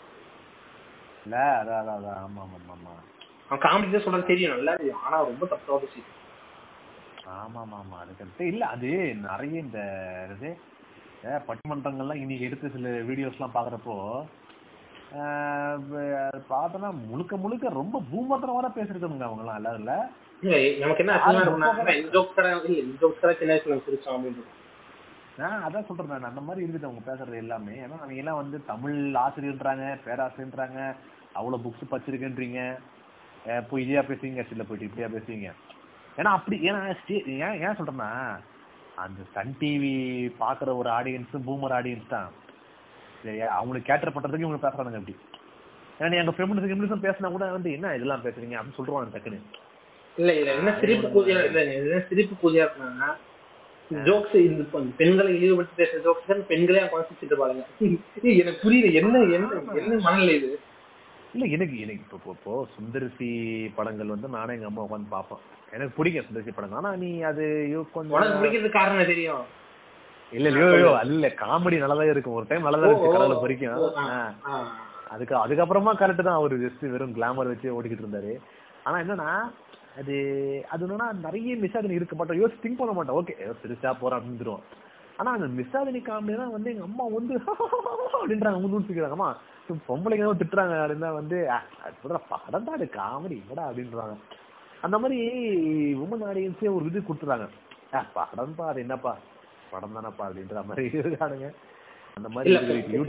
[1.26, 2.94] இல்ல அதான் ஆமா ஆமா ஆமா,
[3.48, 5.02] அவன் காமெடி தான் சொல்றது தெரியும் நல்லா தெரியும்.
[5.06, 6.02] ஆனா ரொம்ப தப்பா பேசி
[7.36, 8.90] ஆமா ஆமா ஆமா அது கரெக்ட் இல்ல அது
[9.26, 9.80] நிறைய இந்த
[11.48, 13.96] பட்டிமன்றங்கள்லாம் இன்னைக்கு எடுத்த சில வீடியோஸ் எல்லாம் பாக்குறப்போ
[16.50, 19.94] பார்த்தோன்னா முழுக்க முழுக்க ரொம்ப பூமத்திரம் வர பேசிருக்காங்க அவங்க எல்லாம் எல்லாரும் இல்ல
[20.82, 21.18] நமக்கு என்ன
[23.40, 24.60] சின்ன வயசுல சிரிச்சோம் அப்படின்னு
[25.40, 26.30] நான் அதான் சொல்றேன் நான்.
[26.30, 27.76] அந்த மாதிரி இருக்குது அவங்க பேசுறது எல்லாமே.
[27.84, 30.80] ஏன்னா அவங்க எல்லாம் வந்து தமிழ் ஆசிரியர்ன்றாங்க பேராசிரியர்ன்றாங்க.
[31.40, 32.62] அவ்வளவு புக்ஸ் படிச்சிருக்கேன்றீங்க.
[33.70, 35.48] போய் இதையா பேசுவீங்க சில போயிட்டு இப்படியா பேசுவீங்க
[36.18, 36.80] ஏன்னா அப்படி ஏன்னா
[37.46, 38.10] ஏன் ஏன் சொல்றேன்னா
[39.04, 39.94] அந்த சன் டிவி
[40.42, 42.30] பாக்குற ஒரு ஆடியன்ஸ் பூமர் ஆடியன்ஸ் தான்.
[43.24, 45.16] சரியா அவங்களுக்கு கேட்டர் பண்றதுக்கு இவங்க பேசுறாங்க அப்படி
[46.00, 48.56] ஏன்னா எங்க ஃபெமினிசம் ஃபெமினிசம் பேசினா கூட வந்து என்ன இதெல்லாம் பேசுறீங்க?
[48.58, 49.42] அப்படின்னு சொல்றாங்க டக்குன்னு.
[50.18, 53.10] இல்ல இல்ல என்ன சிரிப்பு கூதியா இல்ல சிரிப்பு கூதியா இருக்குன்னா
[54.04, 54.36] ஜோக்ஸ்
[54.98, 57.64] பெண்களை இழிவுபடுத்தி பேசுற ஜோக்ஸ் தான் பெண்களே குறைச்சிட்டு பாருங்க
[58.36, 60.50] எனக்கு புரியல என்ன என்ன என்ன மனநிலை இது?
[61.34, 63.30] இல்ல எனக்கு எனக்கு இப்போ இப்போ- சுந்தரிசி
[63.76, 65.42] படங்கள் வந்து நானே எங்க அம்மா உட்காந்து பார்ப்பேன்.
[65.72, 66.78] எனக்கு பிடிக்கும் சுந்தரிசி படங்கள்.
[66.78, 67.44] ஆனா நீ அது
[67.94, 69.44] கொஞ்சம் பிடிக்கிறதுக்கு காரணம் தெரியும்.
[70.32, 72.34] இல்ல இல்லையோ அல்ல காமெடி நல்லதா இருக்கும்.
[72.34, 73.12] ஒரு டைம் நல்லதா இருக்கு.
[73.12, 73.96] கடவுளை பொறிக்கும்.
[75.10, 78.34] அதுக்கு அதுக்கப்புறமா கரெக்ட் தான் அவர் ஜஸ்ட் வெறும் கிளாமர் வச்சு ஓடிக்கிட்டு இருந்தாரு.
[78.84, 79.30] ஆனா என்னன்னா
[79.96, 80.16] அது
[80.72, 82.14] அது என்னன்னா நிறைய மிஸ்ஸாதினி இருக்க.
[82.16, 84.64] மாட்டோம் யோசிச்சு திங்க் பண்ண மாட்டோம் ஓகே சிரிச்சா போறோம் அப்படின்ட்டுருவோம்
[85.20, 87.34] ஆனா அந்த மிஸ்ஸாதினி காமெடி தான் வந்து எங்க அம்மா வந்து
[88.20, 88.60] அப்படின்றாங்க.
[89.10, 89.28] அம்மா
[89.66, 90.76] சும்மா பொம்பளைங்க திட்டுறாங்க.
[90.84, 93.66] அப்படின்னா வந்து "அஹ், அது சொல்ற படம் தான் அது காமெடி என்னடா?
[93.70, 94.16] அப்படின்றாங்க.
[94.84, 95.18] அந்த மாதிரி
[96.02, 97.46] உமன் ஆடியன்ஸே ஒரு இது கொடுத்துறாங்க.
[97.94, 99.14] "அஹ், படம்பா அது என்னப்பா?
[99.72, 101.50] படம் தானப்பா அப்படின்ற மாதிரி இருக்கானுங்க.
[102.18, 102.54] அந்த மாதிரி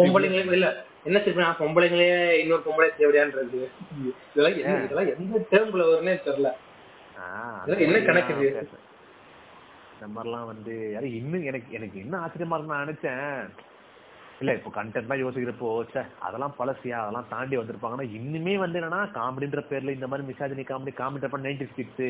[0.00, 0.68] பொம்பளைங்களே இல்ல
[1.04, 2.10] என்ன தெரியுமா பொம்பளைங்களே
[2.42, 3.60] இன்னொரு பொம்பளை தேவையான்றது
[4.26, 6.50] இதெல்லாம் எந்த டேர்ம்ல வரும்னே தெரியல.
[7.86, 8.34] என்ன கணக்கு
[9.94, 13.26] இந்த மாதிரிலாம் வந்து அது இன்னும் எனக்கு எனக்கு என்ன ஆச்சரியமா இருக்கு நான் நினைச்சேன்.
[14.40, 19.94] இல்ல இப்போ கண்டென்ட்லாம் யோசிக்கிறப்போ ச்சே அதெல்லாம் பழசியா அதெல்லாம் தாண்டி வந்திருப்பாங்கன்னா இன்னுமே வந்து என்னன்னா காமெடின்ற பேர்ல
[19.96, 22.08] இந்த மாதிரி misogyny comedy comedy nineties kids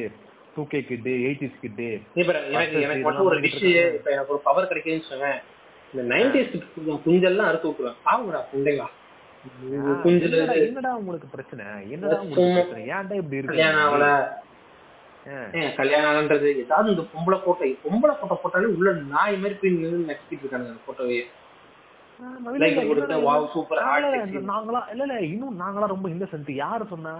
[0.54, 1.88] two K kid eighties kid
[2.20, 3.60] இப்ப எனக்கு எனக்கு மட்டும் ஒரு டிஷ்
[3.98, 5.38] இப்ப எனக்கு ஒரு பவர் கிடைக்குதுன்னு சொன்னேன்.
[5.92, 6.52] இந்த நைன்டிஸ்
[7.06, 8.00] குஞ்செல்லாம் அறுத்து விட்டுருவேன்.
[8.08, 8.88] பாவுங்கடா குண்டைங்களா
[10.66, 11.64] என்னடா உங்களுக்கு பிரச்சனை?
[11.94, 12.82] என்னடா உங்களுக்கு பிரச்சனை?
[12.96, 13.62] ஏன்டா இப்படி இருக்கு?
[15.26, 15.36] ஆ.
[15.58, 19.76] ஏன் கல்யாணம் ஆகலன்றது ஏதாவது இந்த பொம்பளை போட்டோ பொம்பளை போட்டோ போட்டாலே உள்ள நாய் மாதிரி போய்
[20.36, 21.20] இருக்கானுங்க அந்த போட்டோவே
[24.48, 27.14] நாங்களா இல்ல இல்ல இன்னும் நாங்களா ரொம்ப இன்னசென்ட் யாரு சொன்னா?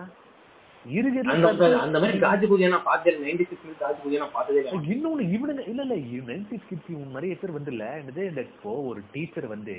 [1.82, 4.80] அந்த மாதிரி காஜி பூஜை நான் பார்த்தேன் நைன்டி சிக்ஸ் காஜி பூஜை நான் பார்த்ததே இல்லை.
[4.92, 5.96] இன்னொன்னு இவனுங்க இல்ல இல்ல
[6.30, 7.86] நைன்டிஸ் கிட்ஸ் இவங்க நிறைய பேர் வந்து இல்ல.
[8.00, 9.76] என்னது இந்த இப்போ ஒரு டீச்சர் வந்து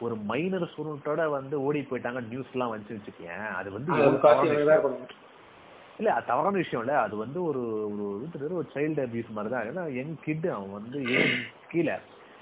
[0.00, 3.92] ஒரு மைனர் ஸ்டூடெண்டோட வந்து ஓடி போயிட்டாங்க நியூஸ் எல்லாம் வந்து வச்சுக்கேன் அது வந்து
[5.98, 6.94] இல்ல தவறான விஷயம் இல்ல.
[7.02, 8.04] அது வந்து ஒரு ஒரு
[8.54, 9.66] ஒரு சைல்டு அபியூஸ் மாதிரி தான்.
[9.70, 11.00] ஏன்னா யங் கிட் அவன் வந்து
[11.72, 11.96] கீழே.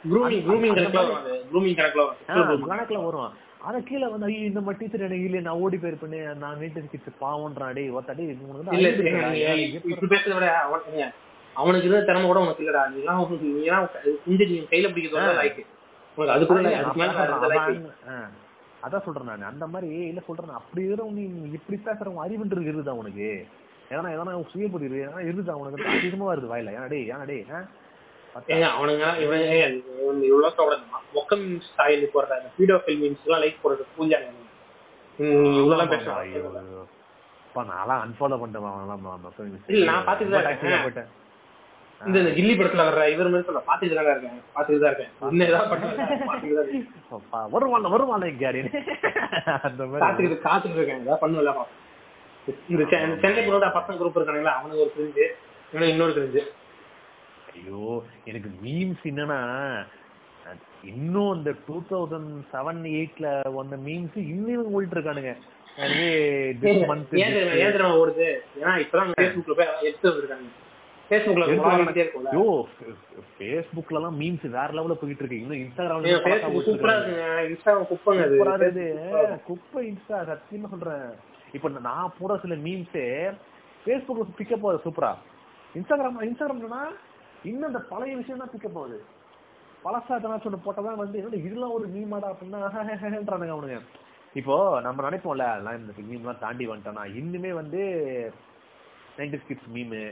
[0.05, 3.33] கணக்குல வரும் அது க்ரூமிங் கணக்குல ஆ, வரும் கணக்குல வரும்.
[3.67, 7.11] அத கீழே வந்து ஐயோ இந்த மாதிரி டீச்சர் எனக்கு இல்லையே நான் ஓடி போயிருப்பேனே நான் நீட்டு கிட்ஸ்
[7.25, 7.55] அவன்
[10.91, 11.05] ஏங்க,
[11.57, 12.83] அவனுக்கு இருந்த திறமை கூட உனக்கு இல்லடா.
[12.93, 13.01] நீ
[14.73, 15.61] கையில பிடிக்கிறதோட லைக்
[18.83, 19.51] அதான் சொல்றேன் நான்.
[19.51, 23.29] அந்த மாதிரி இல்ல சொல்றேன் அப்படி இருக்கிறவங்க நீ இப்படி பேசுறவங்க அறிவுன்றது இருக்குதா உனக்கு?
[23.91, 25.89] ஏன்னா எதனா சுயபுரி இருக்கு ஏன்னா இருக்குதா உனக்கு?
[25.95, 26.75] அதிகமா வருது வாயில.
[26.77, 27.63] ஏன்னா டேய் ஏன்னா?
[28.49, 29.07] ஏங்க அவனுங்க
[30.27, 30.85] இவ்வளவு சொல்றது
[31.17, 34.29] மொக்கம் ஸ்டைல் போடுற அந்த வீடியோ ஃபில்மிங்ஸ் எல்லாம் லைக் போடுறது பூஜாங்க
[35.19, 36.85] இவ்வளவு.
[37.47, 38.69] அப்பா, நான்லாம் unfollow பண்ணிட்டேன்
[39.83, 41.22] நான் நான்
[42.09, 45.13] இந்த கில்லி படத்துல வர்ற இவர் மாதிரி சொல்ல பாத்துட்டு தான் இருக்கேன் பாத்துட்டு தான் இருக்கேன்.
[45.31, 46.81] என்ன ஏதாவது
[47.55, 48.61] வருவான்ல வருவான்ல கேரி
[49.67, 50.03] அந்த மாதிரி.
[50.05, 51.03] காத்துக்கிட்டு காத்துட்டு இருக்கேன்.
[51.05, 51.55] ஏதாவது பண்ணுவல
[52.73, 52.85] இந்த
[53.23, 54.93] சென்னை குரோட பசங்க குரூப் இருக்கானுங்களா அவனுக்கு ஒரு
[55.73, 56.43] இவனுக்கு இன்னொரு கிரிஞ்சு
[57.53, 57.81] ஐயோ
[58.31, 59.41] எனக்கு மீம்ஸ் என்னன்னா
[60.93, 63.27] இன்னும் இந்த டூ தௌசண்ட் செவன் எயிட்ல
[63.59, 65.33] வந்த மீம்ஸ் இன்னும் ஓடிட்டு இருக்கானுங்க.
[65.83, 66.09] எனவே
[66.63, 68.27] this month ஏன் தெரியுமா ஓடுது?
[68.61, 70.49] ஏன்னா இப்பதான் ஃபேஸ்புக்ல போய் எடுத்து வந்திருக்காங்க
[71.13, 72.45] ஐயோ
[73.37, 75.41] ஃபேஸ்புக்ல எல்லாம் மீம்ஸ் வேற லெவல்ல போயிட்டு இருக்கு.
[75.43, 76.13] இன்னும் இன்ஸ்டாகிராம்ல
[79.49, 79.83] குப்பை.
[79.91, 81.07] இன்ஸ்டா சத்தியமா சொல்றேன்.
[81.57, 83.07] இப்ப நான் போற சில மீம்ஸே
[83.83, 85.11] ஃபேஸ்புக்ல பிக்கப் ஆகுது சூப்பரா
[85.75, 86.83] இன்ஸ்டாகிராம் இன்ஸ்டாகிராம்னா
[87.51, 88.99] இன்னும் அந்த பழைய விஷயம் தான் பிக்கப் ஆகுது.
[89.85, 93.79] பழசா எதனாச்சும் ஒன்று போட்டதான் வந்து இதெல்லாம் ஒரு மீமாடா அப்படின்னான்றானுங்க அவனுங்க.
[94.35, 94.55] இப்போ
[94.85, 97.81] நம்ம நினைப்போம்ல அதெல்லாம் இந்த மீம்லாம் தாண்டி வந்துட்டோம்னா இன்னுமே வந்து
[99.19, 100.03] நைன்டி கிட்ஸ் மீமு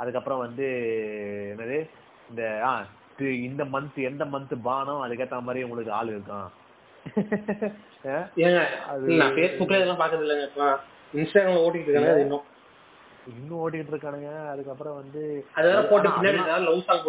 [0.00, 0.66] அதுக்கப்புறம் வந்து
[1.52, 1.78] என்னது?
[2.30, 2.70] இந்த ஆ
[3.46, 6.48] இந்த மந்த் எந்த மந்த் பானம் அதுக்கேத்த மாதிரி உங்களுக்கு ஆள் இருக்கான்.
[10.46, 10.66] இப்ப
[11.14, 12.46] இன்ஸ்டாகிராம்ல ஓட்டிட்டு இருக்காங்க அது இன்னும்.
[13.30, 15.22] இன்னும் இருக்கானுங்க அதுக்கப்புறம் வந்து
[15.90, 17.04] போட்டு பின்னாடி லவ் சாங்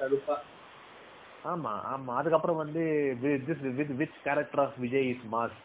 [0.00, 0.36] கடுப்பா.
[1.44, 2.82] ஆமா ஆமா அதுக்கப்புறம் வந்து
[4.00, 5.58] with character of Vijay is mass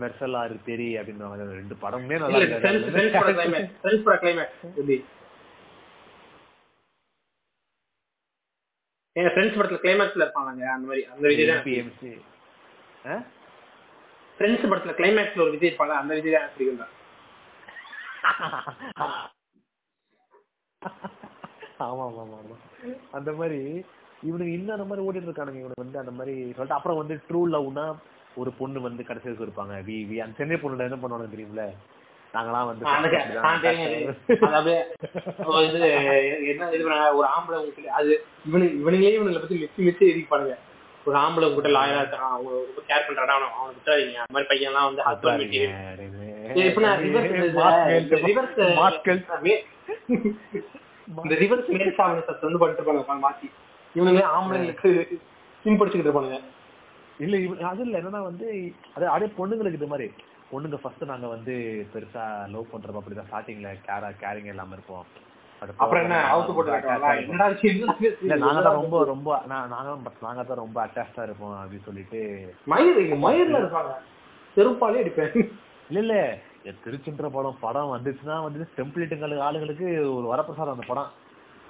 [0.00, 1.26] Mersal ஆறு தெரி அப்படின்னு
[1.56, 4.96] ரெண்டு படமே நல்லா இல்ல ஃப்ரெண்ட்ஸ் ஃப்ரெண்ட்ஸ் பட கிளைமேக்ஸ் ஃப்ரெண்ட்ஸ் பட கிளைமேக்ஸ் எப்படி
[9.16, 12.12] ஏங்க ஃப்ரெண்ட்ஸ் படத்துல கிளைமேக்ஸ்ல இருப்பாங்க அந்த மாதிரி அந்த விஜய் தான் பிஎம்சி
[14.38, 16.92] ஃப்ரெண்ட்ஸ் படத்துல கிளைமேக்ஸ்ல ஒரு விஜய் இருப்பாங்க அந்த விஜய் தான் பிடிக்கும் தான்.
[21.82, 22.38] ஆமா ஆமா ஆமா.
[23.16, 23.60] அந்த மாதிரி
[24.22, 27.86] இவனுக்கு இன்னும் அந்த மாதிரி ஓடிட்டு இருக்கானுங்க இவனுக்கு வந்து அந்த மாதிரி சொல்லிட்டு அப்புறம் வந்து ட்ரூ லவ்னா
[28.36, 31.64] ஒரு பொண்ணு வந்து கடைசி இருப்பாங்க வி வி அந்த சென்னை பொண்ணுல என்ன பண்ணுவாங்க தெரியுமில?
[32.34, 32.84] நாங்களாம் வந்து.
[34.58, 34.72] அது
[36.50, 38.12] என்ன இது பண்ணாங்க, ஒரு ஆம்பளை உங்களுக்கு அது
[38.48, 40.54] இவனு இவனுங்களே இவனுங்களை பத்தி மிச்சி மிச்சி எதிர்ப்பானுங்க
[41.06, 44.18] ஒரு ஆம்பளை உங்ககிட்ட லாயரா இருக்கான் அவங்க ரொம்ப கேர் பண்றாடா அவனை அவனை விட்டுறாதீங்க.
[44.24, 45.42] அந்த மாதிரி பையன் எல்லாம் வந்து ஹஸ்பண்ட்
[51.22, 53.46] இந்த ரிவர்ஸ் மேல் சாவனத்தை வந்து பண்ணிட்டு இருப்பாங்க மாத்தி.
[53.94, 54.90] இவனுங்களே ஆம்பளைங்களுக்கு
[55.64, 56.38] சிம் படிச்சுக்கிட்டு இருப்பானுங்க.
[57.24, 57.34] இல்ல
[57.70, 58.46] அது இல்ல என்னன்னா வந்து
[58.96, 60.06] அது அப்படியே பொண்ணுங்களுக்கு இது மாதிரி.
[60.52, 61.54] பொண்ணுங்க ஃபர்ஸ்ட் நாங்க வந்து
[61.94, 65.04] பெருசா லவ் பண்றப்ப அப்படிதான் ஸ்டார்டிங்ல கேரா கேரிங் இல்லாம இருப்போம்.
[68.42, 69.66] நாங்க தான் ரொம்ப ரொம்ப நாங்க
[70.22, 72.20] நாங்க தான் ரொம்ப அட்டாச்சா இருப்போம் அப்படின்னு சொல்லிட்டு.
[72.66, 73.92] மயிர் மயிர்ல இருப்பாங்க.
[74.56, 75.36] செருப்பாலே அடிப்பேன்.
[75.90, 76.16] இல்ல இல்ல.
[76.84, 81.10] திருச்சின்ற படம் படம் வந்துச்சுன்னா வந்து டெம்ப்ளேட்டுங்களுக்கு ஆளுங்களுக்கு ஒரு வரப்பிரசாதம் அந்த படம்.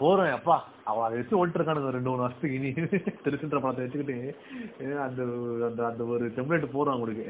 [0.03, 2.71] போறேன் அப்பா அவன் அதை வச்சு இருக்கானுங்க ரெண்டு மூணு வருஷத்துக்கு இனி.
[3.25, 4.17] திருச்சின்ற படத்தை வச்சுக்கிட்டு
[5.01, 5.21] அந்த
[5.67, 7.25] அந்த அந்த ஒரு டெம்ப்ளேட் போறோம் உங்களுக்கு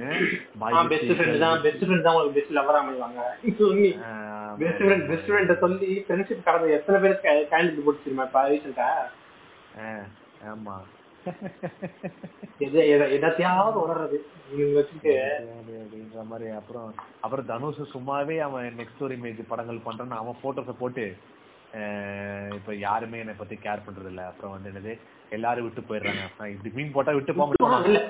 [0.92, 3.20] பெஸ்ட் ஃப்ரெண்ட் தான் பெஸ்ட் ஃப்ரெண்ட் தான் உங்களுக்கு பெஸ்ட் லவரா அமைவாங்க.
[4.58, 8.88] பெஸ்ட் ஃப்ரெண்ட் பெஸ்ட் ஃப்ரெண்ட் சொல்லி ஃப்ரெண்ட்ஷிப் கடந்த எத்தனை பேருக்கு கேண்டிட் போட்டுருமா இப்ப ரீசெண்டா
[10.50, 10.76] ஆமா.
[12.58, 14.16] எது எத- எதாத்தையாவது உணர்றது.
[15.52, 16.88] அப்படின்ற மாதிரி அப்புறம்
[17.20, 21.04] அப்புறம் தனுஷ் சும்மாவே அவன் நெக்ஸ்ட் ஒரு இமேஜ் படங்கள் பண்றான்னு அவன் போட்டோஸை போட்டு
[22.56, 24.92] இப்ப யாருமே என்னை பத்தி கேர் பண்றது இல்ல அப்புறம் வந்து என்னது?
[25.30, 26.24] எல்லாரும் விட்டு போயிடுறாங்க.
[26.54, 28.00] இப்படி மீன் போட்டா விட்டு போக மாட்டாங்க இல்ல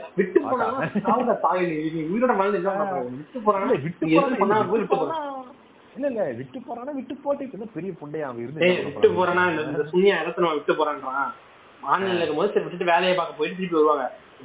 [6.08, 6.22] இல்ல.
[6.22, 6.92] இல்ல விட்டு போறானா.
[6.98, 9.42] விட்டு போட்டு இப்ப பெரிய புண்டையா அவன் இருந்து விட்டு போறானா?
[9.64, 11.32] இந்த சுனியா இடத்துல விட்டு போறான்றான்.
[11.82, 14.04] ஆன்லைன்ல இருக்கும்போது சரி விட்டுட்டு வேலையை பார்க்க போயிட்டு திருப்பி வருவாங்க.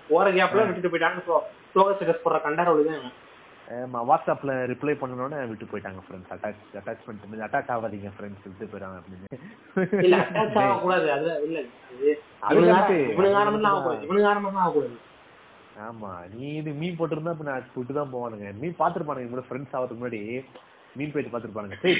[0.09, 1.21] போற கேப்ல விட்டுட்டு போயிட்டாங்க
[1.69, 3.05] ஸ்லோக ஸ்டேட்டஸ் போடுற கண்டாரோடு தான்
[4.09, 9.27] வாட்ஸ்அப்ல ரிப்ளை பண்ணனோட விட்டு போயிட்டாங்க ஃப்ரெண்ட்ஸ் அட்டாச் அட்டாச்மெண்ட் அட்டாச் ஆகாதீங்க ஃப்ரெண்ட்ஸ் விட்டு போயிடாங்க அப்படின்னு.
[10.05, 11.07] இல்ல அட்டாச் ஆகக்கூடாது.
[11.11, 11.59] அது இல்ல
[14.61, 14.95] ஆகக்கூடாது
[15.87, 18.47] ஆமா நீ இது மீன் போட்டிருந்தா இப்ப நான் விட்டு தான் போவானுங்க.
[18.61, 20.21] மீன் பாத்துருப்பானுங்க கூட ஃப்ரெண்ட்ஸ் ஆகிறதுக்கு முன்னாடி
[20.95, 21.97] மீன் பேஜ் பாத்துருப்பானுங்க சரி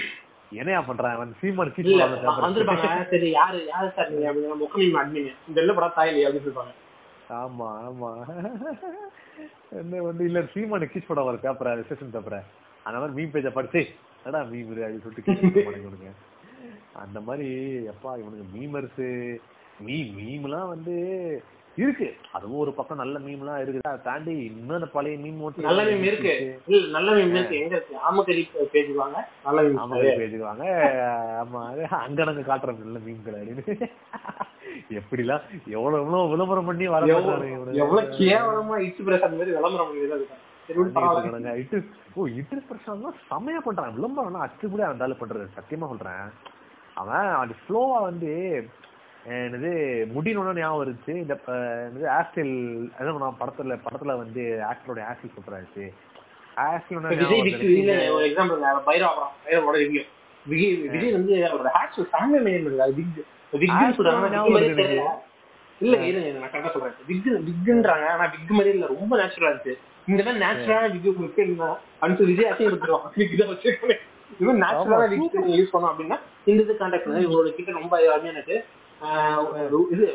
[0.59, 1.15] என்னையா பண்றான்?
[1.15, 2.03] அவன் சீமான் இல்ல
[2.37, 2.87] வந்திருப்பாங்க.
[3.11, 4.27] சரி யாரு யாரு சார் நீங்க?
[4.29, 6.73] அப்படின்னு முக்க மீன் அட்மின் இந்த எல்லாம் படம் தாயிலி அப்படின்னு இருப்பாங்க
[7.35, 8.09] ஆமா ஆமா.
[9.71, 12.39] என்ன வந்து இல்ல சீமான கீச் படம் வர பேப்பரா ரிசப்ஷன் பேப்பரா
[12.85, 13.81] அந்த மாதிரி மீன் பேஜ படிச்சு
[14.23, 16.23] அடா மீம் அப்படின்னு சொல்லிட்டு கீச்
[16.93, 17.47] அந்த மாதிரி
[17.87, 19.01] எப்பா இவனுக்கு மீமர்ஸ்
[19.79, 20.95] மீ மீம்லாம் வந்து
[21.77, 22.07] இருக்கு.
[22.31, 26.33] அதுவும் ஒரு பக்கம் நல்ல மீம்லாம் இருக்கு அதை தாண்டி இன்னும் பழைய மீம் நல்ல மீம் இருக்கு.
[26.91, 27.59] நல்ல மீம் இருக்கு.
[27.59, 27.95] எங்க இருக்கு?
[28.07, 30.65] ஆமக்கறி பேஜ் வாங்க நல்ல மீம் ஆமா பேசுவாங்க
[31.43, 31.61] ஆமா
[31.99, 33.89] அங்க நாங்க காட்டுறோம் நல்ல மீன்கள் அப்படின்னு
[34.99, 37.05] எப்படிலாம் எவ்வளவு எவ்வளவு விளம்பரம் பண்ணி வர.
[37.05, 38.75] எவ்வளவு கேவலமா
[39.05, 39.95] பிரஸ் அந்த மாதிரி விளம்பரம்.
[40.69, 41.51] இருக்கானுங்க.
[41.61, 41.77] இட்டு
[42.15, 45.45] ஓ இட்டு பிரசாந்த் செமையா பண்றான் விளம்பரம்னா அச்சு கூட அந்த ஆளு பண்றது.
[45.57, 46.25] சத்தியமா சொல்றேன்.
[46.93, 48.31] அவன் அது ஃப்ளோவா வந்து
[49.27, 49.69] என்னது
[50.13, 51.33] முடியணும்னு ஞாபகம் இருந்துச்சு இந்த
[51.85, 52.53] என்னது ஆஸ்டில்
[52.97, 55.85] அதான் நான் படத்துல படத்துல வந்து ஆக்டரோட ஆஸ்டில் சூப்பராச்சு
[56.85, 57.41] இப்ப விஜய்
[60.97, 62.35] இல்ல வந்து அவரோட ஹேட்ஸ் சாங்க
[65.81, 66.93] இல்ல இருங்க, நான் கரெக்டா சொல்றேன்.
[67.07, 69.73] விக் விக்ன்றாங்க ஆனா விக் மாதிரி இல்ல ரொம்ப நேச்சுரலா இருந்துச்சு.
[70.07, 71.19] இந்த மாதிரி நேச்சுரலான விக்
[71.99, 73.99] அப்படின்னு விஜய் கொடுத்துருவாங்க விக் தான் வச்சிருக்கேன்.
[74.61, 76.17] நேச்சுரலான விக் யூஸ் பண்ணோம் அப்படின்னா
[76.47, 78.57] இந்த இது கான்டாக்ட் இவங்களோட கிட்ட ரொம்ப ஆஹ் ஒரு
[79.91, 80.05] இது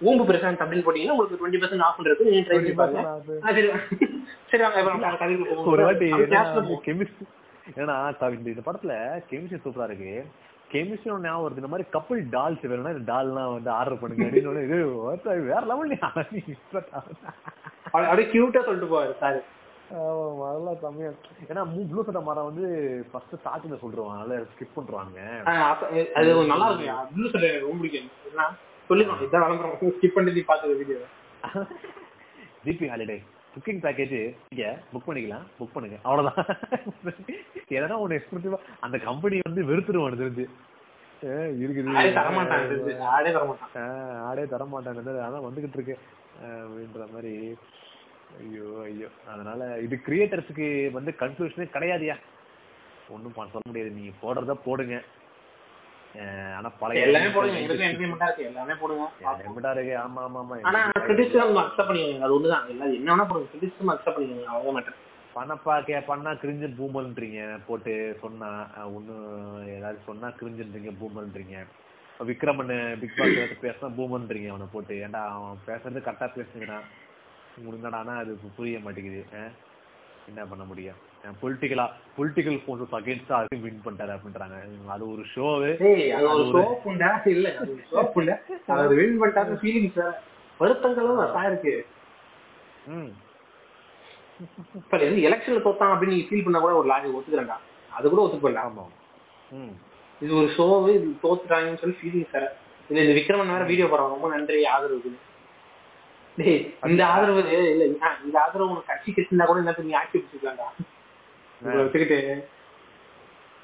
[0.00, 3.02] ஊம்பு பிரசாந்த் அப்படின்னு போட்டீங்கன்னா உங்களுக்கு டுவெண்ட்டி பர்சன்ட் ஆஃப் இருக்கு நீங்க ட்ரை பண்ணி பாருங்க.
[3.44, 3.68] ஆ, சரி.
[4.50, 5.70] சரி வாங்க இப்ப நம்ம கதைக்கு போவோம்.
[5.72, 6.08] ஒரு வாட்டி.
[6.86, 7.26] கெமிஸ்ட்ரி
[7.76, 7.96] ஏன்னா
[8.46, 8.94] இந்த படத்துல
[9.30, 10.14] கெமிஸ்ட்ரி சூப்பரா இருக்கு.
[10.72, 11.60] கெமிஸ்ட்ரி ஞாபகம் வருது.
[11.62, 14.78] இந்த மாதிரி கப்பல் டால்ஸ் வேணும்னா இந்த டால்லாம் வந்து ஆர்டர் பண்ணுங்க அப்படின்னு இது
[15.46, 15.98] வேற லெவல் நீ
[17.92, 19.38] அப்படியே கியூட்டா சொல்லிட்டு போவாரு சார்
[19.94, 21.10] அதெல்லாம் செம்மையா
[21.48, 22.64] ஏன்னா ப்ளூ சட்டை மரம் வந்து
[23.10, 25.18] ஃபர்ஸ்ட் ஸ்டார்டிங்ல சொல்லிருவாங்க அதனால ஸ்கிப் பண்றாங்க
[26.14, 28.10] அது நல்லா இருக்கும் ப்ளூ எனக்கு ரொம்ப பிடிக்கும்.
[28.30, 28.46] ஏன்னா
[28.90, 29.76] சொல்லிடுவாங்க இதான் விளம்பரம்.
[29.96, 31.00] ஸ்கிப் பண்ணி பாத்துக்க video
[32.66, 33.18] GB holiday
[33.54, 34.14] booking package
[34.46, 35.44] நீங்க புக் பண்ணிக்கலாம்.
[35.58, 35.96] புக் பண்ணுங்க.
[36.02, 36.38] அவ்வளவுதான்.
[37.76, 40.46] எதனா ஒண்ணு எக்ஸ்பென்சிவா அந்த கம்பெனி வந்து வெறுத்துருவானு தெரிஞ்சு.
[41.64, 41.92] இருக்குது.
[41.98, 42.64] ஆடே தரமாட்டான்.
[44.28, 45.96] ஆடே தரமாட்டான் அதான் வந்துகிட்டு இருக்கு.
[46.44, 47.32] அப்படின்ற மாதிரி.
[48.42, 49.08] ஐயோ ஐயோ.
[49.32, 50.66] அதனால இது கிரியேட்டர்ஸுக்கு
[50.96, 52.16] வந்து கன்ஃபியூஷனே கிடையாதுயா
[53.08, 53.90] பண்ண சொல்ல முடியாது.
[53.98, 54.96] நீங்க போடுறத போடுங்க.
[56.58, 57.60] ஆனா பழைய எல்லாமே போடுங்க.
[57.62, 59.06] என்டர்டைன்மெண்டா எல்லாமே போடுங்க.
[59.48, 59.94] எம்படா இருக்கு.
[60.04, 60.56] ஆமா ஆமா ஆமா.
[60.70, 62.26] ஆனா கிரிட்டிசிசம் அக்செப்ட் பண்ணிக்கோங்க.
[62.26, 62.66] அது ஒண்ணுதான்.
[62.74, 63.50] எல்லாம் என்ன வேணா போடுங்க.
[63.54, 64.46] கிரிட்டிசிசம் அக்செப்ட் பண்ணிக்கோங்க.
[64.54, 65.00] அவ்வளவு மேட்டர்
[65.36, 68.50] பண்ணப்பா கே பண்ணா கிரிஞ்சு பூமல்ன்றீங்க போட்டு சொன்னா
[68.96, 69.14] ஒண்ணு
[69.76, 71.56] ஏதாவது சொன்னா கிரிஞ்சுன்றீங்க பூமல்ன்றீங்க
[72.20, 72.70] விக்ரமன்
[73.00, 73.32] பிக் பாஸ்
[73.64, 74.94] பேசினா பூமல்ன்றீங்க அவனை போட்டு.
[75.04, 76.86] ஏன்டா அவன் பேசுறது கரெக்டா பேசுங்கிறான்
[77.64, 79.22] முடிந்தாடானா அது புரிய மாட்டேங்குது.
[80.28, 81.00] என்ன பண்ண முடியும்?
[81.40, 81.84] பொலிட்டிக்கலா
[82.16, 84.56] பொலிட்டிக்கல் ஃபோர்ஸஸ் அகேன்ஸ்டா அது வின் பண்ணிட்டாரு அப்படின்றாங்க.
[84.94, 85.68] அது ஒரு ஷோவு
[87.32, 87.48] இல்ல
[88.76, 90.00] அது வின் பண்ணிட்டாரு ஃபீலிங்ஸ்
[90.60, 91.74] வருத்தங்களும் இருக்கு.
[92.94, 93.10] ம்.
[94.78, 97.58] இப்ப வந்து எலெக்ஷன்ல தோத்தான் அப்படின்னு ஃபீல் பண்ணா கூட ஒரு லாஜிக் ஒத்துக்கிறேன்டா
[97.90, 98.84] அது கூட ஒத்துக்கலாம் ஆமா.
[99.52, 99.74] ம்.
[100.20, 102.46] இது ஒரு ஷோவு இது தோத்துட்டாங்கன்னு சொல்லி ஃபீலிங்ஸ் வேற.
[102.90, 105.12] இது இந்த விக்ரமன் வேற வீடியோ போறாங்க ரொம்ப நன்றி ஆதரவு
[106.88, 107.40] இந்த ஆதரவு
[107.72, 107.84] இல்ல
[108.24, 110.46] இந்த ஆதரவு உனக்கு கட்சி கட்சினா கூட என்ன நீ ஆட்சி வச்சுக்கிட்டு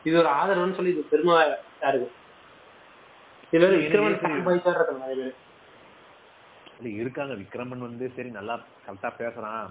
[0.05, 1.35] இது ஒரு ஆதரவுன்னு சொல்லி இது பெருமை
[1.91, 2.07] இருக்கு.
[3.53, 5.35] இதுல விக்ரமன் இருக்காங்க நிறைய பேர்.
[6.79, 7.35] இல்ல இருக்காங்க.
[7.41, 8.55] விக்ரமன் வந்து சரி நல்லா
[8.85, 9.67] கரெக்டா பேசுறான்.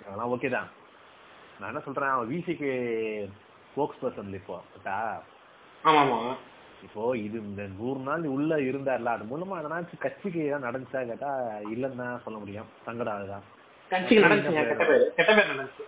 [0.00, 0.68] அதெல்லாம் ஓகே தான்.
[1.58, 2.12] நான் என்ன சொல்றேன்?
[2.14, 2.70] அவன் விசிக்கு
[3.68, 4.56] ஸ்போக்ஸ் பர்சன் இப்போ
[5.84, 6.18] ஆமா ஆமா
[6.82, 11.30] இப்போ இது இந்த நூறு நாள் உள்ள இருந்தார்ல அது மூலமா எதனாச்சும் கட்சிக்கு ஏதாவது நடந்துச்சா கேட்டா
[11.74, 12.68] இல்லைன்னு தான் சொல்ல முடியும்.
[12.84, 13.44] சங்கடம் அதுதான்.
[13.90, 15.14] கட்சிக்கு நடந்துச்சுங்க கெட்ட பேர்?
[15.14, 15.84] கெட்ட பேர் நடந்துச்சு.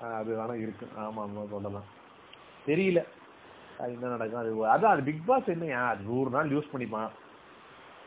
[0.00, 0.86] அது வேணா இருக்கு.
[0.96, 1.88] ஆமா ஆமா சொல்லலாம்.
[2.66, 3.00] தெரியல.
[3.78, 4.40] அது என்ன நடக்கும்?
[4.40, 7.10] அது அதான் அது பிக் பாஸ் என்னையா அது நூறு நாள் யூஸ் பண்ணிப்பான்.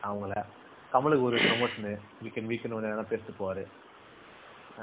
[0.04, 0.34] அவங்கள.
[0.94, 1.94] கமலுக்கு ஒரு ப்ரமோஷனு
[2.24, 3.64] வீக்கெண்ட் வீக்கெண்ட் எதனா பேசிட்டு போவாரு.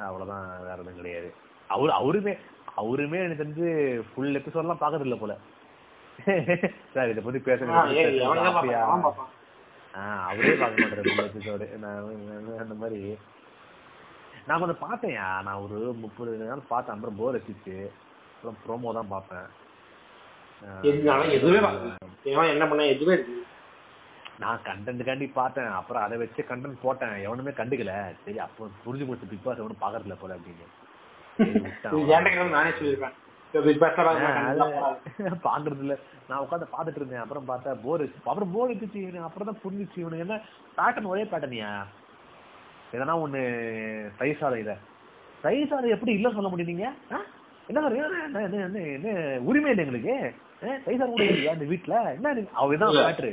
[0.07, 1.35] அவ்வளவுதான் வேற எதுவும் கிடையாது.
[1.69, 2.39] அவரு அவருமே
[2.77, 3.69] அவருமே எனக்கு தெரிஞ்சு
[4.13, 5.35] ஃபுல் எபிசோட்லாம் பார்க்கறது இல்ல போல.
[6.95, 7.41] சார் இதை பத்தி.
[9.95, 11.67] ஆஹ் அவரே பார்க்க மாட்டாரு ஃபுல் எபிசோடு
[12.61, 13.01] அந்த மாதிரி.
[14.47, 16.95] நான் கொஞ்சம் பார்த்தேன்யா நான் ஒரு முப்பது நாள் பார்த்தேன்.
[16.95, 17.77] அப்புறம் போர் அடிச்சிச்சு.
[18.37, 19.49] அப்புறம் ப்ரோமோ தான் பார்ப்பேன்.
[21.37, 21.93] எதுவுமே பார்க்கல.
[22.25, 23.41] இவன் என்ன பண்ண எதுவுமே இருக்கு
[24.39, 25.71] நான் கண்டென்ட்டுக்காண்டி பார்த்தேன்.
[25.81, 27.17] அப்புறம் அதை வச்சு கண்டென்ட் போட்டேன்.
[27.27, 27.95] எவனுமே கண்டுக்கல.
[28.25, 29.31] சரி அப்போ புரிஞ்சு போச்சு.
[29.33, 30.67] பிக் பாஸ் எவனும் பார்க்கறதில்ல போல அப்படின்னு.
[32.53, 32.73] நானே
[35.45, 35.95] பாக்குறது இல்ல.
[36.29, 37.23] நான் உட்காந்து பாத்துட்டு இருந்தேன்.
[37.23, 40.41] அப்புறம் பார்த்தா போர் அப்புறம் போர் அடிச்சு அப்புறம் தான் புரிஞ்சிச்சு இவனுக்கு என்ன
[40.79, 41.87] பேட்டர்ன் ஒரே பேட்டர்னியா
[42.93, 43.41] எதனா ஒண்ணு
[44.19, 44.39] தயிர்
[45.71, 46.49] சாதம் எப்படி இல்ல சொல்ல
[47.13, 47.19] ஆ?
[47.69, 47.81] என்ன
[48.91, 50.35] என்ன உரிமை இல்லை எங்களுக்கு?
[50.89, 52.29] சாதம் கூட இல்லையா இந்த வீட்டுல என்ன
[52.63, 52.95] அவதான்.
[53.01, 53.33] பேட்டரு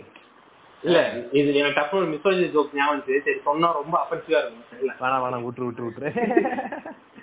[0.84, 0.98] இல்ல
[1.40, 3.02] இது எனக்கு டப்பு மிஸ்ஓஜி ஜோக் ஞாபகம்.
[3.26, 4.68] சரி சொன்னா ரொம்ப அஃபென்சிவா இருக்கும்.
[4.82, 6.10] இல்ல வேணாம் வேணாம் விட்டுரு விட்டுரு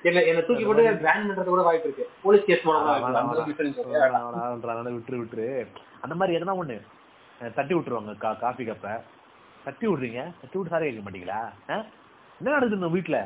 [0.09, 2.05] என்ன என்ன தூக்கி போட்டு பேன் பண்றது கூட வாய்ப்பு இருக்கு.
[2.25, 3.31] போலீஸ் கேஸ் வேணாம், வேணாம்,
[4.97, 5.47] விட்டுரு
[6.05, 6.77] அந்த மாதிரி எதனா ஒண்ணு
[7.57, 8.89] தட்டி விட்டுருவாங்க காஃபி கப்ப.
[9.65, 10.21] தட்டி விடுறீங்க?
[10.41, 11.39] தட்டி விட்டு சாரி கேட்க மாட்டீங்களா?
[12.41, 13.19] என்ன நடக்குது இந்த வீட்டுல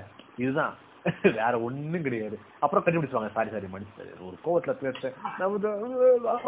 [0.45, 0.77] இதுதான்.
[1.41, 2.37] வேற ஒண்ணும் கிடையாது.
[2.65, 5.15] அப்புறம் கண்டுபிடிச்சுவாங்க சாரி சாரி மன்னிச்சு ஒரு கோவத்துல பேசுறேன்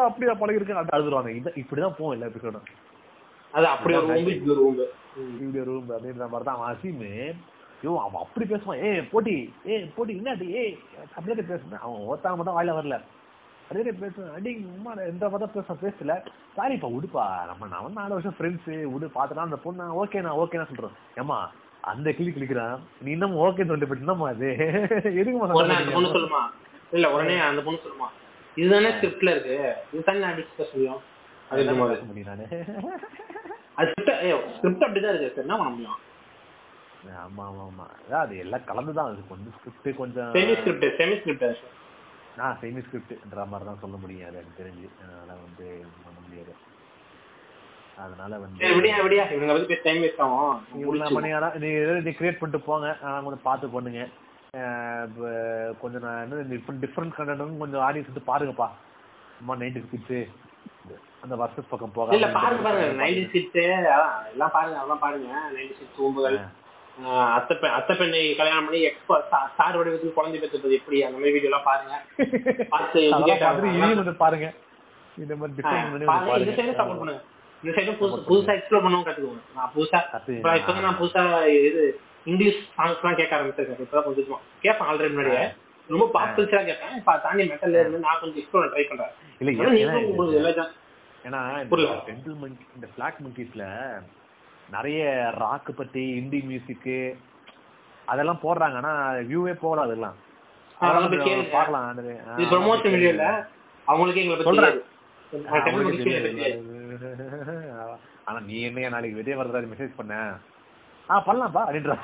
[0.07, 1.31] அப்படியா பழகி இருக்கேன் அது அழுதுருவாங்க
[1.63, 2.67] இப்படிதான் போகும் எல்லா எபிசோடும்
[3.57, 4.79] அது அப்படி ஒரு ரூம் ஒரு ரூம்
[5.41, 7.09] வீடியோ ரூம் அப்படின்ற மாதிரி தான் அசீமு
[7.81, 8.81] ஐயோ அவன் அப்படி பேசுவான்.
[8.87, 9.35] ஏ போட்டி
[9.71, 10.63] ஏ போட்டி என்னடி ஏ
[11.17, 12.97] அப்படியே பேசுனேன் அவன் ஒருத்தவங்க மட்டும் வாயில வரல.
[13.65, 16.15] அப்படியே பேசுவேன் அடி உமா எந்த மாதிரி பேச பேசல.
[16.57, 20.97] சாரிப்பா விடுப்பா நம்ம நான் நாலு வருஷம் ஃப்ரெண்ட்ஸ் விடு பார்த்துனா அந்த பொண்ணு ஓகேண்ணா ஓகேண்ணா சொல்றேன்.
[21.23, 21.39] ஏமா
[21.93, 24.51] அந்த கிளி கிளிக்கிறான் நீ இன்னும் ஓகே சொல்லிட்டு என்னம்மா அது?
[25.21, 25.49] எதுக்கு
[26.17, 26.43] சொல்லுமா.
[26.97, 28.09] இல்ல உடனே அந்த பொண்ணு சொல்லுமா.
[28.57, 29.57] இதுதானே ஸ்கிரிப்ட்ல இருக்கு.
[29.95, 31.03] இதுதானே நான் டிஸ்கஸ் முடியும்
[31.51, 32.47] அது முடியும் நானு.
[33.79, 34.17] அது ஸ்கிரிப்ட்
[34.57, 35.35] ஸ்கிரிப்ட் அப்படிதான் இருக்கு.
[35.37, 36.01] சார் என்ன பண்ண முடியும்?
[37.23, 37.87] ஆமா ஆமா ஆமா.
[38.01, 39.09] அதான் அது எல்லாம் கலந்துதான்.
[39.13, 41.65] அது கொஞ்சம் ஸ்கிரிப்ட் கொஞ்சம் செமி ஸ்கிரிப்ட் செமி ஸ்கிரிப்ட்
[42.41, 44.29] நான் செமி ஸ்கிரிப்ட்ன்ற மாதிரி தான் சொல்ல முடியும்.
[44.29, 44.87] அது எனக்கு தெரிஞ்சு.
[45.01, 45.67] அதனால வந்து
[46.05, 46.53] பண்ண முடியாது.
[48.05, 49.25] அதனால வந்து சரி விடியா விடியா.
[49.37, 50.55] இவங்க வந்து பேச டைம் வேஸ்ட் ஆகும்.
[50.83, 51.71] இவ்வளோ மணியாரா நீ
[52.07, 52.87] நீ கிரியேட் பண்ணிட்டு போங்க.
[53.03, 54.03] நான் கொஞ்சம் பார்த்து பண்ணுங்க.
[55.83, 58.69] கொஞ்சம் நான் என்ன டிஃப்ரெண்ட் டிஃப்ரெண்ட் கொஞ்சம் ஆடியன்ஸ் வந்து பாருங்கப்பா.
[59.37, 60.19] சும்மா நைன்டி கிட்ஸு
[61.23, 62.87] அந்த வருஷத்து பக்கம் போக இல்ல பாருங்க பாருங்க.
[63.01, 63.59] நைன்டி சிக்ஸ்
[64.33, 65.29] எல்லாம் பாருங்க அதெல்லாம் பாருங்க.
[65.57, 66.39] நைன்டி சிக்ஸ் ஒன்பதுகள்
[67.37, 69.15] அத்தை பெண் அத்தை பெண்ணை கல்யாணம் பண்ணி எக்ஸ்போ
[69.51, 70.99] ஸ்டார் வடிவத்தில் குழந்தை பெற்றது எப்படி?
[71.07, 71.93] அந்த மாதிரி வீடியோ எல்லாம் பாருங்க.
[74.25, 74.49] பாருங்க.
[75.17, 75.63] இந்த மாதிரி
[76.43, 77.23] இந்த சைடு சப்போர்ட் பண்ணுங்க.
[77.63, 79.99] இந்த சைடு புதுசு புதுசா எக்ஸ்ப்ளோர் பண்ணவும் கத்துக்கோங்க நான் புதுசா
[80.39, 80.55] இப்ப
[80.87, 81.23] நான் புதுசா
[81.59, 81.83] இது
[82.27, 83.83] இங்கிலீஷ் சாங்ஸ் எல்லாம் கேட்க ஆரம்பிச்சிருக்கேன்.
[83.85, 85.45] இப்பதான் கொஞ்சமா கேட்பேன் ஆல்ரெடி முன்னாடியே.
[85.93, 89.13] ரொம்ப பாப் கல்ச்சரா கேட்பேன் இப்ப தாண்டி மெட்டல்ல இருந்து நான் கொஞ்சம் எக்ஸ்ப்ளோர் ட்ரை பண்றேன்.
[89.39, 89.51] இல்ல
[91.25, 91.41] ஏன்னா.
[92.07, 93.65] டெம்பிள் மங்கி இந்த பிளாக் மங்கீஸ்ல
[94.71, 95.03] நிறைய
[95.39, 96.97] ராக் பத்தி இந்தி மியூசிக்கு
[98.09, 98.77] அதெல்லாம் போடுறாங்க.
[98.81, 98.93] ஆனா
[99.31, 100.17] வியூவே போகல அதெல்லாம்.
[101.51, 101.89] பார்க்கலாம்.
[102.53, 102.97] ப்ரொமோஷன்
[103.89, 104.41] அவங்களுக்கு எங்களை
[108.25, 110.15] ஆனா நீ என்ன நாளைக்கு விஜய் வரதாரி மெசேஜ் பண்ண?
[111.09, 111.95] ஆ பண்ணலாம்ப்பா அப்படின்ற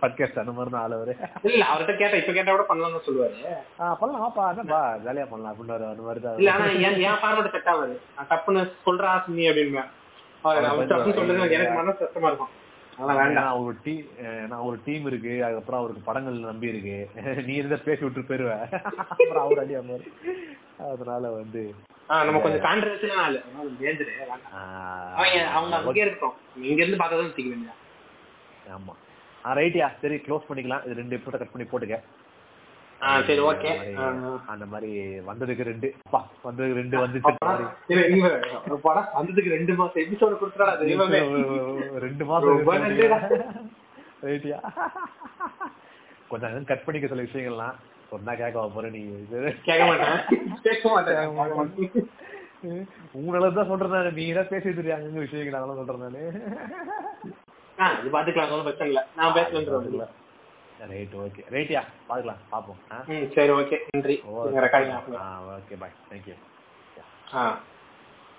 [0.00, 1.12] பாட்காஸ்ட் அந்த மாதிரி தான் ஆள் அவரு
[1.48, 3.34] இல்ல அவர்கிட்ட கேட்டா இப்ப கேட்டா கூட பண்ணலாம்னு சொல்லுவாரு.
[3.80, 6.38] ஆ பண்ணலாம் வாப்பா என்னப்பா ஜாலியா பண்ணலாம் அப்படின்னு அந்த மாதிரி தான்.
[6.40, 9.84] இல்ல ஆனா என் என் ஃபார்மேட் செட் ஆகாது நான் டப்புன்னு சொல்றா நீ அப்படின்னு
[10.44, 12.54] அவர் சொல்றது எனக்கு மனசு கஷ்டமா இருக்கும்.
[13.60, 13.92] ஒரு டீ
[14.42, 16.96] ஏன்னா ஒரு டீம் இருக்கு அதுக்கப்புறம் அவருக்கு படங்கள் நம்பி இருக்கு.
[17.48, 18.54] நீ இருந்தா பேசி விட்டு போயிருவ.
[19.04, 20.08] அப்புறம் அவர் அடி மாதிரி
[20.88, 21.60] அதனால வந்து
[22.26, 23.38] நம்ம கொஞ்சம் கான்ட்ரவர்சியலான ஆளு.
[25.54, 26.36] அவங்க அங்கேயே இருக்கட்டும்.
[26.70, 27.86] இங்க இருந்து பார்த்தா தான் வச்சுக்க வேண்டியது
[28.70, 28.94] ஆமா.
[29.44, 30.84] ஆ ரைட்யா சரி க்ளோஸ் பண்ணிக்கலாம்.
[30.84, 31.98] இது ரெண்டு எபிசோட கட் பண்ணி போட்டுக்க.
[33.26, 33.94] சரி ஓகே
[34.46, 35.94] அந்த மாதிரி- வந்ததுக்கு ரெண்டு.
[36.04, 37.32] அப்பா வந்ததுக்கு ரெண்டு வந்துச்சு
[38.82, 41.18] படம் வந்ததுக்கு ரெண்டு மாசம் எபிசோடு கொடுத்துடா தெய்வமே
[41.98, 42.64] ரெண்டு மாசம்.
[44.22, 44.58] ரைட்டியா
[46.28, 47.74] கொஞ்சம் கட் பண்ணிக்க சில விஷயங்கள்லாம்.
[48.10, 48.98] சொன்னா கேட்க போற நீ.
[48.98, 50.36] இது கேட்க மாட்டேன்.
[50.62, 51.16] கேட்க மாட்டேன்.
[53.18, 54.14] உங்களால தான் சொல்றேன்.
[54.14, 56.42] நீ தான் பேசிட்டு இருக்கியா அங்க விஷயங்கள் அதெல்லாம் சொல்றேன் நானு.
[57.78, 59.02] ஆ இது பாத்துக்கலாம் ஒன்றும் பிரச்சனை இல்லை.
[59.16, 60.14] நான் பேசலாம்
[60.90, 62.78] ரைட் ஓகே ரைட்டியா பாத்துக்கலாம் பாப்போம்.
[63.08, 64.16] ம் சரி ஓகே நன்றி.
[65.54, 66.36] ஓகே பாய் தேங்க்யூ
[67.34, 67.42] ஆ.